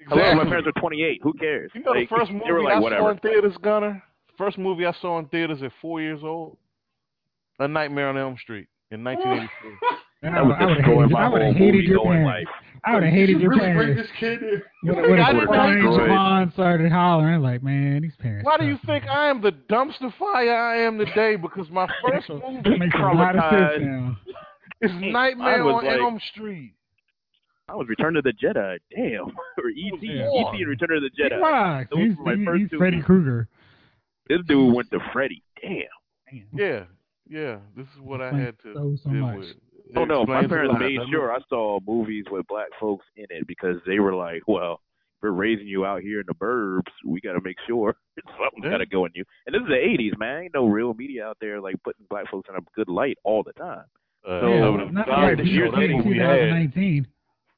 Exactly. 0.00 0.22
Hello, 0.22 0.34
my 0.36 0.44
parents 0.44 0.68
are 0.68 0.80
28. 0.80 1.20
Who 1.22 1.32
cares? 1.34 1.70
You 1.74 1.82
know 1.82 1.90
Like, 1.92 2.08
the 2.08 2.16
first 2.16 2.30
movie 2.30 2.44
they 2.46 2.52
were 2.52 2.62
like, 2.62 2.74
I 2.74 2.80
whatever. 2.80 3.02
saw 3.02 3.08
in 3.10 3.18
theaters, 3.18 3.54
Gunner? 3.62 4.02
First 4.36 4.58
movie 4.58 4.86
I 4.86 4.92
saw 5.00 5.18
in 5.18 5.26
theaters 5.26 5.62
at 5.62 5.72
four 5.80 6.00
years 6.00 6.20
old? 6.22 6.56
A 7.58 7.66
Nightmare 7.66 8.08
on 8.08 8.16
Elm 8.16 8.36
Street 8.40 8.68
in 8.92 9.02
1983. 9.02 9.76
I 10.22 10.30
That 10.30 10.44
was 10.44 10.56
would 10.60 10.68
have 10.68 10.76
destroying 10.76 11.00
hated, 11.00 11.12
my 11.12 11.20
I 11.24 11.28
whole 11.28 11.38
hated 11.52 11.58
movie 11.60 11.78
your 11.86 11.96
going 11.98 12.22
parents. 12.24 12.48
life. 12.50 12.67
I 12.84 12.94
would 12.94 13.02
have 13.04 13.12
hated 13.12 13.32
you 13.36 13.38
your 13.40 13.50
really 13.50 13.72
bring 13.72 13.74
parents. 13.94 14.02
this 14.02 14.10
kid 14.20 14.42
in? 14.42 14.62
When, 14.82 14.94
think 14.96 15.08
when 15.08 15.20
I 15.20 15.32
the 15.32 15.38
didn't 15.40 15.48
Brian 15.48 15.76
destroy 15.76 16.04
it? 16.04 16.08
Javon 16.08 16.52
started 16.52 16.92
hollering, 16.92 17.40
like, 17.42 17.62
man, 17.62 18.02
these 18.02 18.16
parents. 18.18 18.44
Why 18.46 18.56
do 18.58 18.64
you 18.66 18.76
suck, 18.76 18.86
think. 18.86 19.04
I 19.06 19.28
am 19.28 19.40
the 19.42 19.52
dumpster 19.52 20.12
fire 20.18 20.56
I 20.56 20.78
am 20.82 20.98
today? 20.98 21.36
Because 21.36 21.68
my 21.70 21.86
first 22.08 22.28
That 22.28 22.34
movie 22.64 22.78
makes 22.78 22.94
a 22.94 22.98
lot 22.98 23.36
of 23.36 23.42
Traumatized. 23.42 23.74
sense 23.74 23.84
now. 23.84 24.16
is 24.82 24.90
Nightmare 25.12 25.62
on 25.64 25.84
like- 25.84 25.98
Elm 25.98 26.20
Street. 26.32 26.74
I 27.70 27.74
was 27.74 27.86
Return 27.88 28.16
of 28.16 28.24
the 28.24 28.32
Jedi. 28.32 28.78
Damn. 28.96 29.26
or 29.58 29.68
E.T. 29.68 29.90
Oh, 29.92 30.00
yeah. 30.02 30.40
E.T. 30.52 30.62
and 30.62 30.68
Return 30.68 30.96
of 30.96 31.02
the 31.02 31.10
He 31.14 31.22
Jedi. 31.22 31.38
rocks. 31.40 31.88
Those 31.90 32.00
He's, 32.08 32.16
were 32.16 32.24
my 32.24 32.36
he- 32.36 32.44
first 32.46 32.60
he's 32.62 32.70
two. 32.70 32.78
Freddy 32.78 33.02
Krueger. 33.02 33.48
This 34.28 34.38
dude 34.46 34.74
went 34.74 34.90
to 34.92 35.00
Freddy. 35.12 35.42
Damn. 35.60 35.82
Damn. 36.30 36.46
Yeah, 36.54 36.84
yeah. 37.28 37.56
This 37.76 37.86
is 37.94 38.00
what 38.00 38.20
I 38.22 38.32
had 38.32 38.58
to 38.62 38.72
so, 38.74 38.96
so 39.02 39.10
deal 39.10 39.20
much. 39.20 39.38
with. 39.38 39.56
Oh 39.96 40.04
no, 40.04 40.24
my 40.26 40.46
parents 40.46 40.72
lot, 40.72 40.80
made 40.80 40.96
doesn't 40.96 41.10
sure? 41.12 41.32
I 41.32 41.38
saw 41.48 41.78
movies 41.86 42.24
with 42.30 42.46
black 42.46 42.68
folks 42.80 43.06
in 43.16 43.26
it 43.30 43.46
because 43.46 43.76
they 43.86 43.98
were 44.00 44.14
like, 44.14 44.42
"Well, 44.46 44.80
we're 45.22 45.30
raising 45.30 45.66
you 45.66 45.84
out 45.86 46.02
here 46.02 46.20
in 46.20 46.26
the 46.26 46.34
burbs. 46.34 46.90
We 47.04 47.20
got 47.20 47.32
to 47.32 47.40
make 47.40 47.56
sure 47.66 47.96
something's 48.38 48.64
Yeah. 48.64 48.70
got 48.70 48.78
to 48.78 48.86
go 48.86 49.04
in 49.06 49.12
you." 49.14 49.24
And 49.46 49.54
this 49.54 49.62
is 49.62 49.68
the 49.68 49.74
'80s, 49.74 50.18
man. 50.18 50.42
Ain't 50.44 50.54
no 50.54 50.66
real 50.66 50.94
media 50.94 51.26
out 51.26 51.38
there 51.40 51.60
like 51.60 51.76
putting 51.84 52.04
black 52.10 52.30
folks 52.30 52.48
in 52.48 52.56
a 52.56 52.60
good 52.74 52.88
light 52.88 53.18
all 53.24 53.42
the 53.42 53.52
time. 53.54 53.84
Uh, 54.26 54.40
So, 54.40 54.48
yeah, 54.52 54.60
that 54.60 54.72
would've- 54.72 54.92
not 54.92 55.06
God, 55.06 55.22
right. 55.22 55.36
the 55.36 55.44
He's 55.44 55.52
years 55.52 55.70
like 55.72 55.88
that 55.88 56.04
we 56.04 56.18
had. 56.18 56.36
2019. 56.36 57.06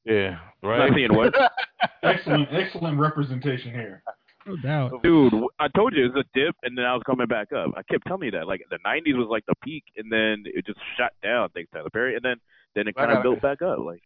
Yeah, 0.05 0.39
right. 0.63 0.89
Not 0.89 0.95
seeing 0.97 1.15
what? 1.15 1.35
Excellent, 2.03 2.49
excellent 2.53 2.99
representation 2.99 3.73
here. 3.73 4.03
No 4.47 4.57
doubt. 4.57 5.03
Dude, 5.03 5.35
I 5.59 5.69
told 5.69 5.95
you 5.95 6.07
it 6.07 6.15
was 6.15 6.25
a 6.25 6.39
dip, 6.39 6.57
and 6.63 6.77
then 6.77 6.85
I 6.87 6.95
was 6.95 7.03
coming 7.05 7.27
back 7.27 7.53
up. 7.53 7.73
I 7.77 7.83
kept 7.83 8.07
telling 8.07 8.25
you 8.25 8.31
that. 8.33 8.47
Like 8.47 8.63
the 8.71 8.79
'90s 8.79 9.17
was 9.17 9.29
like 9.31 9.45
the 9.47 9.55
peak, 9.63 9.85
and 9.97 10.11
then 10.11 10.45
it 10.47 10.67
just 10.67 10.79
shot 10.97 11.13
down 11.23 11.49
thanks 11.51 11.71
to 11.71 11.79
Tyler 11.79 11.91
Perry, 11.91 12.15
and 12.17 12.25
then 12.25 12.37
then 12.75 12.89
it 12.89 12.97
kind 12.97 13.11
of 13.13 13.23
built 13.23 13.43
back 13.43 13.61
up. 13.63 13.79
Like 13.79 14.03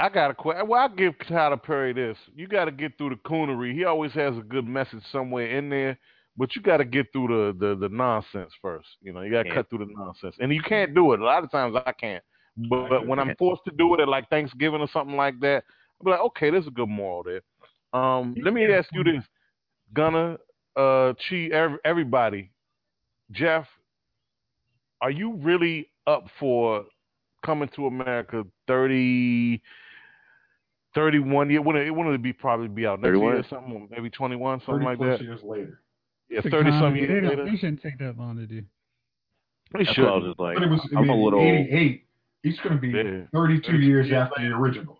I 0.00 0.08
got 0.08 0.30
a 0.30 0.34
question. 0.34 0.68
Well, 0.68 0.80
I 0.80 0.88
give 0.94 1.14
Tyler 1.28 1.56
Perry 1.56 1.92
this. 1.92 2.16
You 2.34 2.46
got 2.48 2.66
to 2.66 2.70
get 2.72 2.96
through 2.98 3.10
the 3.10 3.16
coonery. 3.28 3.74
He 3.74 3.84
always 3.84 4.12
has 4.12 4.36
a 4.36 4.42
good 4.42 4.66
message 4.66 5.02
somewhere 5.12 5.56
in 5.56 5.68
there, 5.68 5.98
but 6.36 6.54
you 6.54 6.62
got 6.62 6.78
to 6.78 6.84
get 6.84 7.06
through 7.12 7.28
the, 7.28 7.66
the 7.66 7.88
the 7.88 7.88
nonsense 7.94 8.52
first. 8.60 8.88
You 9.02 9.12
know, 9.12 9.22
you 9.22 9.30
got 9.30 9.44
to 9.44 9.48
Yeah. 9.50 9.54
cut 9.56 9.70
through 9.70 9.86
the 9.86 9.92
nonsense, 9.94 10.36
and 10.40 10.52
you 10.52 10.62
can't 10.62 10.94
do 10.94 11.12
it. 11.12 11.20
A 11.20 11.24
lot 11.24 11.44
of 11.44 11.50
times 11.50 11.76
I 11.86 11.92
can't, 11.92 12.24
but, 12.68 12.88
but 12.88 13.06
when 13.06 13.18
I'm 13.20 13.34
forced 13.38 13.62
to 13.66 13.72
do 13.76 13.94
it 13.94 14.00
at 14.00 14.08
like 14.08 14.28
Thanksgiving 14.30 14.80
or 14.80 14.88
something 14.92 15.16
like 15.16 15.38
that, 15.40 15.62
I'm 16.00 16.10
like, 16.10 16.20
okay, 16.20 16.50
there's 16.50 16.66
a 16.66 16.70
good 16.70 16.88
moral 16.88 17.22
there. 17.22 17.40
Um, 17.92 18.34
let 18.42 18.52
me 18.54 18.64
ask 18.66 18.88
you 18.92 19.02
this, 19.04 19.24
Gunner, 19.94 20.36
uh, 20.76 21.14
Chi, 21.28 21.48
ev- 21.52 21.78
everybody, 21.84 22.50
Jeff, 23.30 23.66
are 25.00 25.10
you 25.10 25.34
really 25.36 25.88
up 26.06 26.26
for 26.38 26.84
coming 27.44 27.68
to 27.76 27.86
America 27.86 28.44
30, 28.66 29.62
31 30.94 31.50
year? 31.50 31.62
When 31.62 31.76
it, 31.76 31.90
when 31.94 32.08
it 32.08 32.22
be 32.22 32.32
probably 32.32 32.68
be 32.68 32.86
out 32.86 33.00
next 33.00 33.08
31? 33.08 33.32
year 33.32 33.40
or 33.40 33.44
something, 33.48 33.88
maybe 33.90 34.10
21, 34.10 34.60
something 34.66 34.84
like 34.84 34.98
that. 34.98 35.20
years 35.20 35.40
later. 35.42 35.80
Yeah, 36.28 36.40
It's 36.44 36.48
30 36.50 36.70
some 36.70 36.80
comedy. 36.80 37.00
years 37.00 37.22
They, 37.22 37.28
later. 37.28 37.44
they 37.46 37.56
shouldn't 37.56 37.82
take 37.82 37.98
that 37.98 38.18
long 38.18 38.36
to 38.36 38.46
do. 38.46 38.62
They 39.76 39.84
should. 39.84 40.04
I 40.06 40.16
was 40.16 40.24
just 40.28 40.40
like. 40.40 40.54
But 40.56 40.62
it 40.64 40.70
was 40.70 40.80
I 40.94 40.98
I'm 40.98 41.06
mean, 41.08 41.18
a 41.18 41.24
little. 41.24 41.40
88. 41.40 42.04
He's 42.42 42.58
going 42.60 42.74
to 42.74 42.80
be 42.80 42.88
Yeah. 42.88 43.22
32 43.32 43.76
years 43.78 44.10
after 44.12 44.40
the 44.40 44.48
original. 44.54 44.97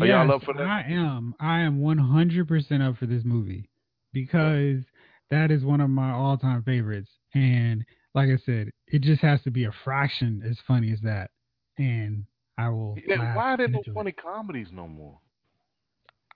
Are 0.00 0.06
y'all 0.06 0.32
up 0.32 0.42
for 0.44 0.54
that? 0.54 0.62
I 0.62 0.82
am. 0.88 1.34
I 1.40 1.60
am 1.60 1.80
100% 1.80 2.88
up 2.88 2.96
for 2.98 3.06
this 3.06 3.22
movie 3.24 3.68
because 4.12 4.82
that 5.30 5.50
is 5.50 5.62
one 5.64 5.80
of 5.80 5.90
my 5.90 6.10
all-time 6.12 6.62
favorites. 6.62 7.10
And 7.34 7.84
like 8.14 8.28
I 8.28 8.38
said, 8.44 8.70
it 8.88 9.02
just 9.02 9.20
has 9.22 9.40
to 9.42 9.50
be 9.50 9.64
a 9.64 9.72
fraction 9.84 10.42
as 10.48 10.56
funny 10.66 10.92
as 10.92 11.00
that, 11.02 11.30
and 11.78 12.24
I 12.58 12.68
will. 12.70 12.96
Yeah, 13.06 13.18
laugh 13.20 13.36
why 13.36 13.44
are 13.52 13.56
there 13.56 13.68
no 13.68 13.78
enjoy 13.78 13.92
it. 13.92 13.94
funny 13.94 14.12
comedies 14.12 14.68
no 14.72 14.88
more? 14.88 15.18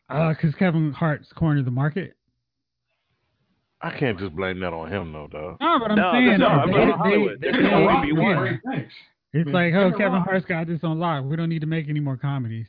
Uh, 0.09 0.29
because 0.31 0.55
Kevin 0.55 0.93
Hart's 0.93 1.29
cornered 1.35 1.65
the 1.65 1.71
market. 1.71 2.15
I 3.81 3.91
can't 3.99 4.19
just 4.19 4.35
blame 4.35 4.61
that 4.61 4.73
on 4.73 4.91
him, 4.91 5.13
though, 5.13 5.27
dog. 5.27 5.57
No, 5.61 5.79
but 5.79 5.91
I'm 5.91 5.97
No, 5.97 6.13
saying 6.13 6.27
no, 6.27 6.37
no, 6.39 6.47
I'm 6.49 6.67
they- 6.69 6.73
going 6.75 6.87
they- 6.89 6.93
Hollywood. 6.95 7.41
they- 7.41 7.51
they- 7.51 7.59
can 7.59 7.67
only 7.67 7.87
Rock 7.87 8.03
be 8.05 8.13
one. 8.13 8.61
It's 9.33 9.51
like, 9.51 9.75
oh, 9.75 9.91
Kevin 9.91 9.99
Kevin 9.99 10.21
Hart's 10.23 10.47
got 10.47 10.67
this 10.69 10.85
on 10.85 10.99
lock. 11.01 11.25
We 11.25 11.35
don't 11.37 11.49
need 11.49 11.61
to 11.63 11.67
make 11.67 11.89
any 11.89 12.01
more 12.01 12.17
comedies. 12.17 12.69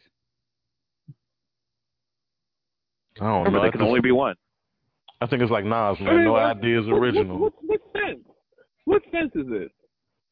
I 3.19 3.25
don't 3.25 3.37
Remember, 3.45 3.51
know. 3.51 3.59
I 3.59 3.63
there 3.65 3.71
can 3.71 3.81
only 3.81 4.01
be 4.01 4.11
one. 4.11 4.35
I 5.21 5.27
think 5.27 5.41
it's 5.41 5.51
like 5.51 5.63
Nas, 5.65 5.97
I 5.99 6.03
mean, 6.03 6.23
No 6.25 6.33
what- 6.33 6.41
ideas 6.57 6.85
what- 6.87 6.97
original. 6.97 7.37
What, 7.39 7.53
what, 7.61 7.79
what 7.93 8.01
sense? 8.01 8.19
What 8.85 9.01
sense 9.11 9.31
is 9.35 9.47
this? 9.49 9.69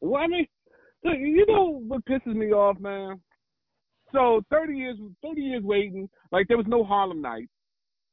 Well, 0.01 0.21
I 0.21 0.27
mean, 0.27 0.45
look, 1.03 1.15
you 1.17 1.45
know 1.47 1.79
what 1.87 2.05
pisses 2.05 2.35
me 2.35 2.51
off, 2.51 2.77
man? 2.79 3.19
So 4.11 4.41
thirty 4.51 4.75
years, 4.77 4.97
thirty 5.23 5.41
years 5.41 5.63
waiting. 5.63 6.07
Like 6.31 6.47
there 6.47 6.57
was 6.57 6.67
no 6.67 6.83
Harlem 6.83 7.21
Nights, 7.21 7.49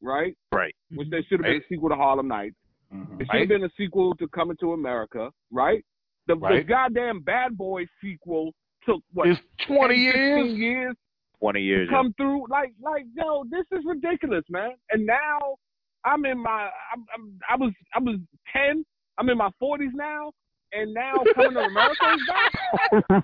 right? 0.00 0.34
Right. 0.52 0.74
Which 0.92 1.08
there 1.10 1.22
should 1.28 1.40
have 1.40 1.44
been 1.52 1.56
a 1.56 1.68
sequel 1.68 1.90
to 1.90 1.96
Harlem 1.96 2.28
Nights. 2.28 2.54
Mhm. 2.94 3.20
It 3.20 3.26
should 3.30 3.40
have 3.40 3.48
been 3.48 3.64
a 3.64 3.70
sequel 3.76 4.14
to 4.16 4.28
Coming 4.28 4.56
to 4.60 4.72
America, 4.72 5.30
right? 5.52 5.84
The, 6.26 6.36
the 6.36 6.64
goddamn 6.66 7.20
Bad 7.20 7.58
Boy 7.58 7.86
sequel 8.00 8.52
took 8.86 9.02
what? 9.12 9.28
It's 9.28 9.40
20 9.66 9.94
years. 9.96 10.52
years 10.58 10.96
Twenty 11.40 11.62
years. 11.62 11.88
to 11.88 11.94
come 11.94 12.12
through. 12.16 12.44
Like, 12.48 12.72
like, 12.82 13.04
yo, 13.14 13.44
this 13.50 13.64
is 13.72 13.84
ridiculous, 13.86 14.44
man. 14.50 14.72
And 14.90 15.06
now 15.06 15.38
I'm 16.04 16.24
in 16.26 16.38
my, 16.38 16.68
I'm, 16.92 17.04
I'm, 17.14 17.38
I 17.48 17.56
was, 17.56 17.72
I 17.94 17.98
was 17.98 18.16
ten. 18.52 18.84
I'm 19.18 19.28
in 19.28 19.38
my 19.38 19.50
forties 19.58 19.92
now, 19.94 20.32
and 20.72 20.92
now 20.94 21.14
Coming 21.34 21.54
to 21.54 21.60
America 21.60 22.14
is 22.14 22.20
back. 22.28 22.52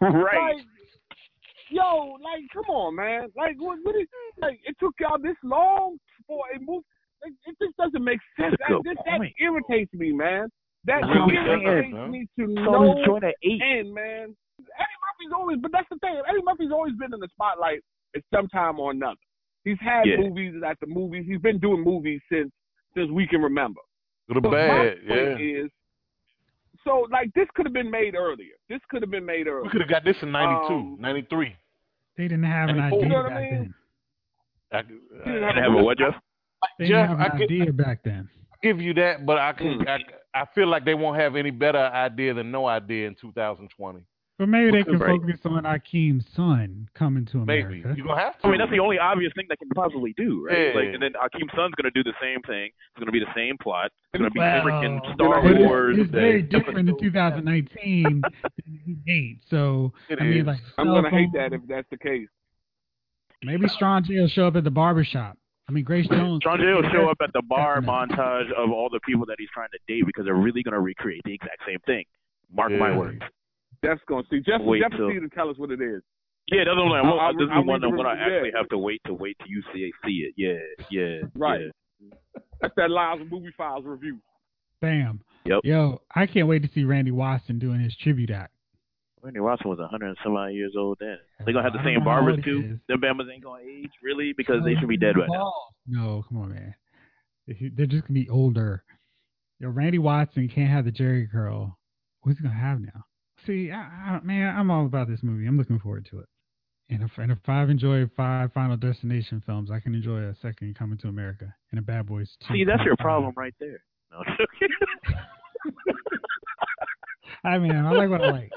right. 0.03 0.57
Like, 0.57 0.65
yo, 1.71 2.17
like, 2.23 2.45
come 2.53 2.65
on, 2.69 2.97
man. 2.97 3.29
Like, 3.37 3.57
what, 3.59 3.79
what 3.83 3.95
is, 3.97 4.07
like, 4.41 4.61
it 4.65 4.77
took 4.81 4.95
y'all 5.01 5.19
this 5.21 5.37
long 5.43 5.99
for 6.27 6.43
a 6.55 6.59
movie. 6.61 6.85
Like, 7.25 7.33
it 7.47 7.57
just 7.63 7.77
doesn't 7.77 8.05
make 8.05 8.21
sense. 8.39 8.55
That, 8.61 8.69
good 8.69 8.97
that, 8.97 9.05
that 9.07 9.21
irritates 9.41 9.93
me, 9.95 10.13
man. 10.13 10.49
That 10.85 11.01
That's 11.03 11.13
irritates 11.33 11.93
saying. 11.93 12.11
me 12.11 12.27
to 12.39 12.55
So 12.65 12.71
no 12.71 13.19
this 13.21 13.31
at 13.31 13.35
eight. 13.43 13.61
end, 13.61 13.93
man. 13.93 14.37
Eddie 14.61 14.99
Murphy's 15.05 15.33
always, 15.35 15.59
but 15.61 15.73
that's 15.73 15.89
the 15.91 15.99
thing. 15.99 16.21
Eddie 16.29 16.43
Murphy's 16.45 16.71
always 16.73 16.95
been 16.95 17.13
in 17.13 17.21
the 17.21 17.29
spotlight 17.33 17.81
at 18.17 18.23
some 18.35 18.49
time 18.49 18.79
or 18.81 18.91
another. 18.91 19.17
He's 19.65 19.79
had 19.81 20.07
Yeah. 20.07 20.17
movies 20.19 20.55
at 20.67 20.79
the 20.81 20.87
movies. 20.87 21.25
He's 21.27 21.41
been 21.41 21.59
doing 21.59 21.83
movies 21.85 22.21
since 22.31 22.51
since 22.95 23.11
we 23.11 23.27
can 23.27 23.43
remember. 23.43 23.81
The 24.29 24.41
But 24.41 24.51
bad, 24.51 24.97
my 25.07 25.15
yeah. 25.15 25.37
is, 25.39 25.71
so 26.85 27.07
like 27.11 27.33
this 27.35 27.47
could 27.55 27.67
have 27.67 27.73
been 27.73 27.91
made 27.91 28.15
earlier. 28.15 28.55
This 28.69 28.81
could 28.91 29.03
have 29.03 29.11
been 29.11 29.25
made 29.27 29.47
earlier. 29.47 29.63
We 29.65 29.69
could 29.71 29.81
have 29.83 29.91
got 29.91 30.05
this 30.05 30.17
in 30.23 30.33
92, 30.33 30.75
Um, 30.75 30.97
93. 31.01 31.55
They 32.17 32.25
didn't 32.29 32.45
have 32.45 32.69
an 32.71 32.81
idea 32.81 33.01
You 33.01 33.09
know 33.09 33.17
what 33.23 33.27
I 33.27 33.29
back 33.35 33.51
mean? 33.53 33.61
then. 33.61 33.75
I, 34.73 34.83
didn't 34.83 35.45
I, 35.45 35.49
And 35.51 35.59
have 35.59 35.73
a 35.75 35.83
what, 35.85 35.99
Jeff? 35.99 36.15
They 36.79 36.89
Jeff, 36.89 37.09
didn't 37.09 37.19
have 37.21 37.33
an 37.33 37.39
get- 37.39 37.45
idea 37.51 37.73
back 37.73 38.03
then. 38.03 38.29
give 38.63 38.81
you 38.81 38.95
that, 38.95 39.27
but 39.27 39.39
I 39.39 39.53
can. 39.53 39.81
Mm. 39.81 39.89
I, 39.89 40.41
I 40.43 40.45
feel 40.55 40.67
like 40.69 40.85
they 40.85 40.95
won't 40.95 41.19
have 41.21 41.37
any 41.37 41.51
better 41.51 41.79
idea 41.79 42.33
than 42.35 42.51
no 42.51 42.67
idea 42.67 43.07
in 43.09 43.15
2020. 43.15 44.01
But 44.39 44.51
maybe 44.51 44.71
they 44.71 44.83
can 44.83 44.99
could 44.99 45.01
right. 45.01 45.19
focus 45.19 45.41
on 45.47 45.63
Akeem's 45.65 46.27
son 46.37 46.91
coming 46.95 47.25
to 47.33 47.39
Maybe 47.39 47.63
America. 47.81 47.95
you're 47.97 48.07
gonna 48.07 48.21
have 48.21 48.39
to. 48.41 48.47
I 48.47 48.51
mean, 48.51 48.59
that's 48.59 48.71
the 48.71 48.81
only 48.81 48.99
obvious 48.99 49.33
thing 49.35 49.47
they 49.49 49.57
can 49.57 49.71
possibly 49.71 50.13
do, 50.19 50.45
right? 50.47 50.59
Yeah. 50.59 50.73
Like, 50.75 50.93
and 50.93 51.03
then 51.03 51.13
Akeem 51.15 51.49
son's 51.57 51.75
gonna 51.75 51.91
do 51.95 52.05
the 52.05 52.13
same 52.21 52.43
thing. 52.43 52.67
It's 52.67 52.99
gonna 52.99 53.13
be 53.13 53.21
the 53.21 53.33
same 53.35 53.57
plot. 53.57 53.91
It's 54.13 54.21
gonna 54.21 54.31
be 54.31 54.39
Well, 54.41 54.63
freaking 54.63 55.15
Star 55.15 55.41
But 55.43 55.51
it's- 55.53 55.67
Wars. 55.67 55.97
It's, 55.99 56.11
very 56.11 56.43
different 56.43 56.87
in 56.87 56.99
2019 56.99 58.21
than 58.23 59.03
8. 59.09 59.39
So 59.49 59.95
It 60.11 60.21
I 60.21 60.25
mean, 60.25 60.41
is. 60.41 60.47
like 60.47 60.61
I'm 60.77 60.87
gonna 60.89 61.09
hate 61.09 61.33
that 61.33 61.55
if 61.55 61.63
that's 61.67 61.89
the 61.89 61.97
case. 61.99 62.29
maybe 63.43 63.67
Strong 63.69 64.05
J 64.05 64.21
will 64.21 64.29
show 64.29 64.47
up 64.49 64.57
at 64.57 64.65
the 64.65 64.71
barber 64.71 65.05
shop. 65.05 65.39
I 65.69 65.73
mean, 65.73 65.83
Grace 65.85 66.07
Jones. 66.09 66.43
John 66.43 66.59
Jay 66.61 66.73
will 66.75 66.89
show 66.91 67.09
up 67.09 67.17
at 67.23 67.33
the 67.33 67.43
bar 67.43 67.81
montage 67.81 68.53
of 68.53 68.71
all 68.71 68.89
the 68.91 69.01
people 69.01 69.25
that 69.27 69.37
he's 69.39 69.49
trying 69.53 69.69
to 69.73 69.79
date 69.89 70.05
because 70.07 70.25
they're 70.27 70.35
really 70.35 70.63
gonna 70.63 70.79
recreate 70.81 71.23
the 71.25 71.33
exact 71.33 71.63
same 71.67 71.79
thing. 71.87 72.05
Mark 72.53 72.71
my 72.73 72.97
words. 72.97 73.23
Jeff's 73.85 74.03
gonna 74.09 74.23
see. 74.31 74.41
Jeff, 74.41 74.61
Wait 74.63 74.81
Jeff 74.83 74.91
till- 74.93 75.07
will 75.07 75.15
see 75.15 75.21
to 75.21 75.29
tell 75.29 75.49
us 75.51 75.57
what 75.59 75.71
it 75.71 75.81
is. 75.81 76.03
Yeah, 76.51 76.65
that's 76.65 76.77
what 76.77 76.87
I'm 76.87 76.93
saying. 76.93 77.07
Well, 77.11 77.21
I'll- 77.21 77.35
this 77.37 77.49
I'll 77.51 77.65
one 77.65 77.83
I'm 77.85 77.91
the 77.91 77.97
gonna 77.97 78.11
review, 78.11 78.25
actually 78.37 78.51
yeah. 78.53 78.59
have 78.59 78.69
to 78.71 78.79
wait 78.79 79.01
to 79.07 79.15
wait 79.15 79.37
till 79.39 79.49
you 79.49 79.63
see 79.75 79.93
see 80.05 80.27
it. 80.31 80.35
Yeah, 80.37 80.59
yeah, 80.91 81.23
Right. 81.35 81.61
yeah. 82.01 82.11
That's 82.61 82.75
that 82.77 82.91
Lyle's 82.91 83.21
Movie 83.31 83.51
Files 83.57 83.85
review. 83.85 84.19
Bam. 84.81 85.21
Yep. 85.45 85.61
Yo, 85.65 86.01
I 86.15 86.27
can't 86.27 86.49
wait 86.49 86.63
to 86.63 86.69
see 86.69 86.85
Randy 86.85 87.11
Watson 87.11 87.59
doing 87.59 87.81
his 87.81 87.97
tribute 87.97 88.31
act. 88.31 88.53
Randy 89.23 89.41
Watson 89.41 89.71
was 89.71 89.79
100 89.81 90.07
and 90.07 90.17
some 90.23 90.37
odd 90.37 90.49
years 90.53 90.75
old 90.77 90.99
then. 91.01 91.19
They're 91.45 91.53
gonna 91.53 91.65
have 91.65 91.73
the 91.73 91.81
I 91.81 91.85
same 91.85 91.95
don't 91.95 92.05
know 92.05 92.11
how 92.11 92.21
barbers 92.21 92.45
too. 92.45 92.79
Them 92.89 93.01
Bama's 93.01 93.29
ain't 93.33 93.43
gonna 93.43 93.63
age 93.63 93.91
really 94.03 94.33
because 94.37 94.63
they 94.65 94.75
should 94.77 94.89
be 94.89 94.97
dead 94.97 95.17
right 95.17 95.29
now. 95.29 95.53
No, 95.87 96.23
come 96.29 96.39
on, 96.39 96.51
man. 96.51 96.75
They're 97.47 97.87
just 97.87 98.07
gonna 98.07 98.21
be 98.21 98.29
older. 98.29 98.85
Yo, 99.59 99.71
Randy 99.71 99.99
Watson 99.99 100.49
can't 100.49 100.71
have 100.71 100.85
the 100.85 100.93
Jheri 100.93 101.31
curl. 101.31 101.79
What's 102.23 102.39
he 102.39 102.45
gonna 102.45 102.55
have 102.55 102.81
now? 102.81 103.05
See, 103.47 103.71
I, 103.71 103.77
I, 103.79 104.21
man, 104.23 104.57
I'm 104.57 104.71
all 104.71 104.87
about 104.87 105.09
this 105.09 105.21
movie. 105.23 105.47
I'm 105.47 105.57
looking 105.57 105.79
forward 105.79 106.07
to 106.11 106.19
it. 106.19 106.27
And 106.89 107.03
if, 107.03 107.11
and 107.17 107.33
if 107.33 107.39
I've 107.49 107.71
enjoyed 107.71 108.11
five 108.17 108.53
Final 108.53 108.77
Destination 108.77 109.43
films, 109.45 109.71
I 109.71 109.81
can 109.81 109.95
enjoy 109.95 110.19
a 110.19 110.35
second 110.41 110.77
Coming 110.77 110.99
to 110.99 111.09
America 111.09 111.53
and 111.71 111.79
a 111.79 111.83
Bad 111.83 112.07
Boys 112.07 112.29
2. 112.49 112.55
See, 112.55 112.65
that's 112.65 112.83
your 112.85 112.97
problem 112.97 113.33
right 113.37 113.55
there. 113.59 113.83
No. 114.11 114.23
I 117.45 117.59
mean, 117.59 117.73
I 117.73 117.91
like 117.91 118.09
what 118.09 118.23
I 118.23 118.31
like. 118.31 118.51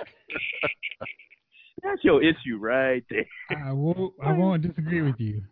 that's 1.84 2.04
your 2.04 2.24
issue 2.24 2.58
right 2.60 3.04
there. 3.10 3.26
I 3.66 3.72
won't, 3.72 4.14
I 4.24 4.34
won't 4.34 4.62
disagree 4.62 5.02
with 5.02 5.20
you. 5.20 5.44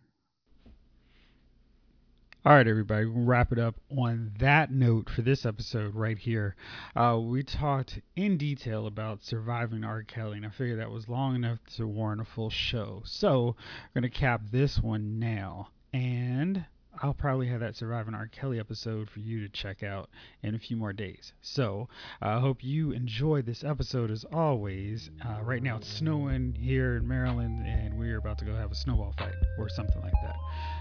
All 2.44 2.54
right, 2.54 2.68
everybody, 2.68 3.04
we'll 3.04 3.24
wrap 3.24 3.50
it 3.50 3.58
up 3.58 3.74
on 3.90 4.30
that 4.38 4.70
note 4.70 5.10
for 5.10 5.22
this 5.22 5.44
episode 5.44 5.96
right 5.96 6.16
here. 6.16 6.54
Uh, 6.94 7.18
we 7.20 7.42
talked 7.42 7.98
in 8.14 8.38
detail 8.38 8.86
about 8.86 9.24
surviving 9.24 9.82
R. 9.82 10.04
Kelly, 10.04 10.36
and 10.36 10.46
I 10.46 10.50
figured 10.50 10.78
that 10.78 10.88
was 10.88 11.08
long 11.08 11.34
enough 11.34 11.58
to 11.76 11.88
warrant 11.88 12.20
a 12.20 12.24
full 12.24 12.48
show. 12.48 13.02
So, 13.04 13.56
we're 13.92 14.02
going 14.02 14.10
to 14.12 14.16
cap 14.16 14.42
this 14.52 14.78
one 14.78 15.18
now. 15.18 15.70
And 15.92 16.64
I'll 17.00 17.14
probably 17.14 17.46
have 17.48 17.60
that 17.60 17.76
Surviving 17.76 18.14
R. 18.14 18.26
Kelly 18.26 18.58
episode 18.58 19.08
for 19.08 19.20
you 19.20 19.40
to 19.40 19.48
check 19.48 19.82
out 19.82 20.10
in 20.42 20.54
a 20.54 20.58
few 20.58 20.76
more 20.76 20.92
days. 20.92 21.32
So 21.42 21.88
I 22.20 22.40
hope 22.40 22.64
you 22.64 22.90
enjoyed 22.92 23.46
this 23.46 23.62
episode 23.62 24.10
as 24.10 24.24
always. 24.32 25.10
Uh, 25.24 25.42
right 25.42 25.62
now 25.62 25.76
it's 25.76 25.88
snowing 25.88 26.54
here 26.54 26.96
in 26.96 27.06
Maryland, 27.06 27.66
and 27.66 27.98
we're 27.98 28.18
about 28.18 28.38
to 28.38 28.44
go 28.44 28.54
have 28.54 28.72
a 28.72 28.74
snowball 28.74 29.14
fight 29.16 29.34
or 29.58 29.68
something 29.68 30.00
like 30.02 30.12
that. 30.24 30.36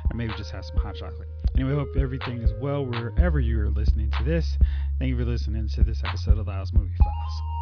And 0.09 0.17
maybe 0.17 0.33
just 0.37 0.51
have 0.51 0.65
some 0.65 0.77
hot 0.77 0.95
chocolate. 0.95 1.27
Anyway, 1.55 1.73
hope 1.75 1.95
everything 1.97 2.41
is 2.41 2.51
well 2.59 2.85
wherever 2.85 3.39
you 3.39 3.59
are 3.61 3.69
listening 3.69 4.11
to 4.17 4.23
this. 4.23 4.57
Thank 4.99 5.09
you 5.09 5.17
for 5.17 5.25
listening 5.25 5.67
to 5.69 5.83
this 5.83 6.01
episode 6.03 6.39
of 6.39 6.47
Lyle's 6.47 6.73
Movie 6.73 6.95
Files. 6.97 7.56